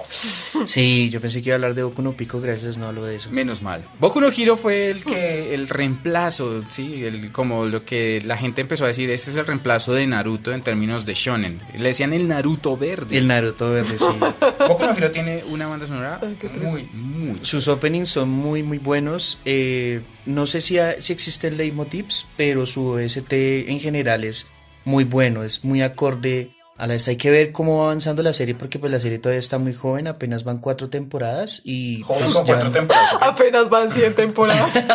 Sí, 0.65 1.09
yo 1.09 1.21
pensé 1.21 1.41
que 1.41 1.49
iba 1.49 1.53
a 1.53 1.57
hablar 1.57 1.73
de 1.75 1.83
Boku 1.83 2.01
no 2.01 2.13
Pico, 2.13 2.41
gracias, 2.41 2.77
no 2.77 2.87
hablo 2.87 3.05
de 3.05 3.15
eso. 3.15 3.29
Menos 3.31 3.61
mal. 3.61 3.83
Boku 3.99 4.19
no 4.19 4.27
Hero 4.29 4.57
fue 4.57 4.89
el 4.91 5.05
que 5.05 5.53
el 5.53 5.69
reemplazo, 5.69 6.63
sí, 6.69 7.05
el 7.05 7.31
como 7.31 7.65
lo 7.65 7.85
que 7.85 8.21
la 8.25 8.35
gente 8.37 8.61
empezó 8.61 8.83
a 8.83 8.87
decir, 8.87 9.09
este 9.09 9.31
es 9.31 9.37
el 9.37 9.45
reemplazo 9.45 9.93
de 9.93 10.05
Naruto 10.07 10.51
en 10.51 10.61
términos 10.61 11.05
de 11.05 11.13
shonen. 11.13 11.59
Le 11.77 11.89
decían 11.89 12.11
el 12.13 12.27
Naruto 12.27 12.75
verde. 12.75 13.17
El 13.17 13.27
Naruto 13.27 13.71
verde, 13.71 13.97
sí. 13.97 14.05
Boku 14.67 14.83
no 14.85 14.91
Hero 14.97 15.11
tiene 15.11 15.43
una 15.47 15.67
banda 15.67 15.85
sonora 15.85 16.19
muy 16.61 16.89
muy 16.93 17.39
Sus 17.43 17.67
openings 17.67 18.09
son 18.09 18.29
muy, 18.29 18.63
muy 18.63 18.77
buenos. 18.79 19.37
Eh, 19.45 20.01
no 20.25 20.47
sé 20.47 20.59
si, 20.61 20.79
ha- 20.79 20.99
si 21.01 21.13
existen 21.13 21.57
leitmotivs, 21.57 22.27
pero 22.35 22.65
su 22.65 22.87
OST 22.87 23.31
en 23.33 23.79
general 23.79 24.23
es 24.23 24.47
muy 24.83 25.03
bueno, 25.03 25.43
es 25.43 25.63
muy 25.63 25.81
acorde 25.83 26.49
a 26.81 26.87
la 26.87 26.95
esta. 26.95 27.11
Hay 27.11 27.17
que 27.17 27.29
ver 27.29 27.51
cómo 27.51 27.77
va 27.79 27.85
avanzando 27.85 28.23
la 28.23 28.33
serie, 28.33 28.55
porque 28.55 28.79
pues 28.79 28.91
la 28.91 28.99
serie 28.99 29.19
todavía 29.19 29.39
está 29.39 29.57
muy 29.59 29.73
joven, 29.73 30.07
apenas 30.07 30.43
van 30.43 30.57
cuatro 30.59 30.89
temporadas 30.89 31.61
y... 31.63 32.01
joven 32.01 32.23
pues, 32.23 32.33
con 32.33 32.45
cuatro 32.45 32.71
temporadas. 32.71 33.15
Apenas 33.21 33.69
van 33.69 33.91
100 33.91 34.13
temporadas. 34.15 34.71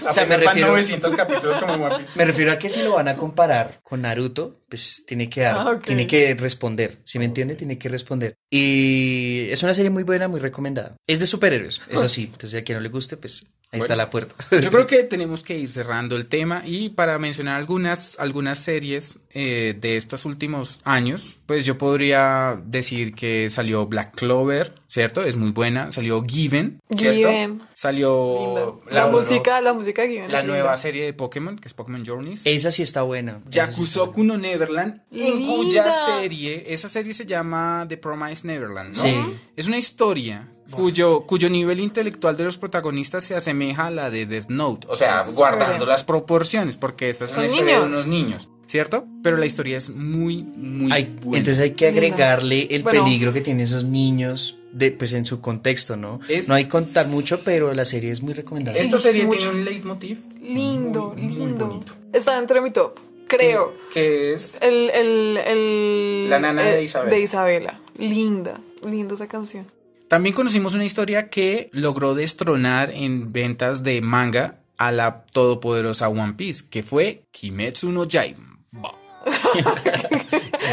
O 0.08 0.12
sea, 0.12 0.24
me 0.26 0.34
Apenas 0.34 0.46
van 0.46 0.54
refiero- 0.54 0.68
900 0.72 1.14
capítulos 1.14 1.58
como. 1.58 1.88
Me 2.14 2.24
refiero 2.24 2.50
a 2.52 2.58
que 2.58 2.68
si 2.68 2.82
lo 2.82 2.94
van 2.94 3.06
a 3.06 3.14
comparar 3.16 3.80
con 3.82 4.02
Naruto, 4.02 4.60
pues 4.68 5.04
tiene 5.06 5.28
que 5.28 5.42
dar, 5.42 5.56
Ah, 5.56 5.70
ok. 5.72 5.84
tiene 5.84 6.06
que 6.06 6.34
responder, 6.34 6.98
¿sí 7.04 7.18
me 7.18 7.26
entiende? 7.26 7.54
Tiene 7.54 7.78
que 7.78 7.88
responder. 7.88 8.34
Y 8.50 9.46
es 9.50 9.62
una 9.62 9.74
serie 9.74 9.90
muy 9.90 10.02
buena, 10.02 10.26
muy 10.26 10.40
recomendada. 10.40 10.96
Es 11.06 11.20
de 11.20 11.26
superhéroes, 11.26 11.80
eso 11.88 12.08
sí. 12.08 12.30
Entonces, 12.32 12.58
al 12.58 12.64
que 12.64 12.74
no 12.74 12.80
le 12.80 12.88
guste, 12.88 13.16
pues 13.16 13.46
ahí 13.72 13.80
está 13.80 13.96
la 13.96 14.10
puerta. 14.10 14.34
Yo 14.60 14.70
creo 14.70 14.86
que 14.86 15.02
tenemos 15.10 15.42
que 15.42 15.58
ir 15.58 15.70
cerrando 15.70 16.16
el 16.16 16.26
tema 16.26 16.62
y 16.64 16.90
para 16.90 17.18
mencionar 17.18 17.56
algunas, 17.56 18.18
algunas 18.18 18.58
series 18.58 19.18
eh, 19.30 19.76
de 19.80 19.96
estos 19.96 20.24
últimos 20.24 20.80
años, 20.84 21.38
pues 21.46 21.64
yo 21.64 21.78
podría 21.78 22.60
decir 22.64 23.14
que 23.14 23.48
salió 23.48 23.86
Black 23.86 24.16
Clover, 24.16 24.74
¿cierto? 24.88 25.22
Es 25.22 25.36
muy 25.36 25.50
buena. 25.50 25.90
Salió 25.92 26.22
Given, 26.24 26.80
¿cierto? 26.96 27.28
Given. 27.28 27.62
Salió. 27.74 28.82
La, 28.90 29.06
música, 29.06 29.60
la 29.60 29.72
música 29.72 30.04
viene. 30.04 30.28
la 30.28 30.42
nueva 30.42 30.76
serie 30.76 31.04
de 31.04 31.12
Pokémon, 31.12 31.56
que 31.58 31.68
es 31.68 31.74
Pokémon 31.74 32.04
Journeys. 32.04 32.42
Esa 32.44 32.72
sí 32.72 32.82
está 32.82 33.02
buena. 33.02 33.40
Yakusoku 33.48 34.24
no 34.24 34.36
Neverland, 34.36 35.02
en 35.12 35.46
cuya 35.46 35.88
serie, 35.90 36.64
esa 36.68 36.88
serie 36.88 37.14
se 37.14 37.26
llama 37.26 37.86
The 37.88 37.96
Promised 37.96 38.44
Neverland, 38.44 38.96
¿no? 38.96 39.02
Sí. 39.02 39.36
Es 39.56 39.68
una 39.68 39.78
historia 39.78 40.48
cuyo, 40.70 41.22
cuyo 41.22 41.50
nivel 41.50 41.80
intelectual 41.80 42.36
de 42.36 42.44
los 42.44 42.58
protagonistas 42.58 43.24
se 43.24 43.34
asemeja 43.34 43.86
a 43.86 43.90
la 43.90 44.10
de 44.10 44.26
Death 44.26 44.48
Note. 44.48 44.86
O 44.90 44.96
sea, 44.96 45.22
guardando 45.34 45.86
las 45.86 46.04
proporciones, 46.04 46.76
porque 46.76 47.08
esta 47.10 47.24
es 47.24 47.30
Son 47.30 47.40
una 47.44 47.46
historia 47.52 47.80
de 47.80 47.86
unos 47.86 48.06
niños, 48.06 48.48
¿cierto? 48.66 49.04
Pero 49.22 49.36
la 49.36 49.46
historia 49.46 49.76
es 49.76 49.90
muy, 49.90 50.42
muy 50.42 50.92
Hay- 50.92 51.16
buena. 51.22 51.38
entonces 51.38 51.60
hay 51.62 51.70
que 51.72 51.88
agregarle 51.88 52.68
el 52.70 52.82
Bueno. 52.82 53.04
peligro 53.04 53.32
que 53.32 53.40
tienen 53.40 53.64
esos 53.64 53.84
niños 53.84 54.58
de, 54.72 54.92
pues 54.92 55.12
en 55.14 55.24
su 55.24 55.40
contexto, 55.40 55.96
¿no? 55.96 56.20
Es- 56.28 56.48
No 56.48 56.54
hay 56.54 56.64
que 56.64 56.70
contar 56.70 57.08
mucho, 57.08 57.40
pero 57.44 57.74
la 57.74 57.84
serie 57.84 58.12
es 58.12 58.22
muy 58.22 58.32
recomendable. 58.34 58.80
Esta 58.80 58.96
Es 58.96 59.02
serie 59.02 59.26
mucho. 59.26 59.38
tiene 59.40 59.52
un 59.58 59.64
leitmotiv 59.64 60.18
Lindo, 60.40 61.14
muy, 61.16 61.34
lindo. 61.34 61.84
Está 62.12 62.36
dentro 62.36 62.56
de 62.56 62.62
mi 62.62 62.70
top. 62.70 62.98
Creo. 63.28 63.74
Que 63.92 64.32
es 64.34 64.58
El, 64.60 64.90
el, 64.90 65.36
el, 65.36 66.30
La 66.30 66.40
nana 66.40 66.62
de 66.62 66.78
eh, 66.80 66.82
Isabela. 66.84 67.10
De 67.14 67.20
Isabela. 67.22 67.80
Linda. 67.96 68.60
Linda 68.84 69.14
esa 69.14 69.28
canción. 69.28 69.66
También 70.10 70.34
conocimos 70.34 70.74
una 70.74 70.84
historia 70.84 71.30
que 71.30 71.70
logró 71.72 72.16
destronar 72.16 72.90
en 72.90 73.32
ventas 73.32 73.84
de 73.84 74.00
manga 74.00 74.56
a 74.76 74.90
la 74.90 75.22
todopoderosa 75.26 76.08
One 76.08 76.32
Piece, 76.32 76.64
que 76.68 76.82
fue 76.82 77.22
Kimetsu 77.30 77.92
no 77.92 78.04
Yaiba. 78.04 78.40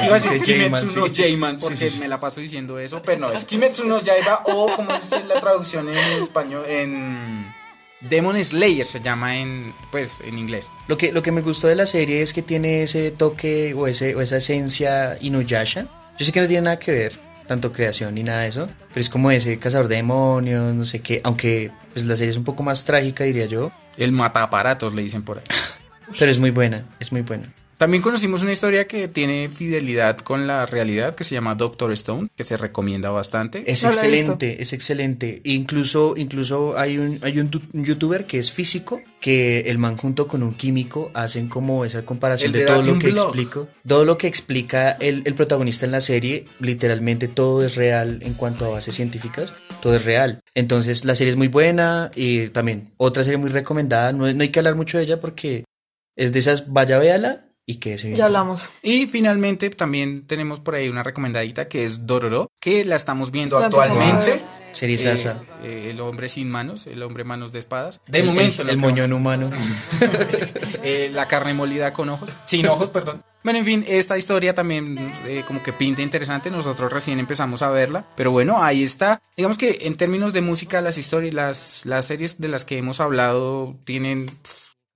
Iba 0.05 0.09
a 0.09 0.13
decir 0.13 0.41
Kimetsu 0.41 0.99
no 0.99 1.05
Sí, 1.05 1.37
porque 1.59 1.75
sí, 1.75 1.89
sí. 1.91 1.99
me 1.99 2.07
la 2.07 2.19
paso 2.19 2.41
diciendo 2.41 2.79
eso, 2.79 3.03
pero 3.03 3.19
no, 3.19 3.31
es 3.31 3.45
Kimetsu 3.45 3.85
no 3.85 4.01
Yaiba 4.01 4.41
o 4.47 4.75
como 4.75 4.91
es 4.95 5.11
la 5.27 5.39
traducción 5.39 5.87
en 5.87 5.97
español, 6.19 6.65
en 6.67 7.53
Demon 8.01 8.43
Slayer 8.43 8.87
se 8.87 9.01
llama 9.01 9.37
en, 9.37 9.71
pues, 9.91 10.19
en 10.21 10.39
inglés. 10.39 10.71
Lo 10.87 10.97
que, 10.97 11.11
lo 11.11 11.21
que 11.21 11.31
me 11.31 11.41
gustó 11.41 11.67
de 11.67 11.75
la 11.75 11.85
serie 11.85 12.23
es 12.23 12.33
que 12.33 12.41
tiene 12.41 12.81
ese 12.81 13.11
toque 13.11 13.75
o, 13.75 13.85
ese, 13.85 14.15
o 14.15 14.21
esa 14.21 14.37
esencia 14.37 15.15
Inuyasha. 15.21 15.85
Yo 16.17 16.25
sé 16.25 16.31
que 16.31 16.41
no 16.41 16.47
tiene 16.47 16.63
nada 16.63 16.79
que 16.79 16.91
ver, 16.91 17.26
tanto 17.47 17.71
creación 17.71 18.15
ni 18.15 18.23
nada 18.23 18.41
de 18.41 18.49
eso, 18.49 18.69
pero 18.89 18.99
es 19.01 19.09
como 19.09 19.31
ese 19.31 19.57
cazador 19.59 19.87
de 19.87 19.95
demonios, 19.95 20.75
no 20.75 20.85
sé 20.85 21.01
qué, 21.01 21.21
aunque 21.23 21.71
pues 21.93 22.05
la 22.05 22.15
serie 22.15 22.31
es 22.31 22.37
un 22.37 22.43
poco 22.43 22.63
más 22.63 22.85
trágica, 22.85 23.23
diría 23.23 23.45
yo, 23.45 23.71
El 23.97 24.11
mataparatos 24.11 24.93
le 24.93 25.01
dicen 25.01 25.23
por 25.23 25.39
ahí. 25.39 25.43
pero 26.19 26.31
es 26.31 26.39
muy 26.39 26.51
buena, 26.51 26.85
es 26.99 27.11
muy 27.11 27.21
buena. 27.21 27.51
También 27.77 28.01
conocimos 28.01 28.41
una 28.41 28.53
historia 28.53 28.87
que 28.87 29.07
tiene 29.07 29.49
fidelidad 29.49 30.17
con 30.17 30.47
la 30.47 30.65
realidad 30.65 31.13
que 31.13 31.23
se 31.23 31.35
llama 31.35 31.53
Doctor 31.53 31.91
Stone, 31.91 32.27
que 32.35 32.43
se 32.43 32.57
recomienda 32.57 33.11
bastante. 33.11 33.63
Es 33.71 33.83
No 33.83 33.89
excelente, 33.89 34.63
es 34.63 34.73
excelente. 34.73 35.41
Incluso, 35.43 36.15
incluso 36.17 36.75
hay 36.77 36.97
un, 36.97 37.19
hay 37.21 37.39
un, 37.39 37.49
tu- 37.49 37.61
un 37.73 37.85
youtuber 37.85 38.25
que 38.25 38.39
es 38.39 38.51
físico, 38.51 38.99
que 39.19 39.59
el 39.67 39.77
man 39.77 39.95
junto 39.95 40.27
con 40.27 40.41
un 40.41 40.55
químico 40.55 41.11
hacen 41.13 41.47
como 41.49 41.85
esa 41.85 42.03
comparación 42.03 42.47
El 42.47 42.53
de, 42.53 42.59
de 42.61 42.65
todo 42.65 42.81
lo 42.81 42.97
que 42.97 43.11
Blog. 43.11 43.25
explico. 43.27 43.67
Todo 43.87 44.05
lo 44.05 44.17
que 44.17 44.25
explica 44.25 44.91
el, 44.93 45.21
el 45.25 45.35
protagonista 45.35 45.85
en 45.85 45.91
la 45.91 46.01
serie, 46.01 46.45
literalmente 46.59 47.27
todo 47.27 47.63
es 47.63 47.75
real 47.75 48.17
en 48.23 48.33
cuanto 48.33 48.65
a 48.65 48.69
bases 48.69 48.95
científicas, 48.95 49.53
todo 49.83 49.95
es 49.95 50.03
real. 50.03 50.39
Entonces 50.55 51.05
la 51.05 51.13
serie 51.13 51.29
es 51.29 51.37
muy 51.37 51.47
buena 51.47 52.09
y 52.15 52.47
también 52.47 52.89
otra 52.97 53.23
serie 53.23 53.37
muy 53.37 53.49
recomendada, 53.49 54.13
no, 54.13 54.33
no 54.33 54.41
hay 54.41 54.49
que 54.49 54.59
hablar 54.59 54.73
mucho 54.75 54.97
de 54.97 55.03
ella 55.03 55.19
porque 55.19 55.63
es 56.15 56.31
de 56.33 56.39
esas, 56.39 56.73
vaya 56.73 56.97
véala 56.97 57.43
y 57.69 57.75
que 57.75 57.97
se 57.99 58.15
Ya 58.15 58.25
hablamos. 58.25 58.69
Y 58.81 59.05
finalmente 59.07 59.69
también 59.69 60.25
tenemos 60.25 60.59
por 60.61 60.73
ahí 60.75 60.87
una 60.89 61.03
recomendadita 61.03 61.67
que 61.67 61.83
es 61.85 62.07
Dororo, 62.07 62.49
que 62.59 62.83
la 62.85 62.95
estamos 62.95 63.29
viendo 63.29 63.59
La 63.59 63.65
actualmente. 63.67 64.41
Serie 64.71 64.95
Eh, 64.95 64.99
sasa. 64.99 65.41
eh, 65.63 65.87
el 65.91 65.99
hombre 66.01 66.29
sin 66.29 66.49
manos, 66.49 66.87
el 66.87 67.01
hombre 67.03 67.23
manos 67.23 67.51
de 67.51 67.59
espadas. 67.59 67.99
De 68.07 68.19
El- 68.19 68.25
momento, 68.27 68.61
el, 68.61 68.69
el 68.69 68.77
moñón 68.77 69.11
humano. 69.11 69.49
eh, 70.83 71.09
la 71.13 71.27
carne 71.27 71.53
molida 71.53 71.93
con 71.93 72.09
ojos, 72.09 72.29
sin 72.45 72.67
ojos, 72.67 72.89
perdón. 72.89 73.23
Bueno, 73.43 73.59
en 73.59 73.65
fin, 73.65 73.85
esta 73.87 74.17
historia 74.17 74.53
también 74.53 75.11
eh, 75.25 75.43
como 75.47 75.63
que 75.63 75.71
pinta 75.73 76.01
interesante, 76.01 76.51
nosotros 76.51 76.91
recién 76.91 77.17
empezamos 77.19 77.61
a 77.61 77.69
verla, 77.69 78.05
pero 78.15 78.31
bueno, 78.31 78.61
ahí 78.61 78.83
está. 78.83 79.21
Digamos 79.37 79.57
que 79.57 79.79
en 79.83 79.95
términos 79.95 80.33
de 80.33 80.41
música, 80.41 80.81
las 80.81 80.97
historias, 80.97 81.33
las, 81.33 81.85
las 81.85 82.05
series 82.05 82.39
de 82.41 82.47
las 82.49 82.65
que 82.65 82.77
hemos 82.77 82.99
hablado 82.99 83.75
tienen, 83.85 84.29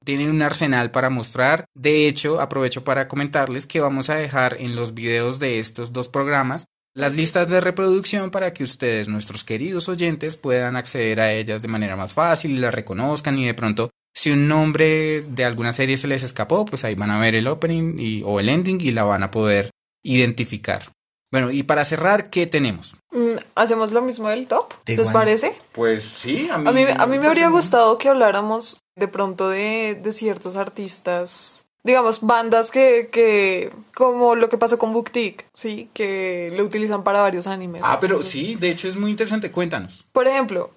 tienen 0.04 0.30
un 0.30 0.42
arsenal 0.42 0.92
para 0.92 1.10
mostrar. 1.10 1.66
De 1.74 2.08
hecho, 2.08 2.42
aprovecho 2.42 2.84
para 2.84 3.08
comentarles 3.08 3.68
que 3.68 3.80
vamos 3.80 4.10
a 4.10 4.16
dejar 4.16 4.58
en 4.60 4.76
los 4.76 4.94
videos 4.94 5.40
de 5.40 5.60
estos 5.60 5.94
dos 5.94 6.08
programas 6.10 6.66
las 6.94 7.16
listas 7.16 7.50
de 7.50 7.62
reproducción 7.62 8.32
para 8.32 8.54
que 8.54 8.64
ustedes, 8.64 9.08
nuestros 9.08 9.46
queridos 9.46 9.88
oyentes, 9.88 10.36
puedan 10.36 10.76
acceder 10.76 11.22
a 11.22 11.32
ellas 11.32 11.62
de 11.62 11.70
manera 11.70 11.96
más 11.96 12.14
fácil 12.14 12.52
y 12.52 12.58
las 12.58 12.74
reconozcan 12.74 13.38
y 13.38 13.46
de 13.46 13.54
pronto 13.54 13.90
si 14.14 14.30
un 14.32 14.48
nombre 14.48 15.22
de 15.22 15.46
alguna 15.46 15.72
serie 15.72 15.98
se 15.98 16.10
les 16.10 16.22
escapó, 16.22 16.66
pues 16.66 16.84
ahí 16.84 16.96
van 16.96 17.10
a 17.10 17.20
ver 17.20 17.34
el 17.34 17.48
opening 17.48 17.96
y, 17.98 18.24
o 18.24 18.42
el 18.42 18.50
ending 18.50 18.82
y 18.82 18.92
la 18.92 19.04
van 19.04 19.24
a 19.24 19.32
poder 19.32 19.70
identificar. 20.04 20.92
Bueno, 21.32 21.50
y 21.50 21.64
para 21.64 21.86
cerrar, 21.86 22.30
¿qué 22.30 22.46
tenemos? 22.46 22.96
Mm, 23.12 23.38
¿Hacemos 23.56 23.94
lo 23.94 24.02
mismo 24.02 24.28
del 24.28 24.48
top? 24.48 24.74
¿Les 24.86 25.12
parece? 25.12 25.56
Pues 25.72 26.04
sí, 26.04 26.50
a 26.52 26.58
mí, 26.58 26.68
A 26.68 26.72
mí, 26.74 26.84
a 26.94 27.06
mí 27.08 27.20
me 27.20 27.28
habría 27.28 27.48
gustado 27.48 27.98
que 27.98 28.10
habláramos 28.10 28.81
de 28.96 29.08
pronto 29.08 29.50
de, 29.50 30.00
de 30.02 30.14
ciertos 30.14 30.56
artistas, 30.56 31.66
digamos, 31.84 32.22
bandas 32.22 32.72
que, 32.72 33.10
que, 33.12 33.72
como 33.96 34.36
lo 34.36 34.50
que 34.50 34.58
pasó 34.58 34.78
con 34.78 34.94
Booktick, 34.94 35.46
¿sí? 35.54 35.90
Que 35.94 36.52
lo 36.56 36.64
utilizan 36.64 37.04
para 37.04 37.22
varios 37.22 37.48
animes. 37.48 37.82
Ah, 37.86 38.00
pero 38.00 38.22
sí, 38.22 38.56
de 38.56 38.70
hecho 38.70 38.88
es 38.88 38.98
muy 38.98 39.10
interesante, 39.12 39.52
cuéntanos. 39.52 40.06
Por 40.12 40.28
ejemplo, 40.28 40.72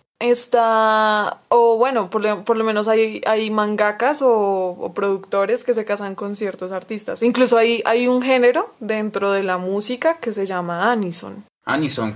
está, 0.55 1.41
o 1.49 1.77
bueno, 1.77 2.09
por, 2.11 2.23
lo- 2.23 2.45
por 2.45 2.57
lo 2.57 2.65
menos 2.65 2.89
hay, 2.89 3.21
hay 3.27 3.51
mangakas 3.51 4.23
o, 4.23 4.31
o 4.79 4.95
productores 4.95 5.65
que 5.65 5.75
se 5.75 5.85
casan 5.85 6.15
con 6.15 6.35
ciertos 6.37 6.73
artistas. 6.73 7.23
Incluso 7.23 7.57
hay, 7.59 7.83
hay 7.85 8.07
un 8.07 8.23
género 8.23 8.73
dentro 8.81 9.33
de 9.33 9.43
la 9.43 9.59
música 9.59 10.19
que 10.19 10.33
se 10.33 10.47
llama 10.47 10.91
anison. 10.93 11.45
Anisong. 11.65 12.15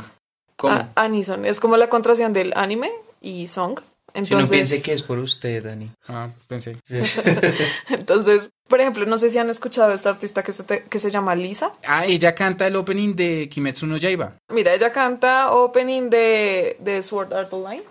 ¿Cómo? 0.56 0.74
A- 0.74 0.88
anison 0.96 1.44
es 1.44 1.60
como 1.60 1.76
la 1.76 1.88
contracción 1.88 2.32
del 2.32 2.52
anime 2.56 2.90
y 3.20 3.46
song. 3.48 3.80
Si 4.14 4.18
Entonces, 4.20 4.40
no 4.40 4.50
piense 4.50 4.82
que 4.82 4.92
es 4.92 5.02
por 5.02 5.18
usted, 5.18 5.64
Dani. 5.64 5.90
Ah, 6.08 6.28
pensé. 6.48 6.76
entonces, 7.88 8.50
por 8.68 8.80
ejemplo, 8.80 9.06
no 9.06 9.18
sé 9.18 9.30
si 9.30 9.38
han 9.38 9.50
escuchado 9.50 9.90
a 9.92 9.94
esta 9.94 10.10
artista 10.10 10.42
que 10.42 10.52
se, 10.52 10.62
te- 10.64 10.82
que 10.84 10.98
se 10.98 11.10
llama 11.10 11.34
Lisa. 11.34 11.72
Ah, 11.86 12.04
ella 12.06 12.34
canta 12.34 12.66
el 12.66 12.76
opening 12.76 13.14
de 13.14 13.48
Kimetsu 13.48 13.86
no 13.86 13.96
Yaiba. 13.96 14.34
Mira, 14.50 14.74
ella 14.74 14.92
canta 14.92 15.52
opening 15.52 16.10
de, 16.10 16.76
de 16.80 17.02
Sword 17.02 17.32
Art 17.34 17.52
Online. 17.52 17.82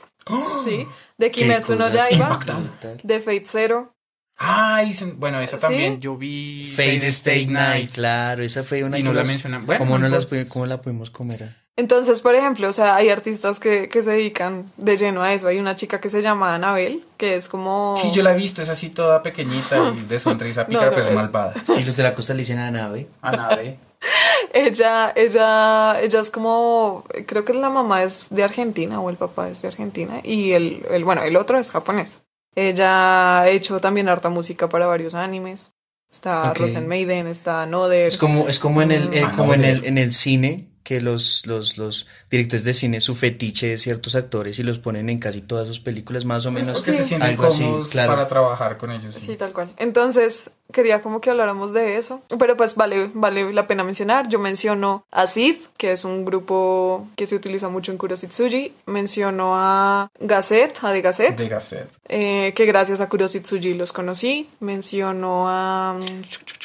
Sí, 0.66 0.86
de 1.18 1.32
¡Qué 1.32 1.42
Kimetsu 1.42 1.76
no 1.76 1.90
Yaiba, 1.90 2.26
impactante! 2.26 2.98
de 3.02 3.20
Fate 3.22 3.46
Zero. 3.46 3.94
Ay, 4.40 4.94
se- 4.94 5.06
bueno, 5.06 5.40
esa 5.40 5.58
¿Sí? 5.58 5.62
también 5.64 6.00
yo 6.02 6.16
vi. 6.18 6.72
Fade 6.76 7.08
Stay 7.08 7.48
Night, 7.48 7.94
claro, 7.94 8.44
esa 8.44 8.64
fue 8.64 8.84
una 8.84 9.00
Y 9.00 9.04
no 9.04 9.14
la 9.14 9.24
mencionan. 9.24 9.66
Bueno, 9.66 9.80
¿Cómo, 9.80 9.98
no 9.98 10.10
las 10.10 10.28
¿Cómo 10.50 10.66
la 10.66 10.82
pudimos 10.82 11.10
comer? 11.10 11.56
Entonces, 11.78 12.22
por 12.22 12.34
ejemplo, 12.34 12.68
o 12.68 12.74
sea, 12.74 12.96
hay 12.96 13.10
artistas 13.10 13.60
que, 13.60 13.88
que 13.88 14.02
se 14.02 14.10
dedican 14.12 14.72
de 14.78 14.98
lleno 14.98 15.22
a 15.22 15.32
eso. 15.34 15.48
Hay 15.48 15.60
una 15.60 15.76
chica 15.76 16.02
que 16.02 16.10
se 16.10 16.24
llama 16.24 16.56
Anabel, 16.56 17.06
que 17.18 17.36
es 17.36 17.48
como... 17.48 17.96
Sí, 18.02 18.10
yo 18.12 18.24
la 18.24 18.32
he 18.34 18.36
visto, 18.36 18.64
es 18.64 18.70
así 18.70 18.90
toda 18.90 19.22
pequeñita 19.22 19.78
y 19.96 20.02
de 20.10 20.18
sonrisa 20.18 20.66
pícara, 20.66 20.88
no, 20.88 20.92
pero 20.92 21.04
es 21.04 21.10
es- 21.10 21.16
malvada. 21.16 21.54
Y 21.78 21.84
los 21.84 21.96
de 21.96 22.02
la 22.04 22.16
costa 22.16 22.34
le 22.34 22.40
dicen 22.40 22.58
a 22.58 22.72
nave. 22.72 23.08
A 23.22 23.32
nave. 23.32 23.78
Ella, 24.54 25.12
ella, 25.16 26.00
ella 26.02 26.20
es 26.20 26.30
como, 26.30 27.04
creo 27.26 27.46
que 27.46 27.54
la 27.54 27.70
mamá 27.70 28.04
es 28.04 28.28
de 28.30 28.44
Argentina 28.44 29.00
o 29.02 29.10
el 29.10 29.18
papá 29.18 29.50
es 29.50 29.62
de 29.62 29.68
Argentina 29.68 30.22
y 30.24 30.52
el, 30.54 30.86
el 30.90 31.04
bueno, 31.04 31.24
el 31.24 31.36
otro 31.36 31.60
es 31.60 31.70
japonés. 31.72 32.22
Ella 32.56 33.40
ha 33.42 33.50
hecho 33.50 33.80
también 33.80 34.10
harta 34.10 34.30
música 34.30 34.70
para 34.70 34.88
varios 34.88 35.14
animes. 35.16 35.72
Está 36.10 36.52
Ok. 36.52 36.58
Rosen 36.60 36.88
Maiden, 36.88 37.28
está 37.28 37.66
Noder. 37.66 38.08
Es 38.08 38.18
como, 38.18 38.48
es 38.48 38.60
como 38.60 38.82
en 38.82 38.92
el, 38.92 39.14
eh, 39.14 39.24
Ah, 39.26 39.34
como 39.36 39.54
en 39.54 39.64
el, 39.66 39.86
en 39.86 39.98
el 39.98 40.14
cine, 40.14 40.70
que 40.88 41.02
los, 41.02 41.46
los, 41.46 41.78
los 41.78 42.08
directores 42.32 42.64
de 42.64 42.74
cine, 42.74 43.02
su 43.02 43.14
fetiche 43.14 43.68
de 43.68 43.78
ciertos 43.78 44.16
actores 44.16 44.58
y 44.58 44.64
los 44.64 44.80
ponen 44.80 45.10
en 45.10 45.20
casi 45.20 45.42
todas 45.42 45.68
sus 45.68 45.82
películas, 45.82 46.24
más 46.24 46.46
o 46.46 46.52
menos. 46.52 46.78
Porque 46.78 46.94
se 46.94 47.04
sienten 47.04 47.32
algo 47.32 47.44
así, 47.44 47.62
cómodos 47.64 47.90
claro. 47.90 48.14
para 48.14 48.28
trabajar 48.30 48.78
con 48.78 48.92
ellos. 48.94 49.14
sí. 49.14 49.20
Sí, 49.22 49.36
tal 49.36 49.52
cual. 49.52 49.74
Entonces, 49.76 50.50
quería 50.72 51.02
como 51.02 51.20
que 51.20 51.30
habláramos 51.30 51.74
de 51.74 51.98
eso. 51.98 52.22
Pero 52.40 52.56
pues 52.56 52.76
vale, 52.76 53.12
vale 53.14 53.52
la 53.52 53.68
pena 53.68 53.84
mencionar. 53.84 54.30
Yo 54.30 54.40
menciono 54.40 55.06
a 55.12 55.28
Sid, 55.28 55.56
que 55.78 55.92
es 55.92 56.06
un 56.06 56.24
grupo 56.24 57.10
que 57.18 57.28
se 57.28 57.36
utiliza 57.36 57.68
mucho 57.68 57.92
en 57.92 57.98
Kurositsuji. 57.98 58.72
Menciono 58.86 59.56
a 59.58 60.10
Gazette, 60.22 60.80
a 60.84 60.94
The 60.94 61.02
Gazette, 61.02 61.36
De 61.38 61.50
Gazette. 61.50 61.90
eh, 62.08 62.54
que 62.56 62.66
gracias 62.66 63.02
a 63.02 63.10
Kurositsuji 63.10 63.74
los 63.74 63.92
conocí. 63.92 64.50
Menciono 64.62 65.50
a... 65.50 66.00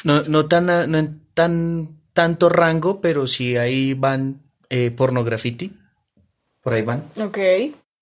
No, 0.05 0.21
no 0.29 0.45
tan, 0.45 0.69
a- 0.69 0.87
no 0.87 1.09
tan, 1.33 1.89
tanto 2.13 2.49
rango, 2.49 3.01
pero 3.01 3.27
sí 3.27 3.57
ahí 3.57 3.93
van 3.93 4.39
eh, 4.69 4.91
pornografiti. 4.91 5.73
Por 6.61 6.73
ahí 6.73 6.81
van. 6.81 7.03
Ok. 7.21 7.37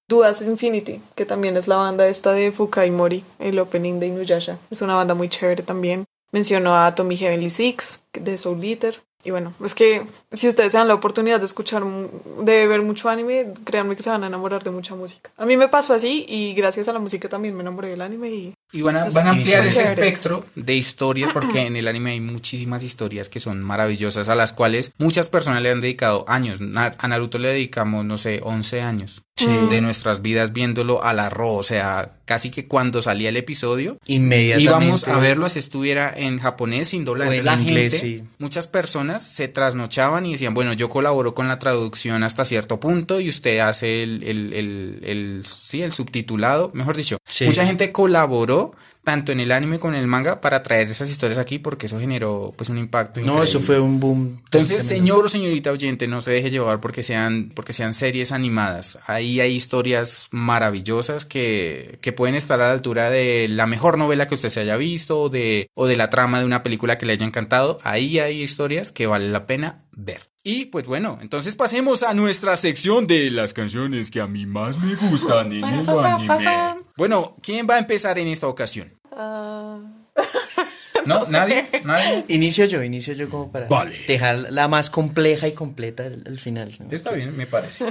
Duas 0.07 0.41
Infinity, 0.41 1.01
que 1.15 1.25
también 1.25 1.55
es 1.55 1.67
la 1.69 1.77
banda 1.77 2.07
esta 2.07 2.33
de 2.33 2.51
Fukai 2.51 2.91
Mori, 2.91 3.23
el 3.39 3.57
opening 3.59 3.99
de 3.99 4.07
Inuyasha. 4.07 4.59
Es 4.69 4.81
una 4.81 4.95
banda 4.95 5.13
muy 5.13 5.29
chévere 5.29 5.63
también. 5.63 6.03
Menciono 6.33 6.75
a 6.75 6.93
Tommy 6.93 7.15
Heavenly 7.15 7.49
Six, 7.49 8.01
de 8.13 8.37
Soul 8.37 8.63
Eater. 8.63 9.01
Y 9.23 9.31
bueno, 9.31 9.53
es 9.63 9.75
que 9.75 10.05
si 10.33 10.47
ustedes 10.47 10.71
se 10.71 10.77
dan 10.77 10.87
la 10.87 10.95
oportunidad 10.95 11.39
de 11.39 11.45
escuchar, 11.45 11.83
de 11.85 12.67
ver 12.67 12.81
mucho 12.81 13.07
anime, 13.07 13.53
créanme 13.63 13.95
que 13.95 14.03
se 14.03 14.09
van 14.09 14.23
a 14.23 14.27
enamorar 14.27 14.63
de 14.63 14.71
mucha 14.71 14.95
música. 14.95 15.29
A 15.37 15.45
mí 15.45 15.57
me 15.57 15.69
pasó 15.69 15.93
así 15.93 16.25
y 16.27 16.53
gracias 16.53 16.87
a 16.87 16.93
la 16.93 16.99
música 16.99 17.29
también 17.29 17.55
me 17.55 17.61
enamoré 17.61 17.89
del 17.89 18.01
anime 18.01 18.31
y 18.31 18.53
Y 18.73 18.81
van 18.81 18.95
a, 18.95 19.07
Es 19.07 19.13
van 19.13 19.27
a 19.27 19.31
ampliar 19.31 19.65
ese 19.65 19.83
espectro 19.83 20.45
de 20.55 20.75
historias 20.75 21.31
porque 21.33 21.61
en 21.65 21.75
el 21.75 21.87
anime 21.87 22.11
hay 22.11 22.19
muchísimas 22.21 22.83
historias 22.83 23.27
que 23.29 23.39
son 23.39 23.61
maravillosas 23.61 24.29
a 24.29 24.35
las 24.35 24.53
cuales 24.53 24.91
muchas 24.97 25.27
personas 25.29 25.61
le 25.61 25.71
han 25.71 25.81
dedicado 25.81 26.23
años. 26.27 26.59
A 26.97 27.07
Naruto 27.07 27.37
le 27.37 27.49
dedicamos, 27.49 28.05
no 28.05 28.17
sé, 28.17 28.39
11 28.43 28.81
años 28.81 29.23
de 29.71 29.81
nuestras 29.81 30.21
vidas 30.21 30.53
viéndolo 30.53 31.03
al 31.03 31.17
arroz. 31.19 31.57
O 31.57 31.63
sea, 31.63 32.11
casi 32.25 32.51
que 32.51 32.67
cuando 32.67 33.01
salía 33.01 33.29
el 33.29 33.37
episodio 33.37 33.97
Inmediatamente. 34.05 34.63
íbamos 34.85 35.07
a 35.07 35.17
verlo 35.19 35.47
así 35.47 35.57
estuviera 35.57 36.13
en 36.15 36.37
japonés 36.37 36.89
sin 36.89 37.05
doblar. 37.05 37.27
O 37.29 37.31
en 37.33 37.45
la 37.45 37.55
inglés, 37.55 38.01
gente, 38.01 38.19
sí. 38.19 38.23
muchas 38.37 38.67
personas 38.67 39.23
se 39.23 39.47
trasnochaban 39.47 40.27
y 40.27 40.33
decían, 40.33 40.53
bueno, 40.53 40.73
yo 40.73 40.89
colaboro 40.89 41.33
con 41.33 41.47
la 41.47 41.57
traducción 41.57 42.21
hasta 42.23 42.45
cierto 42.45 42.79
punto 42.79 43.19
y 43.19 43.29
usted 43.29 43.57
hace 43.59 44.03
el, 44.03 44.21
el, 44.23 44.53
el, 44.53 44.99
el- 45.03 45.41
sí, 45.45 45.81
el 45.81 45.93
subtitulado, 45.93 46.69
mejor 46.75 46.95
dicho. 46.95 47.17
Sí. 47.31 47.45
Mucha 47.45 47.65
gente 47.65 47.91
colaboró 47.91 48.73
tanto 49.03 49.31
en 49.31 49.39
el 49.39 49.51
anime 49.51 49.79
como 49.79 49.93
en 49.93 49.99
el 49.99 50.07
manga 50.07 50.41
para 50.41 50.61
traer 50.61 50.89
esas 50.89 51.09
historias 51.09 51.39
aquí 51.39 51.57
porque 51.57 51.87
eso 51.87 51.99
generó 51.99 52.53
pues 52.55 52.69
un 52.69 52.77
impacto. 52.77 53.19
No, 53.19 53.27
increíble. 53.27 53.49
eso 53.49 53.59
fue 53.59 53.79
un 53.79 53.99
boom. 53.99 54.41
Entonces, 54.45 54.83
señor 54.83 55.25
o 55.25 55.29
señorita 55.29 55.71
oyente, 55.71 56.07
no 56.07 56.21
se 56.21 56.31
deje 56.31 56.51
llevar 56.51 56.79
porque 56.79 57.01
sean, 57.01 57.51
porque 57.55 57.73
sean 57.73 57.93
series 57.93 58.31
animadas. 58.31 58.99
Ahí 59.07 59.39
hay 59.39 59.55
historias 59.55 60.27
maravillosas 60.31 61.25
que, 61.25 61.97
que 62.01 62.11
pueden 62.11 62.35
estar 62.35 62.59
a 62.61 62.67
la 62.67 62.73
altura 62.73 63.09
de 63.09 63.47
la 63.49 63.65
mejor 63.65 63.97
novela 63.97 64.27
que 64.27 64.35
usted 64.35 64.49
se 64.49 64.59
haya 64.59 64.77
visto 64.77 65.21
o 65.21 65.29
de, 65.29 65.69
o 65.73 65.87
de 65.87 65.95
la 65.95 66.09
trama 66.09 66.39
de 66.39 66.45
una 66.45 66.61
película 66.61 66.97
que 66.97 67.05
le 67.05 67.13
haya 67.13 67.25
encantado. 67.25 67.79
Ahí 67.83 68.19
hay 68.19 68.41
historias 68.41 68.91
que 68.91 69.07
vale 69.07 69.29
la 69.29 69.47
pena 69.47 69.85
ver. 69.93 70.30
Y 70.43 70.65
pues 70.65 70.87
bueno, 70.87 71.19
entonces 71.21 71.55
pasemos 71.55 72.01
a 72.01 72.13
nuestra 72.15 72.57
sección 72.57 73.05
de 73.05 73.29
las 73.29 73.53
canciones 73.53 74.09
que 74.09 74.21
a 74.21 74.27
mí 74.27 74.47
más 74.47 74.79
me 74.79 74.95
gustan 74.95 75.51
en 75.51 75.63
el 75.63 75.89
anime. 75.89 76.83
Bueno, 76.97 77.35
¿quién 77.43 77.67
va 77.69 77.75
a 77.75 77.79
empezar 77.79 78.17
en 78.17 78.27
esta 78.27 78.47
ocasión? 78.47 78.91
Ah, 79.11 79.79
¿No? 81.05 81.25
¿Nadie? 81.27 81.67
¿Nadie? 81.83 82.25
Inicio 82.27 82.65
yo, 82.65 82.81
inicio 82.83 83.13
yo 83.13 83.29
como 83.29 83.51
para 83.51 83.67
Vale. 83.67 83.95
dejar 84.07 84.35
la 84.51 84.67
más 84.67 84.89
compleja 84.89 85.47
y 85.47 85.53
completa 85.53 86.05
al, 86.05 86.23
al 86.25 86.39
final. 86.39 86.71
¿no? 86.79 86.87
Está 86.91 87.11
bien, 87.11 87.35
me 87.37 87.45
parece. 87.47 87.85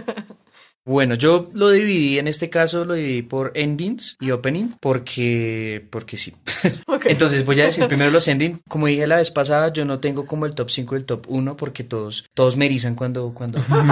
Bueno, 0.91 1.15
yo 1.15 1.49
lo 1.55 1.71
dividí, 1.71 2.19
en 2.19 2.27
este 2.27 2.51
caso 2.51 2.85
lo 2.85 2.95
dividí 2.95 3.23
por 3.23 3.53
endings 3.55 4.17
y 4.19 4.33
opening, 4.33 4.75
porque, 4.81 5.87
porque 5.89 6.17
sí. 6.17 6.35
Entonces 7.05 7.45
voy 7.45 7.61
a 7.61 7.67
decir 7.67 7.87
primero 7.87 8.11
los 8.11 8.27
endings. 8.27 8.59
Como 8.69 8.89
dije 8.89 9.07
la 9.07 9.19
vez 9.19 9.31
pasada, 9.31 9.73
yo 9.73 9.85
no 9.85 10.01
tengo 10.01 10.27
como 10.27 10.47
el 10.47 10.55
top 10.55 10.69
5 10.69 10.97
y 10.97 10.99
el 10.99 11.05
top 11.05 11.27
1 11.29 11.57
porque 11.57 11.85
todos, 11.85 12.25
todos 12.35 12.57
me 12.57 12.67
erizan 12.67 12.97
cuando, 12.97 13.33
cuando 13.33 13.63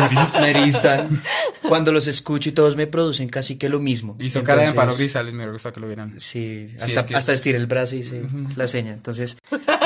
me 0.43 0.51
erizan, 0.51 1.23
cuando 1.69 1.93
los 1.93 2.09
escucho 2.09 2.49
y 2.49 2.53
todos 2.53 2.75
me 2.75 2.89
producen 2.89 3.29
casi 3.29 3.55
que 3.55 3.69
lo 3.69 3.79
mismo. 3.79 4.17
Hizo 4.19 4.43
cara 4.43 4.63
de 4.63 4.69
Amparo 4.69 4.97
Grisales, 4.97 5.35
me 5.35 5.49
gusta 5.49 5.73
que 5.73 5.79
lo 5.79 5.87
vieran. 5.87 6.19
Sí, 6.19 6.67
Sí, 6.69 6.75
hasta, 6.81 7.01
es 7.01 7.07
que- 7.07 7.15
hasta 7.15 7.33
estiré 7.33 7.59
el 7.59 7.67
brazo 7.69 7.95
y 7.95 8.01
hice 8.01 8.23
la 8.57 8.67
seña. 8.67 8.93
Entonces, 8.93 9.37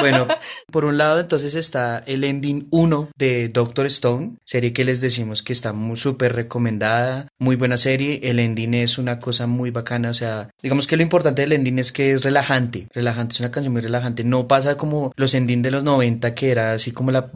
bueno, 0.00 0.26
por 0.70 0.86
un 0.86 0.96
lado 0.96 1.20
entonces 1.20 1.54
está 1.56 1.98
el 2.06 2.24
ending 2.24 2.68
1 2.70 3.10
de 3.18 3.50
Doctor 3.50 3.84
Stone, 3.86 4.36
serie 4.44 4.72
que 4.72 4.86
les 4.86 5.02
decimos 5.02 5.42
que 5.42 5.52
está 5.52 5.74
muy 5.74 5.98
súper 5.98 6.34
recomendada, 6.34 7.01
muy 7.38 7.56
buena 7.56 7.76
serie. 7.76 8.20
El 8.22 8.38
ending 8.38 8.74
es 8.74 8.98
una 8.98 9.18
cosa 9.18 9.46
muy 9.46 9.70
bacana, 9.70 10.10
o 10.10 10.14
sea, 10.14 10.50
digamos 10.62 10.86
que 10.86 10.96
lo 10.96 11.02
importante 11.02 11.42
del 11.42 11.52
ending 11.52 11.78
es 11.78 11.92
que 11.92 12.12
es 12.12 12.22
relajante, 12.22 12.88
relajante, 12.92 13.34
es 13.34 13.40
una 13.40 13.50
canción 13.50 13.72
muy 13.72 13.82
relajante. 13.82 14.24
No 14.24 14.48
pasa 14.48 14.76
como 14.76 15.12
los 15.16 15.34
ending 15.34 15.62
de 15.62 15.70
los 15.70 15.84
90 15.84 16.34
que 16.34 16.50
era 16.50 16.72
así 16.72 16.92
como 16.92 17.10
la, 17.10 17.30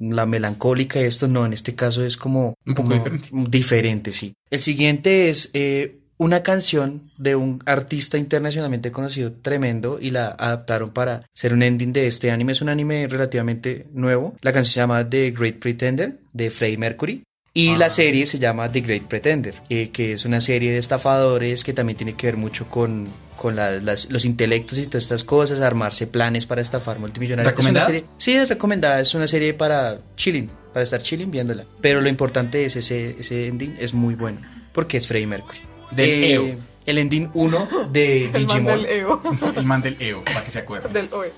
la 0.00 0.26
melancólica 0.26 1.00
y 1.00 1.04
esto, 1.04 1.28
no, 1.28 1.46
en 1.46 1.52
este 1.52 1.74
caso 1.74 2.04
es 2.04 2.16
como 2.16 2.54
Un 2.66 2.74
poco 2.74 2.88
como 2.88 2.94
diferente. 2.94 3.28
Diferente, 3.56 4.12
sí. 4.12 4.34
El 4.50 4.60
siguiente 4.60 5.28
es 5.28 5.50
eh, 5.54 5.98
una 6.18 6.42
canción 6.42 7.10
de 7.18 7.36
un 7.36 7.60
artista 7.66 8.18
internacionalmente 8.18 8.90
conocido 8.90 9.32
tremendo 9.32 9.98
y 10.00 10.10
la 10.10 10.28
adaptaron 10.28 10.90
para 10.90 11.22
ser 11.34 11.52
un 11.52 11.62
ending 11.62 11.92
de 11.92 12.06
este 12.06 12.30
anime. 12.30 12.52
Es 12.52 12.62
un 12.62 12.68
anime 12.68 13.06
relativamente 13.08 13.86
nuevo. 13.92 14.34
La 14.40 14.52
canción 14.52 14.72
se 14.72 14.80
llama 14.80 15.08
The 15.08 15.30
Great 15.32 15.56
Pretender 15.56 16.18
de 16.32 16.50
Freddie 16.50 16.78
Mercury. 16.78 17.22
Y 17.56 17.74
la 17.76 17.88
serie 17.90 18.26
se 18.26 18.38
llama 18.38 18.70
The 18.70 18.80
Great 18.82 19.02
Pretender, 19.04 19.54
eh, 19.70 19.88
que 19.90 20.12
es 20.12 20.24
una 20.24 20.40
serie 20.40 20.72
de 20.72 20.78
estafadores 20.78 21.64
que 21.64 21.72
también 21.72 21.96
tiene 21.96 22.14
que 22.14 22.26
ver 22.26 22.36
mucho 22.36 22.68
con, 22.68 23.08
con 23.38 23.56
la- 23.56 23.70
las- 23.80 24.10
los 24.10 24.24
intelectos 24.26 24.76
y 24.78 24.86
todas 24.86 25.04
estas 25.04 25.24
cosas, 25.24 25.60
armarse 25.60 26.06
planes 26.06 26.44
para 26.46 26.60
estafar 26.60 26.98
multimillonarios. 26.98 27.52
Es 27.52 27.58
una 27.58 27.80
¿Recomendada? 27.80 27.86
serie- 27.86 28.04
sí, 28.18 28.32
es 28.34 28.48
recomendada, 28.48 29.00
es 29.00 29.14
una 29.14 29.26
serie 29.26 29.54
para 29.54 29.98
chilling, 30.16 30.50
para 30.74 30.84
estar 30.84 31.00
chilling 31.00 31.30
viéndola. 31.30 31.64
Pero 31.80 32.00
lo 32.02 32.08
importante 32.10 32.64
es 32.66 32.76
ese, 32.76 33.16
ese 33.18 33.46
ending, 33.46 33.74
es 33.80 33.94
muy 33.94 34.14
bueno, 34.14 34.40
porque 34.72 34.98
es 34.98 35.06
Freddie 35.06 35.26
Mercury. 35.26 35.60
Del 35.92 36.08
Eh, 36.10 36.32
EO. 36.34 36.50
El 36.86 36.98
ending 36.98 37.30
1 37.34 37.68
de 37.90 38.24
el 38.26 38.30
man 38.32 38.46
Digimon. 38.46 38.64
del 38.82 38.86
Evo. 38.86 39.22
El 39.56 39.64
man 39.66 39.82
del 39.82 39.96
EO, 40.00 40.22
para 40.24 40.44
que 40.44 40.50
se 40.52 40.58
acuerde. 40.60 40.88
del 40.92 41.08
OE. 41.12 41.32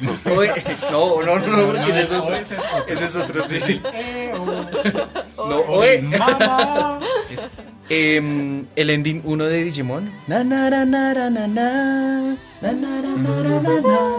No, 0.00 0.12
no, 1.24 1.38
no, 1.38 1.46
no, 1.56 1.66
porque 1.66 1.90
ese 1.90 2.02
es 2.02 2.12
no, 2.12 2.22
otro. 2.22 2.36
ese 2.36 2.54
es 2.54 2.60
otro. 2.60 2.84
Ese 2.94 3.04
es 3.06 3.16
otro, 3.16 3.42
sí. 3.42 3.56
EO. 3.94 5.03
No, 5.48 5.60
oe. 5.68 6.02
Mama. 6.02 7.00
Em, 7.90 8.64
el 8.76 8.88
ending 8.88 9.20
1 9.24 9.44
de 9.44 9.64
Digimon. 9.64 10.10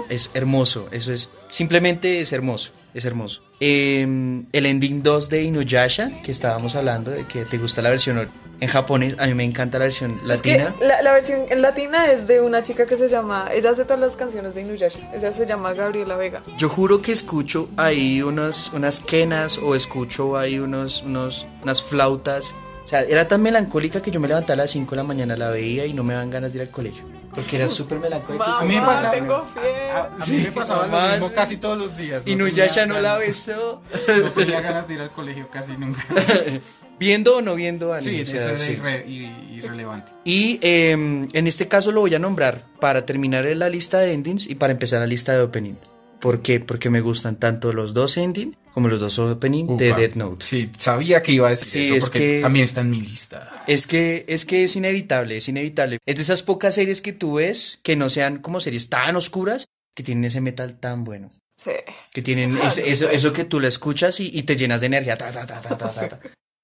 Es 0.07 0.29
hermoso. 0.35 0.87
Eso 0.91 1.11
es. 1.11 1.31
Simplemente 1.47 2.21
es 2.21 2.31
hermoso. 2.31 2.71
Es 2.93 3.05
hermoso. 3.05 3.41
Em, 3.59 4.45
el 4.51 4.67
ending 4.67 5.01
2 5.01 5.29
de 5.29 5.43
Inuyasha, 5.43 6.11
que 6.23 6.31
estábamos 6.31 6.75
hablando, 6.75 7.11
de 7.11 7.25
que 7.25 7.43
te 7.45 7.57
gusta 7.57 7.81
la 7.81 7.89
versión 7.89 8.29
en 8.59 8.67
japonés. 8.69 9.15
A 9.19 9.27
mí 9.27 9.33
me 9.33 9.43
encanta 9.43 9.77
la 9.79 9.85
versión 9.85 10.11
Es 10.29 10.41
que 10.41 10.57
latina. 10.57 10.75
la, 10.81 11.01
la 11.01 11.11
versión 11.13 11.41
en 11.49 11.61
latina 11.61 12.11
es 12.11 12.27
de 12.27 12.41
una 12.41 12.63
chica 12.63 12.85
que 12.85 12.97
se 12.97 13.07
llama. 13.09 13.49
Ella 13.53 13.71
hace 13.71 13.83
todas 13.83 13.99
las 13.99 14.15
canciones 14.15 14.55
de 14.55 14.61
Inuyasha. 14.61 14.99
Ella 15.13 15.31
se 15.33 15.45
llama 15.45 15.73
Gabriela 15.73 16.15
Vega. 16.15 16.41
Yo 16.57 16.69
juro 16.69 17.01
que 17.01 17.11
escucho 17.11 17.69
ahí 17.77 18.21
unas, 18.21 18.71
unas 18.73 18.99
quenas 18.99 19.57
o 19.57 19.75
escucho 19.75 20.37
ahí 20.37 20.59
unos, 20.59 21.03
unos, 21.03 21.45
unas 21.63 21.81
flautas. 21.83 22.55
O 22.83 22.87
sea, 22.87 23.01
era 23.01 23.27
tan 23.27 23.41
melancólica 23.41 23.99
que 24.01 24.11
yo 24.11 24.19
me 24.19 24.27
levantaba 24.27 24.53
a 24.53 24.57
las 24.57 24.71
5 24.71 24.91
de 24.91 24.97
la 24.97 25.03
mañana, 25.03 25.35
la 25.35 25.49
veía 25.49 25.85
y 25.87 25.93
no 25.93 26.03
me 26.03 26.13
daban 26.13 26.29
ganas 26.29 26.53
de 26.53 26.59
ir 26.59 26.61
al 26.67 26.69
colegio. 26.71 27.03
Porque 27.33 27.55
era 27.57 27.67
súper 27.67 27.97
melancólica. 27.99 28.59
A 28.59 28.61
mí 28.61 28.75
me 28.75 28.79
Mamá, 28.81 28.93
pasaba. 28.93 29.13
tengo 29.15 29.43
fiebre. 29.51 29.64
A, 29.95 30.03
a 30.05 30.09
mí 30.09 30.15
Sí, 30.21 30.41
me 30.43 30.51
pasaba 30.51 30.87
lo 30.87 31.11
mismo 31.11 31.31
casi 31.33 31.57
todos 31.57 31.77
los 31.77 31.97
días. 31.97 32.23
Y 32.25 32.35
no 32.35 32.45
Nuyasha 32.45 32.85
no 32.85 32.99
la 32.99 33.17
besó. 33.17 33.81
No 34.23 34.31
tenía 34.31 34.61
ganas 34.61 34.87
de 34.87 34.95
ir 34.95 35.01
al 35.01 35.11
colegio 35.11 35.49
casi 35.49 35.73
nunca. 35.77 36.03
¿Viendo 36.99 37.37
o 37.37 37.41
no 37.41 37.55
viendo 37.55 37.91
anime? 37.93 38.25
Sí, 38.25 38.35
eso 38.35 38.49
era 38.49 38.57
sí. 38.57 38.71
irre- 38.77 39.05
ir- 39.05 39.51
irrelevante. 39.57 40.13
Y 40.23 40.59
em, 40.61 41.27
en 41.33 41.47
este 41.47 41.67
caso 41.67 41.91
lo 41.91 41.99
voy 42.01 42.15
a 42.15 42.19
nombrar 42.19 42.63
para 42.79 43.05
terminar 43.05 43.45
la 43.45 43.67
lista 43.69 43.99
de 43.99 44.13
endings 44.13 44.47
y 44.47 44.55
para 44.55 44.71
empezar 44.71 45.01
la 45.01 45.07
lista 45.07 45.33
de 45.33 45.41
opening. 45.41 45.73
¿Por 46.21 46.41
qué? 46.41 46.61
Porque 46.61 46.89
me 46.89 47.01
gustan 47.01 47.35
tanto 47.35 47.73
los 47.73 47.93
dos 47.93 48.15
endings 48.15 48.57
como 48.73 48.87
los 48.87 49.01
dos 49.01 49.19
opening 49.19 49.75
de 49.77 49.89
Upa. 49.91 49.99
Death 49.99 50.15
Note. 50.15 50.45
Sí, 50.45 50.69
sabía 50.79 51.21
que 51.21 51.33
iba 51.33 51.47
a 51.47 51.49
decir 51.49 51.81
Sí, 51.81 51.87
eso 51.87 51.95
es 51.97 52.03
porque 52.05 52.19
que- 52.19 52.41
también 52.41 52.63
está 52.63 52.79
en 52.81 52.91
mi 52.91 53.01
lista. 53.01 53.51
Es 53.67 53.85
que, 53.85 54.23
es 54.29 54.45
que 54.45 54.63
es 54.63 54.75
inevitable, 54.77 55.35
es 55.37 55.49
inevitable. 55.49 55.99
Es 56.05 56.15
de 56.15 56.21
esas 56.21 56.43
pocas 56.43 56.73
series 56.75 57.01
que 57.01 57.11
tú 57.11 57.35
ves 57.35 57.81
que 57.83 57.97
no 57.97 58.07
sean 58.09 58.37
como 58.37 58.61
series 58.61 58.89
tan 58.89 59.17
oscuras 59.17 59.67
que 59.95 60.03
tienen 60.03 60.25
ese 60.25 60.41
metal 60.41 60.79
tan 60.79 61.03
bueno. 61.03 61.31
Sí. 61.57 61.71
Que 62.11 62.21
tienen 62.21 62.57
eso, 62.85 63.09
eso 63.09 63.33
que 63.33 63.45
tú 63.45 63.59
lo 63.59 63.67
escuchas 63.67 64.19
y, 64.19 64.29
y 64.33 64.43
te 64.43 64.55
llenas 64.55 64.81
de 64.81 64.87
energía. 64.87 65.17
ta, 65.17 65.31
ta, 65.31 65.45
ta, 65.45 65.61
ta, 65.61 65.77
ta, 65.77 65.89
ta, 65.89 66.09
ta. 66.09 66.19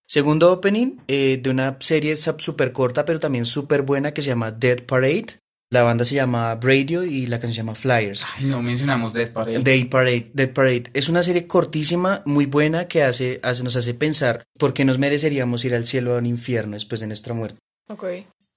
Segundo 0.07 0.51
opening 0.51 0.97
eh, 1.07 1.39
de 1.41 1.49
una 1.49 1.77
serie 1.79 2.17
súper 2.17 2.73
corta 2.73 3.05
pero 3.05 3.19
también 3.19 3.45
súper 3.45 3.83
buena 3.83 4.13
que 4.13 4.21
se 4.21 4.27
llama 4.27 4.51
Dead 4.51 4.83
Parade. 4.83 5.37
La 5.71 5.83
banda 5.83 6.03
se 6.03 6.15
llama 6.15 6.53
Bradio 6.55 7.05
y 7.05 7.27
la 7.27 7.39
canción 7.39 7.53
se 7.53 7.57
llama 7.59 7.75
Flyers. 7.75 8.25
Ay, 8.35 8.43
no 8.43 8.61
mencionamos 8.61 9.13
Death 9.13 9.31
Parade. 9.31 9.59
Dead 9.59 9.87
Parade, 9.87 10.29
Dead 10.33 10.51
Parade 10.51 10.83
es 10.93 11.07
una 11.07 11.23
serie 11.23 11.47
cortísima, 11.47 12.23
muy 12.25 12.45
buena, 12.45 12.89
que 12.89 13.03
hace, 13.03 13.39
hace, 13.41 13.63
nos 13.63 13.77
hace 13.77 13.93
pensar 13.93 14.43
por 14.59 14.73
qué 14.73 14.83
nos 14.83 14.97
mereceríamos 14.97 15.63
ir 15.63 15.73
al 15.73 15.85
cielo 15.85 16.15
o 16.15 16.17
al 16.17 16.27
infierno 16.27 16.73
después 16.73 16.99
de 16.99 17.07
nuestra 17.07 17.33
muerte. 17.33 17.57
Ok. 17.87 18.03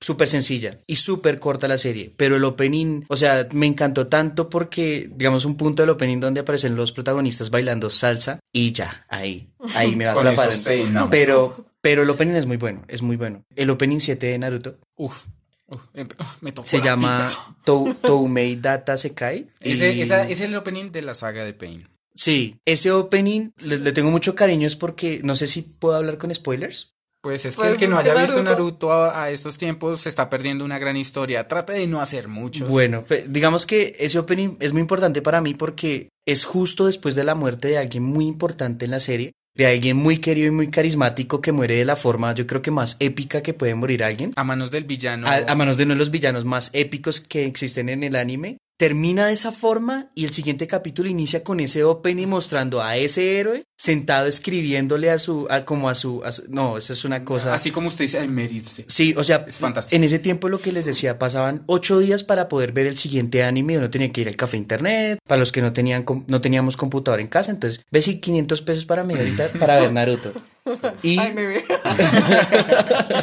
Súper 0.05 0.29
sencilla 0.29 0.79
y 0.87 0.97
súper 0.97 1.41
corta 1.41 1.67
la 1.67 1.79
serie, 1.79 2.13
pero 2.15 2.37
el 2.37 2.45
opening, 2.45 3.05
o 3.09 3.17
sea, 3.17 3.49
me 3.53 3.65
encantó 3.67 4.07
tanto 4.07 4.51
porque, 4.51 5.09
digamos, 5.15 5.47
un 5.47 5.57
punto 5.57 5.81
del 5.83 5.89
opening 5.91 6.21
donde 6.21 6.41
aparecen 6.41 6.77
los 6.77 6.93
protagonistas 6.93 7.49
bailando 7.49 7.89
salsa 7.89 8.39
y 8.53 8.73
ya, 8.73 9.07
ahí, 9.09 9.49
ahí 9.75 9.97
me 9.97 10.05
va 10.05 10.11
a 10.13 10.15
atrapar. 10.15 10.51
eso 10.51 10.71
sí, 10.73 10.83
no. 10.91 11.09
Pero, 11.09 11.65
pero 11.81 12.03
el 12.03 12.11
opening 12.11 12.35
es 12.35 12.45
muy 12.45 12.59
bueno, 12.59 12.83
es 12.89 13.01
muy 13.01 13.17
bueno. 13.17 13.45
El 13.57 13.71
opening 13.71 13.99
7 13.99 14.27
de 14.27 14.39
Naruto 14.39 14.79
Uf, 14.99 15.25
uf, 15.69 15.81
em- 15.95 16.09
uf, 16.21 16.37
me 16.43 16.53
tocó 16.53 16.69
se 16.69 16.79
la 16.81 16.85
llama. 16.85 17.57
Tou- 17.65 17.95
Toumei 17.95 18.57
Data 18.57 18.99
Sekai. 18.99 19.49
Ese, 19.61 19.95
y- 19.95 20.03
esa, 20.03 20.29
es 20.29 20.43
el 20.43 20.55
opening 20.55 20.91
de 20.93 21.01
la 21.01 21.15
saga 21.15 21.45
de 21.47 21.55
Pain. 21.55 21.89
Sí, 22.15 22.57
ese 22.65 22.93
opening 22.93 23.51
le, 23.59 23.79
le 23.79 23.91
tengo 23.93 24.11
mucho 24.11 24.35
cariño 24.35 24.67
es 24.69 24.77
porque 24.77 25.21
no 25.25 25.35
sé 25.35 25.47
si 25.47 25.63
puedo 25.63 25.97
hablar 25.97 26.19
con 26.19 26.33
spoilers. 26.35 26.94
Pues 27.25 27.47
es 27.47 27.57
que 27.57 27.61
Pues 27.63 27.73
el 27.73 27.79
que 27.79 27.89
no 27.89 28.03
que 28.03 28.11
haya 28.11 28.21
visto 28.21 28.37
Naruto- 28.37 28.45
Naruto 28.45 28.93
a, 28.93 29.25
a 29.25 29.31
estos 29.31 29.57
tiempos 29.57 30.03
se 30.03 30.11
está 30.11 30.29
perdiendo 30.29 30.63
una 30.63 30.79
gran 30.79 30.95
historia. 30.99 31.49
Trata 31.49 31.73
de 31.73 31.87
no 31.87 32.03
hacer 32.03 32.29
muchos. 32.29 32.69
Bueno, 32.69 33.03
digamos 33.29 33.65
que 33.65 33.97
ese 33.99 34.19
opening 34.19 34.57
es 34.61 34.75
muy 34.75 34.83
importante 34.83 35.23
para 35.23 35.41
mí 35.41 35.55
porque 35.55 36.11
es 36.27 36.45
justo 36.45 36.85
después 36.85 37.15
de 37.15 37.25
la 37.25 37.35
muerte 37.35 37.69
de 37.69 37.79
alguien 37.79 38.03
muy 38.03 38.27
importante 38.27 38.85
en 38.85 38.91
la 38.91 39.01
serie, 39.01 39.33
de 39.57 39.67
alguien 39.67 39.97
muy 39.97 40.19
querido 40.19 40.49
y 40.49 40.51
muy 40.51 40.69
carismático 40.71 41.41
que 41.41 41.53
muere 41.53 41.77
de 41.77 41.85
la 41.87 41.97
forma, 41.97 42.35
yo 42.35 42.47
creo 42.47 42.61
que 42.61 42.71
más 42.71 42.97
épica 43.01 43.41
que 43.43 43.55
puede 43.55 43.75
morir 43.75 44.05
alguien, 44.05 44.33
A 44.37 44.45
manos 44.45 44.71
del 44.71 44.85
villano. 44.85 45.27
a, 45.27 45.37
a 45.51 45.55
manos 45.55 45.79
de 45.79 45.85
uno 45.85 45.95
de 45.95 45.99
los 46.01 46.11
villanos 46.11 46.45
más 46.45 46.69
épicos 46.75 47.21
que 47.21 47.47
existen 47.47 47.89
en 47.89 48.05
el 48.05 48.17
anime. 48.17 48.59
Termina 48.77 49.29
de 49.29 49.35
esa 49.35 49.53
forma 49.53 50.09
y 50.17 50.25
el 50.25 50.33
siguiente 50.33 50.67
capítulo 50.67 51.09
inicia 51.09 51.45
con 51.45 51.61
ese 51.61 51.85
opening 51.85 52.27
mostrando 52.27 52.83
a 52.83 52.97
ese 52.97 53.39
héroe 53.39 53.63
sentado 53.77 54.27
escribiéndole 54.27 55.11
a 55.11 55.19
su, 55.21 55.47
a, 55.49 55.65
como 55.65 55.89
a 55.89 55.95
su, 55.95 56.25
a 56.25 56.33
su- 56.33 56.43
no, 56.49 56.77
eso 56.77 56.93
es 56.93 57.05
una 57.05 57.25
cosa. 57.25 57.55
Así 57.55 57.71
como 57.71 57.87
usted 57.87 58.07
dice, 58.07 58.19
"Ay, 58.19 58.27
merece". 58.27 58.85
Sí, 58.89 59.15
o 59.17 59.23
sea, 59.23 59.45
Es 59.47 59.59
fantástico. 59.59 59.95
en 59.97 60.03
ese 60.03 60.19
tiempo 60.19 60.49
lo 60.49 60.59
que 60.61 60.73
les 60.73 60.87
decía, 60.87 61.21
pasaban 61.21 61.63
ocho 61.67 62.01
días 62.01 62.25
para 62.25 62.49
poder 62.49 62.73
ver 62.73 62.89
el 62.89 62.99
siguiente 62.99 63.45
anime, 63.45 63.79
uno 63.79 63.91
tenía 63.91 64.11
que 64.11 64.23
ir 64.23 64.29
al 64.29 64.35
café 64.37 64.57
internet, 64.57 65.21
para 65.25 65.39
los 65.39 65.53
que 65.53 65.63
no 65.63 65.73
tenían 65.73 66.03
com- 66.03 66.25
no 66.27 66.41
teníamos 66.41 66.77
computador 66.77 67.21
en 67.21 67.29
casa, 67.29 67.53
entonces, 67.53 67.81
ves 67.93 68.09
y 68.09 68.19
500 68.19 68.61
pesos 68.63 68.87
para 68.87 69.05
media 69.05 69.23
horita 69.23 69.49
para 69.61 69.81
ver 69.81 69.93
Naruto. 69.93 70.33
Y, 71.03 71.19
Ay, 71.19 71.35
me 71.35 71.47
ve. 71.47 71.65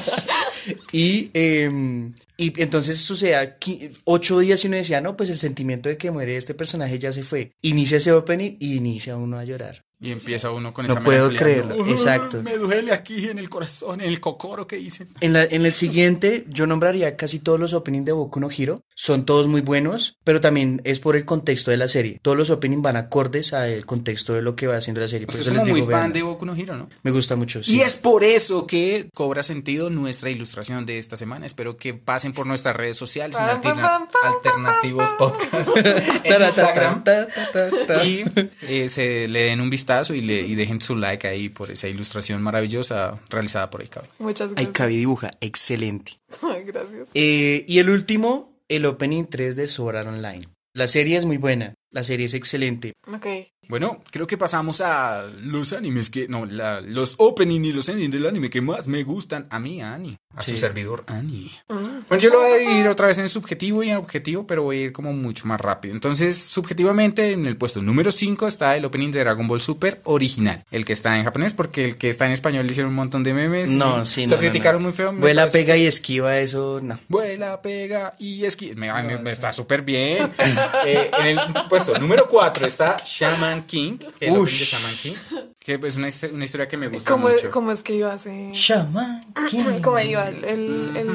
y, 0.92 1.30
em, 1.34 2.14
y 2.42 2.54
entonces 2.58 3.00
sucedía 3.00 3.60
qui- 3.60 3.92
ocho 4.06 4.40
días 4.40 4.64
y 4.64 4.68
uno 4.68 4.78
decía, 4.78 5.00
no, 5.02 5.16
pues 5.16 5.30
el 5.30 5.40
sentimiento 5.40 5.90
de 5.90 5.98
que 5.98 6.12
muere 6.12 6.38
este 6.38 6.54
personaje 6.56 6.98
ya 7.00 7.12
se 7.12 7.24
fue. 7.24 7.52
Inicia 7.62 7.98
ese 7.98 8.12
opening 8.12 8.58
y 8.60 8.76
inicia 8.78 9.16
uno 9.18 9.38
a 9.38 9.44
llorar. 9.46 9.84
Y 10.04 10.12
empieza 10.12 10.50
uno 10.50 10.74
con 10.74 10.88
No 10.88 10.94
esa 10.94 11.04
puedo 11.04 11.28
melancolía, 11.30 11.40
creerlo, 11.40 11.86
¿no? 11.86 11.92
exacto. 11.92 12.42
Me 12.42 12.58
duele 12.58 12.92
aquí 12.92 13.30
en 13.30 13.38
el 13.38 13.50
corazón, 13.50 14.02
en 14.02 14.08
el 14.08 14.20
cocoro 14.20 14.66
que 14.66 14.78
dicen. 14.78 15.10
En, 15.20 15.34
la, 15.34 15.44
en 15.44 15.64
el 15.64 15.74
siguiente, 15.76 16.44
yo 16.50 16.66
nombraría 16.66 17.16
casi 17.16 17.38
todos 17.38 17.60
los 17.60 17.74
openings 17.74 18.06
de 18.06 18.12
Boku 18.12 18.40
no 18.40 18.50
Hero. 18.50 18.82
Son 18.96 19.26
todos 19.26 19.48
muy 19.48 19.62
buenos, 19.62 20.18
pero 20.24 20.42
también 20.42 20.82
es 20.86 21.00
por 21.00 21.16
el 21.16 21.24
contexto 21.26 21.70
de 21.70 21.78
la 21.78 21.88
serie. 21.88 22.20
Todos 22.24 22.36
los 22.36 22.50
openings 22.50 22.82
van 22.82 22.98
acordes 22.98 23.54
al 23.54 23.86
contexto 23.86 24.34
de 24.34 24.42
lo 24.42 24.56
que 24.56 24.66
va 24.66 24.78
haciendo 24.78 25.02
la 25.02 25.08
serie. 25.08 25.28
Por 25.28 25.36
Usted 25.36 25.42
es 25.42 25.48
eso 25.50 25.56
como 25.56 25.66
les 25.66 25.72
muy 25.72 25.82
digo, 25.82 25.92
fan 25.92 26.00
véanla. 26.00 26.14
de 26.16 26.24
Boku 26.24 26.46
no 26.48 26.56
Hero, 26.56 26.78
¿no? 26.78 26.90
Me 27.04 27.12
gusta 27.12 27.36
mucho. 27.36 27.64
sí. 27.64 27.76
Y 27.76 27.82
es 27.82 27.96
por 27.96 28.24
eso 28.24 28.66
que 28.66 29.08
cobra 29.14 29.44
sentido 29.44 29.92
nuestra 29.92 30.32
ilustración 30.32 30.88
de 30.88 30.98
esta 30.98 31.16
semana. 31.16 31.46
Espero 31.46 31.78
que 31.78 31.94
pasen 31.94 32.34
por 32.34 32.48
nuestras 32.48 32.76
redes 32.76 32.98
sociales 32.98 33.38
en 33.38 33.44
Alterna- 33.46 34.08
Alternativos 34.24 35.10
Podcast 35.20 35.78
en 36.24 36.42
Instagram. 36.42 37.04
ta, 37.04 37.28
ta, 37.28 37.52
ta, 37.52 37.70
ta, 37.70 37.86
ta. 37.88 38.06
Y 38.06 38.26
eh, 38.64 38.90
se 38.90 39.28
le 39.28 39.44
den 39.44 39.62
un 39.62 39.70
vistazo 39.70 39.91
y, 40.14 40.22
le, 40.22 40.42
y 40.42 40.56
dejen 40.56 40.82
su 40.82 40.96
like 40.96 41.28
ahí 41.28 41.50
por 41.50 41.72
esa 41.72 41.88
ilustración 41.88 42.42
maravillosa 42.42 43.20
realizada 43.30 43.70
por 43.70 43.84
Ikabe. 43.84 44.08
Muchas 44.20 44.50
Ay, 44.50 44.56
gracias. 44.56 44.74
Cabi 44.76 44.98
dibuja, 44.98 45.32
excelente. 45.42 46.14
Gracias. 46.66 47.10
Eh, 47.14 47.66
y 47.68 47.80
el 47.80 47.90
último, 47.90 48.58
el 48.68 48.86
opening 48.86 49.26
3 49.26 49.56
de 49.56 49.68
Sword 49.68 49.98
Art 49.98 50.08
Online. 50.08 50.48
La 50.74 50.88
serie 50.88 51.18
es 51.18 51.26
muy 51.26 51.38
buena, 51.38 51.74
la 51.92 52.04
serie 52.04 52.26
es 52.26 52.34
excelente. 52.34 52.94
Ok. 53.08 53.28
Bueno, 53.70 54.04
creo 54.12 54.28
que 54.28 54.38
pasamos 54.38 54.82
a 54.82 55.24
los 55.44 55.72
animes 55.72 56.10
que. 56.10 56.28
No, 56.28 56.46
la- 56.46 56.82
los 56.82 57.16
opening 57.20 57.62
y 57.64 57.72
los 57.72 57.88
ending 57.88 58.12
del 58.12 58.26
anime 58.26 58.50
que 58.50 58.60
más 58.60 58.88
me 58.88 59.04
gustan 59.04 59.48
a 59.50 59.60
mí, 59.60 59.82
a 59.82 59.94
Ani. 59.94 60.18
A 60.36 60.42
su 60.42 60.56
servidor, 60.56 61.04
Ani. 61.08 61.52
Bueno, 61.68 62.18
yo 62.18 62.30
lo 62.30 62.40
voy 62.40 62.52
a 62.52 62.58
dividir 62.58 62.88
otra 62.88 63.08
vez 63.08 63.18
en 63.18 63.28
subjetivo 63.30 63.84
y 63.84 63.90
en 63.90 63.98
objetivo, 63.98 64.48
pero 64.48 64.64
voy 64.64 64.78
a 64.78 64.82
ir 64.84 64.92
como 64.94 65.14
mucho 65.14 65.46
más 65.46 65.60
rápido. 65.62 65.94
Entonces, 65.94 66.38
subjetivamente, 66.38 67.32
en 67.32 67.46
el 67.46 67.58
puesto 67.58 67.82
número 67.82 68.12
5 68.12 68.48
está 68.48 68.76
el 68.78 68.86
opening 68.86 69.12
de 69.12 69.20
Dragon 69.20 69.48
Ball 69.48 69.60
Super 69.62 70.00
original. 70.06 70.64
El 70.72 70.86
que 70.86 70.94
está 70.94 71.18
en 71.18 71.26
japonés, 71.26 71.54
porque 71.54 71.84
el 71.86 71.98
que 71.98 72.08
está 72.10 72.26
en 72.26 72.32
español 72.32 72.66
le 72.66 72.72
hicieron 72.72 72.90
un 72.92 72.96
montón 72.96 73.24
de 73.24 73.34
memes. 73.34 73.72
y 73.72 73.76
No, 73.76 74.06
sí, 74.06 74.26
no. 74.26 74.32
Lo 74.32 74.36
no, 74.38 74.42
criticaron 74.42 74.82
no. 74.82 74.88
muy 74.90 74.96
feo. 74.96 75.12
Vuela, 75.14 75.48
pega 75.50 75.76
y 75.78 75.86
esquiva, 75.86 76.38
eso 76.40 76.80
no. 76.82 77.00
Vuela, 77.10 77.62
pega 77.62 78.16
y 78.18 78.46
esqui. 78.46 78.74
Me, 78.76 78.90
ay, 78.90 79.06
me- 79.06 79.20
me 79.20 79.32
está 79.32 79.52
súper 79.54 79.82
bien. 79.84 80.32
Eh, 80.86 81.12
en 81.20 81.28
el 81.28 81.40
puesto 81.86 82.00
número 82.02 82.28
4 82.28 82.66
está 82.68 82.98
Shaman 83.04 83.64
King. 83.66 83.98
Que 84.20 84.26
es 84.28 84.32
el 84.32 84.38
Ush. 84.38 84.42
opening 84.50 84.60
de 84.60 84.66
Shaman 84.66 84.96
King. 84.96 85.14
Que 85.60 85.80
es 85.84 85.96
una, 85.98 86.08
hist- 86.08 86.32
una 86.34 86.44
historia 86.46 86.68
que 86.68 86.76
me 86.78 86.88
gusta 86.88 87.12
¿Cómo, 87.12 87.30
mucho. 87.30 87.52
¿Cómo 87.52 87.72
es 87.72 87.84
que 87.84 87.94
iba 87.96 88.12
así? 88.14 88.50
Shaman 88.54 89.34
King. 89.50 89.82
¿Cómo 89.84 90.00
iba 90.00 90.28
el, 90.28 90.44
el, 90.44 90.98
el- 90.98 91.08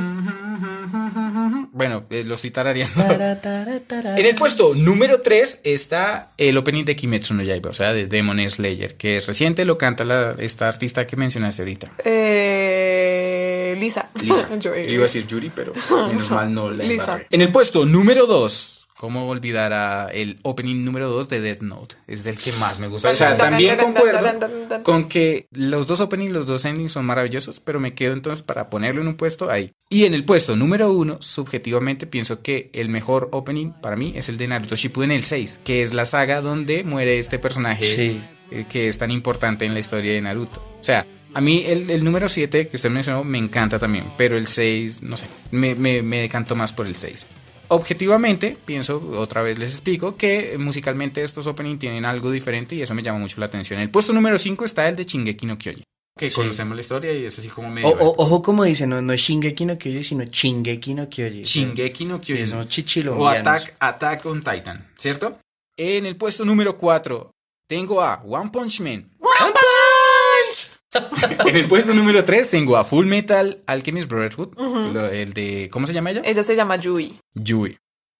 Bueno, 1.72 2.04
eh, 2.10 2.22
lo 2.24 2.34
estoy 2.34 2.50
tarareando. 2.52 3.02
En 4.16 4.26
el 4.26 4.34
puesto 4.36 4.74
número 4.74 5.20
3 5.20 5.60
está 5.64 6.28
el 6.38 6.56
opening 6.56 6.84
de 6.84 6.94
Kimetsu 6.96 7.34
no 7.34 7.42
Yaiba, 7.42 7.70
o 7.70 7.74
sea, 7.74 7.92
de 7.92 8.06
Demon 8.06 8.38
Slayer, 8.48 8.96
que 8.96 9.16
es 9.18 9.26
reciente, 9.26 9.64
lo 9.64 9.76
canta 9.78 10.04
la, 10.04 10.34
esta 10.38 10.68
artista 10.68 11.06
que 11.06 11.16
mencionaste 11.16 11.62
ahorita. 11.62 11.88
Eh, 12.04 13.76
Lisa. 13.78 14.10
Lisa. 14.22 14.48
Yo, 14.60 14.74
Yo 14.74 14.80
iba 14.90 15.00
a 15.00 15.02
decir 15.02 15.26
Yuri, 15.26 15.50
pero 15.54 15.72
menos 16.08 16.30
mal 16.36 16.52
no 16.52 16.70
la 16.70 16.84
Lisa. 16.84 17.02
embarré. 17.04 17.26
En 17.30 17.40
el 17.42 17.50
puesto 17.52 17.84
número 17.84 18.26
2, 18.26 18.85
¿cómo 18.98 19.28
olvidar 19.28 19.72
a 19.72 20.08
el 20.12 20.38
opening 20.42 20.84
número 20.84 21.08
2 21.10 21.28
de 21.28 21.40
Death 21.40 21.60
Note? 21.60 21.96
Es 22.06 22.24
del 22.24 22.38
que 22.38 22.50
más 22.60 22.80
me 22.80 22.88
gusta. 22.88 23.08
O 23.08 23.10
sea, 23.12 23.36
también 23.36 23.76
concuerdo 23.76 24.82
con 24.82 25.08
que 25.08 25.46
los 25.52 25.86
dos 25.86 26.00
openings, 26.00 26.32
los 26.32 26.46
dos 26.46 26.64
endings 26.64 26.92
son 26.92 27.04
maravillosos, 27.06 27.60
pero 27.60 27.80
me 27.80 27.94
quedo 27.94 28.12
entonces 28.12 28.42
para 28.42 28.70
ponerlo 28.70 29.00
en 29.02 29.08
un 29.08 29.16
puesto 29.16 29.50
ahí. 29.50 29.70
Y 29.88 30.04
en 30.04 30.14
el 30.14 30.24
puesto 30.24 30.56
número 30.56 30.90
1, 30.92 31.18
subjetivamente 31.20 32.06
pienso 32.06 32.42
que 32.42 32.70
el 32.72 32.88
mejor 32.88 33.28
opening 33.32 33.72
para 33.72 33.96
mí 33.96 34.12
es 34.16 34.28
el 34.28 34.36
de 34.38 34.48
Naruto 34.48 34.76
Shippuden 34.76 35.12
el 35.12 35.24
6, 35.24 35.60
que 35.64 35.82
es 35.82 35.92
la 35.92 36.04
saga 36.04 36.40
donde 36.40 36.82
muere 36.84 37.18
este 37.18 37.38
personaje 37.38 37.84
Sí. 37.84 38.20
eh, 38.50 38.66
que 38.68 38.88
es 38.88 38.98
tan 38.98 39.10
importante 39.10 39.64
en 39.64 39.74
la 39.74 39.80
historia 39.80 40.12
de 40.12 40.20
Naruto. 40.20 40.60
O 40.80 40.84
sea, 40.84 41.06
a 41.34 41.40
mí 41.40 41.64
el, 41.66 41.90
el 41.90 42.02
número 42.02 42.28
7 42.28 42.66
que 42.68 42.76
usted 42.76 42.90
mencionó 42.90 43.22
me 43.22 43.38
encanta 43.38 43.78
también, 43.78 44.12
pero 44.16 44.36
el 44.38 44.46
6, 44.46 45.02
no 45.02 45.16
sé, 45.16 45.26
me, 45.50 45.74
me, 45.74 46.00
me 46.02 46.20
decanto 46.20 46.54
más 46.56 46.72
por 46.72 46.86
el 46.86 46.96
6. 46.96 47.26
Objetivamente, 47.68 48.56
pienso, 48.64 49.02
otra 49.16 49.42
vez 49.42 49.58
les 49.58 49.72
explico, 49.72 50.16
que 50.16 50.56
musicalmente 50.58 51.22
estos 51.22 51.46
openings 51.46 51.78
tienen 51.78 52.04
algo 52.04 52.30
diferente 52.30 52.74
y 52.74 52.82
eso 52.82 52.94
me 52.94 53.02
llama 53.02 53.18
mucho 53.18 53.40
la 53.40 53.46
atención. 53.46 53.78
En 53.78 53.84
el 53.84 53.90
puesto 53.90 54.12
número 54.12 54.38
5 54.38 54.64
está 54.64 54.88
el 54.88 54.96
de 54.96 55.04
Shingeki 55.04 55.46
no 55.46 55.58
Kyojin, 55.58 55.84
que 56.18 56.30
Sí. 56.30 56.36
conocemos 56.36 56.74
la 56.76 56.80
historia 56.80 57.12
y 57.12 57.24
es 57.24 57.38
así 57.38 57.48
como 57.48 57.70
medio... 57.70 57.88
O- 57.88 57.92
o- 58.10 58.14
ojo 58.22 58.42
como 58.42 58.64
dice, 58.64 58.86
no, 58.86 59.02
no 59.02 59.12
es 59.12 59.20
Shingeki 59.20 59.66
no 59.66 59.78
Kyojin, 59.78 60.04
sino 60.04 60.24
Chingeki 60.24 60.94
no 60.94 61.08
Kyojin. 61.08 61.44
Shingeki 61.44 62.04
no 62.04 62.20
Kyojin. 62.20 62.46
son 62.48 62.58
O 62.60 62.64
chichilombianos. 62.64 63.38
Attack, 63.40 63.74
Attack 63.80 64.26
on 64.26 64.40
Titan, 64.42 64.88
¿cierto? 64.96 65.38
En 65.78 66.06
el 66.06 66.16
puesto 66.16 66.44
número 66.44 66.76
4 66.76 67.30
tengo 67.68 68.00
a 68.00 68.22
One 68.24 68.50
Punch 68.50 68.80
Man. 68.80 69.10
en 71.46 71.56
el 71.56 71.68
puesto 71.68 71.94
número 71.94 72.24
3 72.24 72.50
tengo 72.50 72.76
a 72.76 72.84
Full 72.84 73.06
Metal 73.06 73.62
Alchemist 73.66 74.08
Brotherhood, 74.08 74.48
el 75.12 75.32
de 75.32 75.68
¿cómo 75.70 75.86
se 75.86 75.92
llama 75.92 76.10
ella? 76.10 76.22
Ella 76.24 76.42
se 76.42 76.56
llama 76.56 76.76
Yui. 76.76 77.18
Yui. 77.34 77.78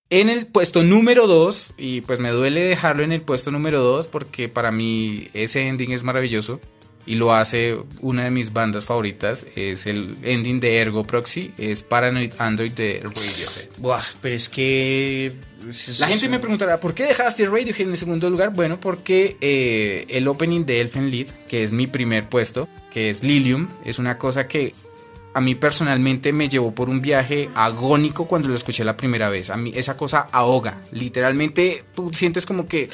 En 0.09 0.29
el 0.29 0.47
puesto 0.47 0.85
número 0.85 1.27
2, 1.27 1.75
y 1.79 2.01
pues 2.03 2.21
me 2.21 2.31
duele 2.31 2.61
dejarlo 2.61 3.03
en 3.03 3.11
el 3.11 3.23
puesto 3.23 3.51
número 3.51 3.81
2 3.81 4.07
porque 4.07 4.49
para 4.49 4.71
mí 4.71 5.29
ese 5.35 5.67
ending 5.67 5.91
es 5.91 6.05
maravilloso 6.05 6.61
y 7.07 7.15
lo 7.15 7.33
hace 7.35 7.79
una 8.01 8.25
de 8.25 8.31
mis 8.31 8.53
bandas 8.53 8.85
favoritas, 8.85 9.47
es 9.57 9.87
el 9.87 10.17
ending 10.23 10.59
de 10.61 10.79
Ergo 10.79 11.05
Proxy, 11.07 11.53
es 11.57 11.83
Paranoid 11.85 12.33
Android 12.39 12.73
de 12.73 13.01
Radiohead. 13.05 13.69
Buah, 13.79 14.03
pero 14.21 14.35
es 14.35 14.49
que... 14.49 15.33
es- 15.69 16.01
La 16.01 16.09
gente 16.09 16.29
me 16.29 16.39
preguntará, 16.41 16.81
¿por 16.81 16.95
qué 16.95 17.05
dejaste 17.05 17.47
Radiohead 17.47 17.81
en 17.83 17.91
el 17.91 17.97
segundo 17.97 18.29
lugar? 18.29 18.53
Bueno, 18.53 18.81
porque 18.81 19.37
eh, 19.41 20.05
el 20.09 20.27
opening 20.29 20.65
de 20.67 20.81
Elfen 20.81 21.11
Lied, 21.11 21.31
que 21.49 21.63
es 21.63 21.73
mi 21.73 21.87
primer 21.87 22.29
puesto, 22.29 22.69
que 22.93 23.11
es 23.11 23.23
Lilium, 23.23 23.69
es 23.85 23.99
una 23.99 24.19
cosa 24.19 24.49
que 24.49 24.75
a 25.37 25.41
mí 25.43 25.55
personalmente 25.55 26.33
me 26.33 26.49
llevó 26.49 26.73
por 26.75 26.89
un 26.89 27.03
viaje 27.03 27.51
agónico 27.55 28.27
cuando 28.27 28.49
lo 28.49 28.55
escuché 28.55 28.85
la 28.85 28.97
primera 28.97 29.29
vez. 29.29 29.51
A 29.51 29.57
mí 29.59 29.71
esa 29.77 29.95
cosa 29.97 30.29
ahoga. 30.33 30.79
Literalmente 30.93 31.85
tú 31.95 32.11
sientes 32.15 32.47
como 32.47 32.67
que 32.67 32.89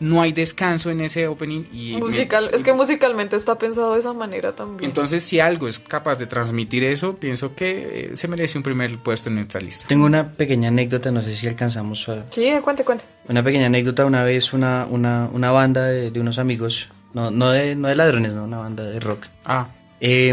no 0.00 0.20
hay 0.20 0.32
descanso 0.32 0.90
en 0.90 1.00
ese 1.00 1.28
opening 1.28 1.64
y 1.72 1.94
me- 1.94 2.00
Musical, 2.00 2.50
es 2.52 2.62
que 2.62 2.74
musicalmente 2.74 3.36
está 3.36 3.56
pensado 3.56 3.92
de 3.94 4.00
esa 4.00 4.12
manera 4.12 4.54
también. 4.54 4.88
entonces 4.90 5.22
si 5.22 5.38
algo 5.40 5.68
es 5.68 5.78
capaz 5.78 6.18
de 6.18 6.26
transmitir 6.26 6.82
eso, 6.84 7.16
pienso 7.16 7.54
que 7.54 8.10
eh, 8.12 8.16
se 8.16 8.28
merece 8.28 8.58
un 8.58 8.64
primer 8.64 8.98
puesto 8.98 9.28
en 9.28 9.36
nuestra 9.36 9.60
lista. 9.60 9.86
Tengo 9.88 10.06
una 10.06 10.32
pequeña 10.32 10.68
anécdota, 10.68 11.10
no 11.12 11.22
sé 11.22 11.34
si 11.34 11.46
alcanzamos 11.48 12.08
a... 12.08 12.26
sí, 12.30 12.50
cuente, 12.62 12.84
cuente. 12.84 13.04
Una 13.28 13.42
pequeña 13.42 13.66
anécdota, 13.66 14.04
una 14.04 14.22
vez 14.24 14.52
una, 14.52 14.86
una, 14.90 15.28
una 15.32 15.50
banda 15.52 15.84
de, 15.86 16.10
de 16.10 16.20
unos 16.20 16.38
amigos, 16.38 16.88
no, 17.14 17.30
no, 17.30 17.50
de, 17.50 17.74
no 17.76 17.88
de 17.88 17.96
ladrones, 17.96 18.32
no, 18.32 18.44
una 18.44 18.58
banda 18.58 18.82
de 18.84 19.00
rock. 19.00 19.26
Ah, 19.44 19.68
Eh, 20.00 20.28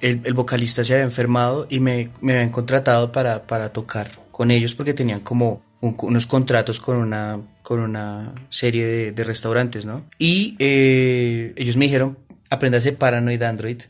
el, 0.00 0.34
vocalista 0.34 0.84
se 0.84 0.94
había 0.94 1.04
enfermado 1.04 1.66
y 1.70 1.80
me, 1.80 2.08
me 2.20 2.34
habían 2.34 2.50
contratado 2.50 3.12
para, 3.12 3.46
para 3.46 3.72
tocar 3.72 4.10
con 4.30 4.50
ellos 4.50 4.74
porque 4.74 4.94
tenían 4.94 5.20
como 5.20 5.62
un- 5.80 5.96
unos 6.02 6.26
contratos 6.26 6.80
con 6.80 6.96
una, 6.96 7.40
con 7.62 7.80
una 7.80 8.34
serie 8.50 8.86
de, 8.86 9.12
de 9.12 9.24
restaurantes, 9.24 9.86
¿no? 9.86 10.04
Y 10.18 10.56
eh, 10.58 11.52
ellos 11.56 11.76
me 11.76 11.86
dijeron, 11.86 12.18
apréndase 12.50 12.92
Paranoid 12.92 13.42
Android 13.42 13.80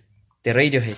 de 0.44 0.52
Radiohead. 0.52 0.96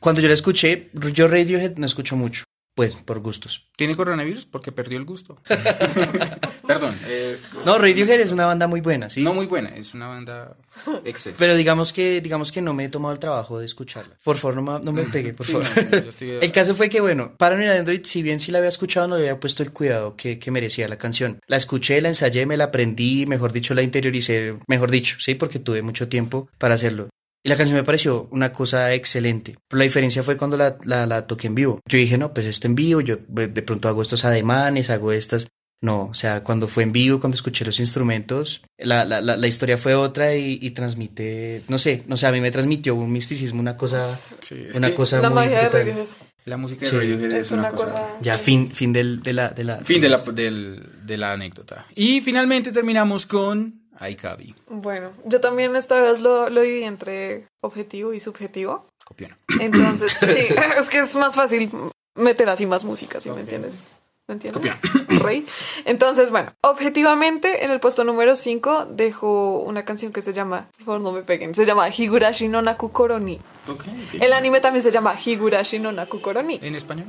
Cuando 0.00 0.20
yo 0.20 0.28
la 0.28 0.34
escuché, 0.34 0.90
yo 1.14 1.28
Radiohead 1.28 1.76
no 1.76 1.86
escucho 1.86 2.14
mucho, 2.16 2.44
pues 2.74 2.96
por 2.96 3.20
gustos. 3.20 3.68
¿tiene 3.76 3.94
coronavirus? 3.94 4.46
Porque 4.46 4.70
perdió 4.72 4.98
el 4.98 5.04
gusto. 5.04 5.36
Perdón, 6.66 6.96
es... 7.10 7.58
No, 7.66 7.76
Radiohead 7.78 8.20
es 8.20 8.32
una 8.32 8.46
banda 8.46 8.66
muy 8.66 8.80
buena, 8.80 9.10
¿sí? 9.10 9.22
No 9.22 9.34
muy 9.34 9.46
buena, 9.46 9.70
es 9.76 9.92
una 9.94 10.08
banda 10.08 10.56
excelente. 11.04 11.38
Pero 11.38 11.54
digamos 11.56 11.92
que, 11.92 12.20
digamos 12.22 12.52
que 12.52 12.62
no 12.62 12.72
me 12.72 12.84
he 12.86 12.88
tomado 12.88 13.12
el 13.12 13.18
trabajo 13.18 13.58
de 13.58 13.66
escucharla. 13.66 14.16
Por 14.24 14.38
favor, 14.38 14.56
no 14.56 14.62
me, 14.62 14.80
no 14.84 14.92
me 14.92 15.02
pegue, 15.02 15.34
por 15.34 15.44
Sí, 15.46 15.52
favor. 15.52 15.66
no, 15.90 15.98
yo 16.02 16.08
estoy- 16.08 16.30
El 16.40 16.52
caso 16.52 16.74
fue 16.74 16.88
que, 16.88 17.00
bueno, 17.00 17.36
Paranoid 17.36 17.68
Android, 17.68 18.00
si 18.04 18.22
bien 18.22 18.40
sí 18.40 18.50
la 18.50 18.58
había 18.58 18.68
escuchado, 18.70 19.08
no 19.08 19.16
le 19.16 19.22
había 19.28 19.40
puesto 19.40 19.62
el 19.62 19.72
cuidado 19.72 20.16
que, 20.16 20.38
que 20.38 20.50
merecía 20.50 20.88
la 20.88 20.96
canción. 20.96 21.38
La 21.46 21.56
escuché, 21.58 22.00
la 22.00 22.08
ensayé, 22.08 22.46
me 22.46 22.56
la 22.56 22.64
aprendí, 22.64 23.26
mejor 23.26 23.52
dicho, 23.52 23.74
la 23.74 23.82
interioricé, 23.82 24.56
mejor 24.66 24.90
dicho, 24.90 25.16
sí, 25.20 25.34
porque 25.34 25.58
tuve 25.58 25.82
mucho 25.82 26.08
tiempo 26.08 26.48
para 26.58 26.74
hacerlo. 26.74 27.08
Y 27.44 27.50
la 27.50 27.56
canción 27.56 27.76
me 27.76 27.84
pareció 27.84 28.26
una 28.30 28.52
cosa 28.52 28.92
excelente. 28.94 29.56
Pero 29.68 29.78
la 29.78 29.84
diferencia 29.84 30.22
fue 30.22 30.36
cuando 30.36 30.56
la, 30.56 30.78
la, 30.84 31.06
la 31.06 31.26
toqué 31.26 31.46
en 31.46 31.54
vivo. 31.54 31.78
Yo 31.86 31.98
dije, 31.98 32.16
no, 32.18 32.32
pues 32.32 32.46
esto 32.46 32.66
en 32.66 32.74
vivo, 32.74 33.00
yo 33.02 33.18
de 33.28 33.48
de 33.48 33.62
pronto 33.62 33.86
hago 33.88 34.00
estos 34.02 34.24
ademanes, 34.24 34.88
hago 34.90 35.12
estas. 35.12 35.46
No, 35.82 36.04
o 36.06 36.14
sea, 36.14 36.42
cuando 36.42 36.66
fue 36.66 36.82
en 36.84 36.92
vivo, 36.92 37.20
cuando 37.20 37.34
escuché 37.34 37.62
los 37.66 37.78
instrumentos, 37.78 38.62
la, 38.78 39.04
la, 39.04 39.20
la, 39.20 39.36
la 39.36 39.46
historia 39.46 39.76
fue 39.76 39.94
otra 39.94 40.34
y, 40.34 40.58
y 40.62 40.70
transmite, 40.70 41.62
no 41.68 41.76
sé, 41.76 42.04
no 42.06 42.16
sé, 42.16 42.26
a 42.26 42.32
mí 42.32 42.40
me 42.40 42.50
transmitió 42.50 42.94
un 42.94 43.12
misticismo, 43.12 43.60
una 43.60 43.76
cosa, 43.76 44.02
Sí, 44.40 44.64
es 44.70 44.78
una 44.78 44.94
cosa 44.94 45.20
La 45.20 45.28
muy 45.28 45.40
magia 45.44 45.68
de 45.68 46.06
La 46.46 46.56
música 46.56 46.80
de 46.86 46.86
Sí. 46.90 46.96
Radiohead 46.96 47.24
es, 47.34 47.46
es 47.48 47.52
una 47.52 47.70
cosa... 47.72 48.16
Ya, 48.22 48.32
fin, 48.38 48.70
fin 48.72 48.94
del, 48.94 49.20
de 49.22 49.34
la, 49.34 49.48
de 49.50 49.64
la. 49.64 49.76
Fin 49.78 50.00
de 50.00 50.08
la, 50.08 50.16
del- 50.16 50.88
de 51.04 51.16
la 51.18 51.32
anécdota. 51.32 51.84
Y 51.94 52.22
finalmente 52.22 52.72
terminamos 52.72 53.26
con 53.26 53.83
Ay, 53.98 54.16
Cabi. 54.16 54.54
Bueno, 54.68 55.12
yo 55.24 55.40
también 55.40 55.76
esta 55.76 56.00
vez 56.00 56.20
lo, 56.20 56.48
lo 56.50 56.60
dividí 56.62 56.84
entre 56.84 57.46
objetivo 57.60 58.12
y 58.12 58.20
subjetivo. 58.20 58.86
Copiona. 59.04 59.36
Entonces, 59.60 60.12
sí, 60.20 60.54
es 60.78 60.88
que 60.88 60.98
es 60.98 61.16
más 61.16 61.34
fácil 61.34 61.70
meter 62.14 62.48
así 62.48 62.66
más 62.66 62.84
música, 62.84 63.20
¿sí 63.20 63.30
me 63.30 63.40
entiendes? 63.40 63.84
¿Me 64.26 64.34
entiendes? 64.34 64.54
Copiona. 64.54 65.22
Rey. 65.22 65.46
Entonces, 65.84 66.30
bueno, 66.30 66.54
objetivamente 66.62 67.64
en 67.64 67.70
el 67.70 67.80
puesto 67.80 68.04
número 68.04 68.36
5 68.36 68.86
dejo 68.90 69.58
una 69.60 69.84
canción 69.84 70.12
que 70.12 70.22
se 70.22 70.32
llama, 70.32 70.68
por 70.78 70.86
favor 70.86 71.00
no 71.02 71.12
me 71.12 71.22
peguen, 71.22 71.54
se 71.54 71.66
llama 71.66 71.88
Higurashi 71.90 72.48
no 72.48 72.62
Naku 72.62 72.90
Koroni. 72.90 73.40
Ok, 73.68 73.80
ok. 73.80 74.22
El 74.22 74.32
anime 74.32 74.60
también 74.60 74.82
se 74.82 74.90
llama 74.90 75.14
Higurashi 75.22 75.78
no 75.78 75.92
Naku 75.92 76.20
Koroni. 76.20 76.58
¿En 76.62 76.74
español? 76.74 77.06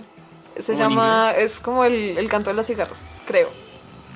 Se 0.59 0.73
¿O 0.73 0.75
en 0.75 0.79
llama, 0.79 1.31
es 1.38 1.59
como 1.61 1.86
el, 1.86 2.17
el 2.17 2.29
canto 2.29 2.49
de 2.49 2.55
los 2.55 2.67
cigarros, 2.67 3.05
creo. 3.25 3.49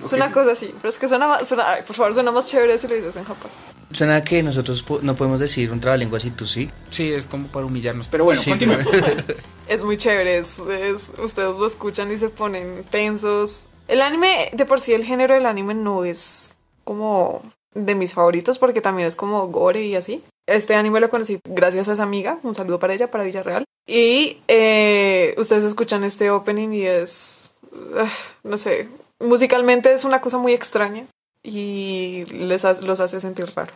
Es 0.03 0.13
una 0.13 0.31
cosa 0.31 0.51
así, 0.51 0.73
pero 0.81 0.89
es 0.89 0.97
que 0.97 1.07
suena 1.07 1.27
más, 1.27 1.47
suena, 1.47 1.71
ay, 1.73 1.83
por 1.85 1.95
favor, 1.95 2.13
suena 2.13 2.31
más 2.31 2.45
chévere 2.47 2.77
si 2.77 2.87
lo 2.87 2.95
dices 2.95 3.15
en 3.15 3.23
japonés. 3.25 3.55
Suena 3.91 4.21
que 4.21 4.41
nosotros 4.43 4.83
po- 4.83 4.99
no 5.01 5.15
podemos 5.15 5.39
decir 5.39 5.71
un 5.71 5.79
trabalenguas 5.79 6.23
y 6.25 6.31
tú 6.31 6.45
sí. 6.45 6.69
Sí, 6.89 7.11
es 7.11 7.25
como 7.27 7.47
para 7.47 7.65
humillarnos. 7.65 8.07
Pero 8.07 8.23
bueno, 8.25 8.39
Sí, 8.41 8.51
continúa. 8.51 8.77
Es 9.67 9.83
muy 9.83 9.97
chévere, 9.97 10.37
es, 10.39 10.57
es- 10.59 11.11
ustedes 11.19 11.55
lo 11.55 11.65
escuchan 11.65 12.11
y 12.11 12.17
se 12.17 12.29
ponen 12.29 12.83
tensos. 12.89 13.67
El 13.87 14.01
anime, 14.01 14.49
de 14.53 14.65
por 14.65 14.81
sí 14.81 14.93
el 14.93 15.03
género 15.05 15.33
del 15.35 15.45
anime 15.45 15.73
no 15.75 16.05
es 16.05 16.55
como 16.83 17.43
de 17.75 17.93
mis 17.95 18.13
favoritos 18.15 18.57
porque 18.57 18.81
también 18.81 19.07
es 19.07 19.15
como 19.15 19.47
gore 19.47 19.83
y 19.85 19.95
así. 19.95 20.23
Este 20.47 20.73
anime 20.75 20.99
lo 20.99 21.09
conocí 21.11 21.39
gracias 21.47 21.87
a 21.89 21.93
esa 21.93 22.03
amiga, 22.03 22.39
un 22.41 22.55
saludo 22.55 22.79
para 22.79 22.93
ella, 22.95 23.11
para 23.11 23.23
Villarreal. 23.23 23.65
Y 23.87 24.37
eh, 24.47 25.35
ustedes 25.37 25.63
escuchan 25.63 26.03
este 26.03 26.31
opening 26.31 26.69
y 26.73 26.85
es, 26.87 27.51
ah, 27.95 28.09
no 28.43 28.57
sé, 28.57 28.87
musicalmente 29.19 29.93
es 29.93 30.03
una 30.03 30.21
cosa 30.21 30.37
muy 30.37 30.53
extraña 30.53 31.05
y 31.43 32.25
les 32.31 32.65
ha- 32.65 32.79
los 32.81 32.99
hace 32.99 33.19
sentir 33.21 33.45
raro. 33.55 33.73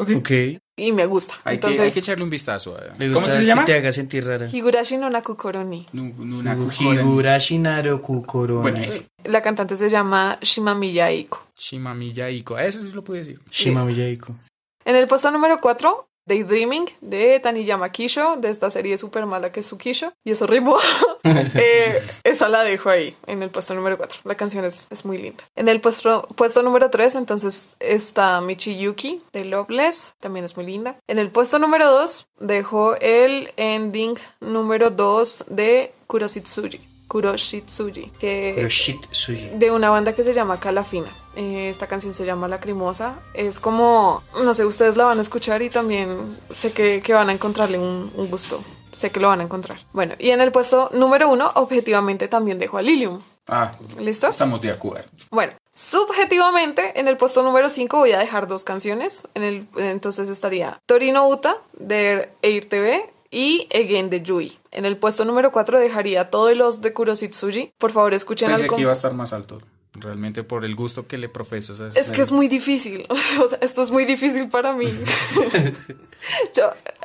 Ok. 0.00 0.10
Ok. 0.18 0.30
Y 0.76 0.92
me 0.92 1.06
gusta. 1.06 1.34
Hay, 1.42 1.58
que, 1.58 1.66
hay 1.66 1.72
Entonces, 1.72 1.92
que 1.94 1.98
echarle 2.00 2.22
un 2.22 2.30
vistazo. 2.30 2.76
a- 2.76 2.94
Me 2.98 3.12
¿Cómo 3.12 3.26
que 3.26 3.32
se 3.32 3.44
llama? 3.46 3.64
te 3.64 3.74
haga 3.74 3.92
sentir 3.92 4.24
rara. 4.24 4.46
Higurashi 4.50 4.96
no 4.96 5.10
Naku 5.10 5.36
Koroni. 5.36 5.88
Nu- 5.92 6.14
Nunaku 6.24 6.68
Koren. 6.68 7.00
Higurashi 7.00 7.58
Naroku 7.58 8.22
Koroni. 8.24 8.62
Bueno, 8.62 8.78
ese. 8.78 9.06
La 9.24 9.42
cantante 9.42 9.76
se 9.76 9.90
llama 9.90 10.38
Shimamiya 10.40 11.10
Eiko. 11.10 11.44
Shimamiya 11.56 12.30
Iko. 12.30 12.56
Eso 12.58 12.80
sí 12.80 12.92
lo 12.94 13.02
pude 13.02 13.18
decir. 13.20 13.40
Shimamiya 13.50 14.04
Eiko. 14.06 14.36
En 14.84 14.94
el 14.94 15.08
puesto 15.08 15.32
número 15.32 15.60
4, 15.60 16.08
Daydreaming 16.28 16.86
de 17.00 17.40
Taniyama 17.40 17.90
Kisho, 17.90 18.36
de 18.36 18.50
esta 18.50 18.70
serie 18.70 18.96
súper 18.98 19.26
mala 19.26 19.50
que 19.50 19.60
es 19.60 19.66
Tsukisho. 19.66 20.12
Y 20.24 20.32
eso 20.32 20.46
rimó. 20.46 20.76
Eh, 21.60 22.00
esa 22.24 22.48
la 22.48 22.62
dejo 22.62 22.90
ahí, 22.90 23.16
en 23.26 23.42
el 23.42 23.50
puesto 23.50 23.74
número 23.74 23.96
4. 23.96 24.20
La 24.24 24.36
canción 24.36 24.64
es, 24.64 24.86
es 24.90 25.04
muy 25.04 25.18
linda. 25.18 25.44
En 25.56 25.68
el 25.68 25.80
puesto, 25.80 26.28
puesto 26.36 26.62
número 26.62 26.90
3, 26.90 27.16
entonces 27.16 27.76
está 27.80 28.40
Michiyuki 28.40 29.22
de 29.32 29.44
Loveless, 29.44 30.14
también 30.20 30.44
es 30.44 30.56
muy 30.56 30.66
linda. 30.66 30.96
En 31.06 31.18
el 31.18 31.30
puesto 31.30 31.58
número 31.58 31.90
2, 31.90 32.26
dejo 32.40 32.96
el 32.96 33.52
ending 33.56 34.18
número 34.40 34.90
2 34.90 35.44
de 35.48 35.92
Kuroshitsuji. 36.06 36.97
Kuroshitsuji, 37.08 38.12
que 38.20 38.52
Pero 38.56 38.68
shit, 38.68 39.06
sushi. 39.10 39.50
de 39.54 39.70
una 39.70 39.90
banda 39.90 40.12
que 40.14 40.22
se 40.22 40.32
llama 40.34 40.60
Calafina. 40.60 41.08
Eh, 41.36 41.70
esta 41.70 41.86
canción 41.86 42.12
se 42.14 42.24
llama 42.26 42.48
Lacrimosa. 42.48 43.14
Es 43.34 43.58
como, 43.60 44.22
no 44.34 44.54
sé, 44.54 44.64
ustedes 44.64 44.96
la 44.96 45.04
van 45.04 45.18
a 45.18 45.22
escuchar 45.22 45.62
y 45.62 45.70
también 45.70 46.36
sé 46.50 46.72
que, 46.72 47.00
que 47.02 47.14
van 47.14 47.30
a 47.30 47.32
encontrarle 47.32 47.78
un, 47.78 48.12
un 48.14 48.30
gusto. 48.30 48.62
Sé 48.94 49.10
que 49.10 49.20
lo 49.20 49.28
van 49.28 49.40
a 49.40 49.44
encontrar. 49.44 49.78
Bueno, 49.92 50.14
y 50.18 50.30
en 50.30 50.40
el 50.40 50.50
puesto 50.52 50.90
número 50.92 51.28
uno, 51.28 51.52
objetivamente 51.54 52.26
también 52.28 52.58
dejo 52.58 52.78
a 52.78 52.82
Lilium. 52.82 53.22
Ah, 53.46 53.72
¿Listo? 53.98 54.26
estamos 54.28 54.60
de 54.60 54.70
acuerdo. 54.72 55.08
Bueno, 55.30 55.54
subjetivamente, 55.72 56.98
en 57.00 57.08
el 57.08 57.16
puesto 57.16 57.42
número 57.42 57.70
5 57.70 57.96
voy 57.98 58.12
a 58.12 58.18
dejar 58.18 58.46
dos 58.46 58.64
canciones. 58.64 59.26
En 59.34 59.42
el, 59.42 59.68
entonces 59.76 60.28
estaría 60.28 60.80
Torino 60.86 61.28
Uta 61.28 61.58
de 61.78 62.30
Air 62.42 62.66
TV 62.68 63.10
y 63.30 63.68
Again 63.74 64.10
de 64.10 64.22
Yui. 64.22 64.58
En 64.70 64.84
el 64.84 64.96
puesto 64.96 65.24
número 65.24 65.52
4 65.52 65.78
dejaría 65.80 66.30
todos 66.30 66.56
los 66.56 66.80
de 66.80 66.92
Kuroshitsuji. 66.92 67.72
Por 67.78 67.92
favor, 67.92 68.14
escuchen 68.14 68.48
Pensé 68.48 68.66
que 68.68 68.80
iba 68.80 68.90
a 68.90 68.94
estar 68.94 69.12
más 69.14 69.32
alto. 69.32 69.60
Realmente 69.94 70.44
por 70.44 70.64
el 70.64 70.76
gusto 70.76 71.06
que 71.08 71.18
le 71.18 71.28
profesas. 71.28 71.80
Es 71.80 71.96
ese- 71.96 72.12
que 72.12 72.22
es 72.22 72.30
muy 72.30 72.46
difícil. 72.48 73.06
O 73.42 73.48
sea, 73.48 73.58
esto 73.62 73.82
es 73.82 73.90
muy 73.90 74.04
difícil 74.04 74.48
para 74.48 74.72
mí. 74.72 74.86
Yo 76.54 76.64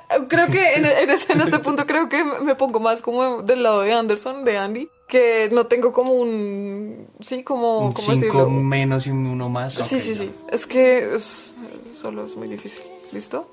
eh, 0.09 0.19
creo 0.28 0.47
que 0.47 0.74
en, 0.76 0.86
en 0.86 1.09
ese- 1.09 1.34
en 1.34 1.41
este 1.41 1.59
punto 1.59 1.86
creo 1.88 2.09
que 2.09 2.24
me 2.24 2.55
pongo 2.55 2.80
más 2.80 3.01
como 3.01 3.41
del 3.41 3.63
lado 3.63 3.82
de 3.82 3.93
Anderson, 3.93 4.43
de 4.43 4.57
Andy, 4.57 4.89
que 5.07 5.49
no 5.51 5.65
tengo 5.67 5.91
como 5.93 6.13
un... 6.13 7.07
Sí, 7.21 7.43
como... 7.43 7.80
Un 7.88 7.93
¿cómo 7.93 8.05
5 8.05 8.15
decirlo? 8.15 8.49
menos 8.49 9.07
y 9.07 9.11
un 9.11 9.26
1 9.28 9.49
más. 9.49 9.74
Sí, 9.74 9.99
sí, 9.99 10.13
ya. 10.13 10.19
sí. 10.21 10.32
Es 10.51 10.67
que 10.67 11.15
es- 11.15 11.55
solo 11.95 12.26
es 12.26 12.36
muy 12.36 12.47
difícil. 12.47 12.84
¿Listo? 13.14 13.49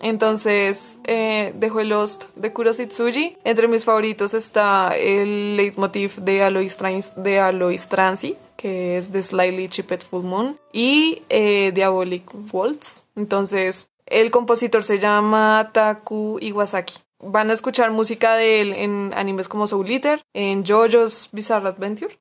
Entonces, 0.00 0.98
eh, 1.06 1.52
dejo 1.54 1.80
el 1.80 1.90
Lost 1.90 2.24
de 2.34 2.52
Kuroshitsuji. 2.52 3.38
Entre 3.44 3.68
mis 3.68 3.84
favoritos 3.84 4.34
está 4.34 4.96
el 4.96 5.56
leitmotiv 5.56 6.16
de 6.16 6.42
Alois, 6.42 6.76
Trans 6.76 7.12
de 7.16 7.38
Alois 7.38 7.88
Transi, 7.88 8.36
que 8.56 8.96
es 8.96 9.12
de 9.12 9.22
Slightly 9.22 9.68
Chipped 9.68 10.00
Full 10.02 10.24
Moon, 10.24 10.58
y 10.72 11.22
eh, 11.28 11.70
Diabolic 11.72 12.28
Waltz. 12.52 13.02
Entonces, 13.14 13.88
el 14.06 14.30
compositor 14.30 14.82
se 14.82 14.98
llama 14.98 15.70
Taku 15.72 16.38
Iwasaki. 16.40 16.94
Van 17.20 17.50
a 17.50 17.54
escuchar 17.54 17.90
música 17.90 18.34
de 18.34 18.60
él 18.60 18.72
en 18.72 19.12
animes 19.16 19.48
como 19.48 19.66
Soul 19.66 19.90
Eater, 19.90 20.22
en 20.34 20.64
JoJo's 20.64 21.30
Bizarre 21.32 21.68
Adventure, 21.68 22.18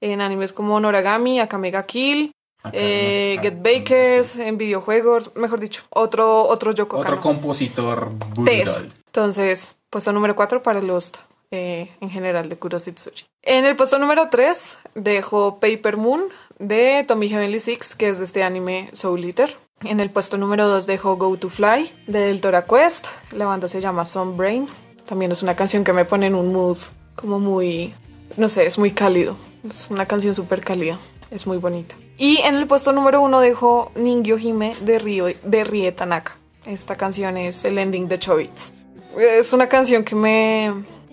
en 0.00 0.20
animes 0.20 0.52
como 0.52 0.78
Noragami, 0.78 1.40
Akamega 1.40 1.86
Kill, 1.86 2.32
eh, 2.72 3.34
¿no? 3.36 3.42
Get 3.42 3.54
Ah, 3.54 3.60
Bakers, 3.62 4.38
en 4.38 4.58
videojuegos, 4.58 5.30
mejor 5.34 5.60
dicho, 5.60 5.82
otro, 5.90 6.46
otro 6.46 6.72
Yoko 6.72 6.98
Otro 6.98 7.20
compositor 7.20 8.12
brutal. 8.34 8.92
Entonces, 9.06 9.74
puesto 9.90 10.12
número 10.12 10.36
4 10.36 10.62
para 10.62 10.80
Lost 10.80 11.18
eh, 11.50 11.90
en 12.00 12.10
general 12.10 12.48
de 12.48 12.56
Kuroshitsuji. 12.56 13.24
En 13.42 13.64
el 13.64 13.76
puesto 13.76 13.98
número 13.98 14.28
3 14.30 14.78
dejo 14.94 15.60
Paper 15.60 15.96
Moon 15.96 16.24
de 16.58 17.04
Tommy 17.06 17.28
Heavenly 17.28 17.60
Six, 17.60 17.94
que 17.94 18.08
es 18.08 18.18
de 18.18 18.24
este 18.24 18.42
anime 18.42 18.90
Soul 18.92 19.24
Eater. 19.24 19.56
En 19.82 20.00
el 20.00 20.10
puesto 20.10 20.38
número 20.38 20.66
2 20.68 20.86
dejo 20.86 21.16
Go 21.16 21.36
to 21.36 21.48
Fly 21.48 21.92
de 22.06 22.20
Deltora 22.20 22.66
Quest. 22.66 23.06
La 23.30 23.46
banda 23.46 23.68
se 23.68 23.80
llama 23.80 24.04
Brain. 24.34 24.68
También 25.08 25.30
es 25.32 25.42
una 25.42 25.54
canción 25.54 25.84
que 25.84 25.92
me 25.92 26.04
pone 26.04 26.26
en 26.26 26.34
un 26.34 26.52
mood 26.52 26.78
como 27.14 27.38
muy, 27.38 27.94
no 28.36 28.48
sé, 28.48 28.66
es 28.66 28.78
muy 28.78 28.90
cálido. 28.90 29.36
Es 29.68 29.88
una 29.90 30.06
canción 30.06 30.34
súper 30.34 30.62
cálida. 30.62 30.98
Es 31.30 31.46
muy 31.46 31.58
bonita. 31.58 31.94
Y 32.18 32.38
en 32.38 32.54
el 32.54 32.66
puesto 32.66 32.92
número 32.92 33.20
1 33.20 33.40
dejo 33.40 33.92
Ningyo 33.94 34.38
Hime 34.38 34.76
de, 34.80 34.98
Rio, 34.98 35.26
de 35.26 35.64
Rie 35.64 35.92
Tanaka. 35.92 36.38
Esta 36.64 36.96
canción 36.96 37.36
es 37.36 37.64
el 37.64 37.78
ending 37.78 38.08
de 38.08 38.18
Chobits. 38.18 38.72
Es 39.18 39.52
una 39.52 39.68
canción 39.68 40.02
que 40.02 40.14
me, 40.14 40.72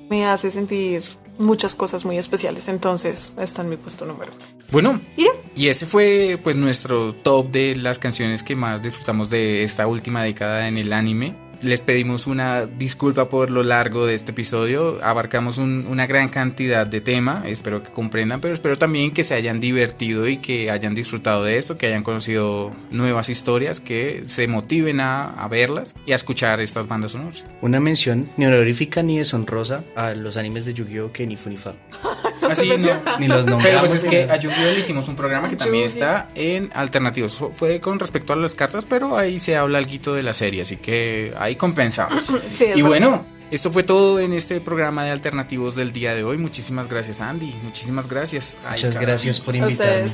me 0.09 0.25
hace 0.25 0.49
sentir 0.49 1.03
muchas 1.37 1.75
cosas 1.75 2.05
muy 2.05 2.17
especiales. 2.17 2.67
Entonces 2.69 3.33
está 3.37 3.61
en 3.61 3.69
mi 3.69 3.77
puesto 3.77 4.05
número 4.05 4.31
uno. 4.33 4.45
Bueno, 4.71 5.01
Y 5.17 5.27
y 5.55 5.67
ese 5.67 5.85
fue 5.85 6.39
pues 6.41 6.55
nuestro 6.55 7.13
top 7.13 7.51
de 7.51 7.75
las 7.75 7.99
canciones 7.99 8.41
que 8.43 8.55
más 8.55 8.81
disfrutamos 8.81 9.29
de 9.29 9.63
esta 9.63 9.85
última 9.87 10.23
década 10.23 10.67
en 10.67 10.77
el 10.77 10.93
anime. 10.93 11.35
Les 11.63 11.81
pedimos 11.81 12.27
una 12.27 12.65
disculpa 12.65 13.29
por 13.29 13.49
lo 13.49 13.63
largo 13.63 14.05
de 14.05 14.15
este 14.15 14.31
episodio. 14.31 14.99
Abarcamos 15.01 15.59
un- 15.59 15.87
una 15.87 16.05
gran 16.05 16.27
cantidad 16.27 16.85
de 16.85 16.99
tema. 16.99 17.43
Espero 17.47 17.81
que 17.81 17.89
comprendan, 17.89 18.41
pero 18.41 18.53
espero 18.53 18.75
también 18.75 19.11
que 19.11 19.23
se 19.23 19.33
hayan 19.33 19.61
divertido 19.61 20.27
y 20.27 20.37
que 20.37 20.69
hayan 20.71 20.93
disfrutado 20.93 21.45
de 21.45 21.57
esto, 21.57 21.77
que 21.77 21.87
hayan 21.87 22.03
conocido 22.03 22.73
nuevas 22.91 23.29
historias, 23.29 23.79
que 23.79 24.23
se 24.25 24.45
motiven 24.49 24.99
a, 24.99 25.29
a 25.29 25.47
verlas 25.47 25.95
y 26.05 26.11
a 26.11 26.15
escuchar 26.15 26.59
estas 26.59 26.87
bandas 26.89 27.11
sonoras. 27.11 27.45
Una 27.61 27.79
mención 27.79 28.29
ni 28.35 28.45
honorífica 28.45 29.01
ni 29.01 29.17
deshonrosa 29.19 29.85
a 29.95 30.11
los 30.15 30.35
animes 30.35 30.65
de 30.65 30.73
Yu-Gi-Oh! 30.73 31.13
que 31.13 31.25
ni 31.25 31.37
Funifa. 31.37 31.75
Así 32.49 32.67
no. 32.77 33.01
Ni 33.19 33.27
los 33.29 33.45
Pero 33.45 33.51
nombramos. 33.55 33.89
pues 33.89 34.03
es 34.03 34.09
que 34.09 34.23
a 34.23 34.35
Yu-Gi-Oh 34.37 34.71
le 34.73 34.79
hicimos 34.79 35.07
un 35.07 35.15
programa 35.15 35.47
que 35.47 35.55
también 35.55 35.85
está 35.85 36.27
en 36.35 36.71
alternativos. 36.73 37.41
Fue 37.53 37.79
con 37.79 37.99
respecto 37.99 38.33
a 38.33 38.35
las 38.35 38.53
cartas, 38.55 38.83
pero 38.83 39.17
ahí 39.17 39.39
se 39.39 39.55
habla 39.55 39.77
algo 39.77 40.13
de 40.13 40.23
la 40.23 40.33
serie, 40.33 40.63
así 40.63 40.75
que 40.75 41.33
ahí 41.39 41.52
compensamos. 41.55 42.25
Sí, 42.53 42.65
es 42.65 42.77
y 42.77 42.81
verdad. 42.81 42.87
bueno, 42.87 43.25
esto 43.51 43.71
fue 43.71 43.83
todo 43.83 44.19
en 44.19 44.33
este 44.33 44.61
programa 44.61 45.03
de 45.03 45.11
alternativos 45.11 45.75
del 45.75 45.91
día 45.93 46.15
de 46.15 46.23
hoy. 46.23 46.37
Muchísimas 46.37 46.87
gracias, 46.87 47.21
Andy. 47.21 47.53
Muchísimas 47.63 48.07
gracias. 48.07 48.57
Ay, 48.65 48.71
Muchas 48.73 48.97
gracias 48.97 49.39
por 49.39 49.55
invitarme. 49.55 50.09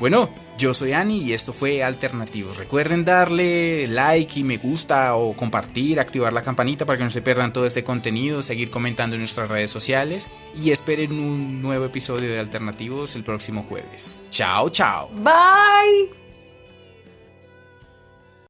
Bueno, 0.00 0.30
yo 0.56 0.74
soy 0.74 0.92
Ani 0.92 1.18
y 1.22 1.32
esto 1.32 1.52
fue 1.52 1.82
Alternativos. 1.82 2.56
Recuerden 2.56 3.04
darle 3.04 3.86
like 3.88 4.38
y 4.38 4.44
me 4.44 4.56
gusta 4.56 5.16
o 5.16 5.34
compartir, 5.34 5.98
activar 5.98 6.32
la 6.32 6.42
campanita 6.42 6.86
para 6.86 6.98
que 6.98 7.04
no 7.04 7.10
se 7.10 7.20
pierdan 7.20 7.52
todo 7.52 7.66
este 7.66 7.82
contenido, 7.82 8.40
seguir 8.40 8.70
comentando 8.70 9.16
en 9.16 9.22
nuestras 9.22 9.48
redes 9.48 9.72
sociales 9.72 10.28
y 10.54 10.70
esperen 10.70 11.18
un 11.18 11.60
nuevo 11.60 11.84
episodio 11.84 12.30
de 12.30 12.38
Alternativos 12.38 13.16
el 13.16 13.24
próximo 13.24 13.64
jueves. 13.68 14.24
Chao, 14.30 14.70
chao. 14.70 15.10
Bye. 15.14 16.17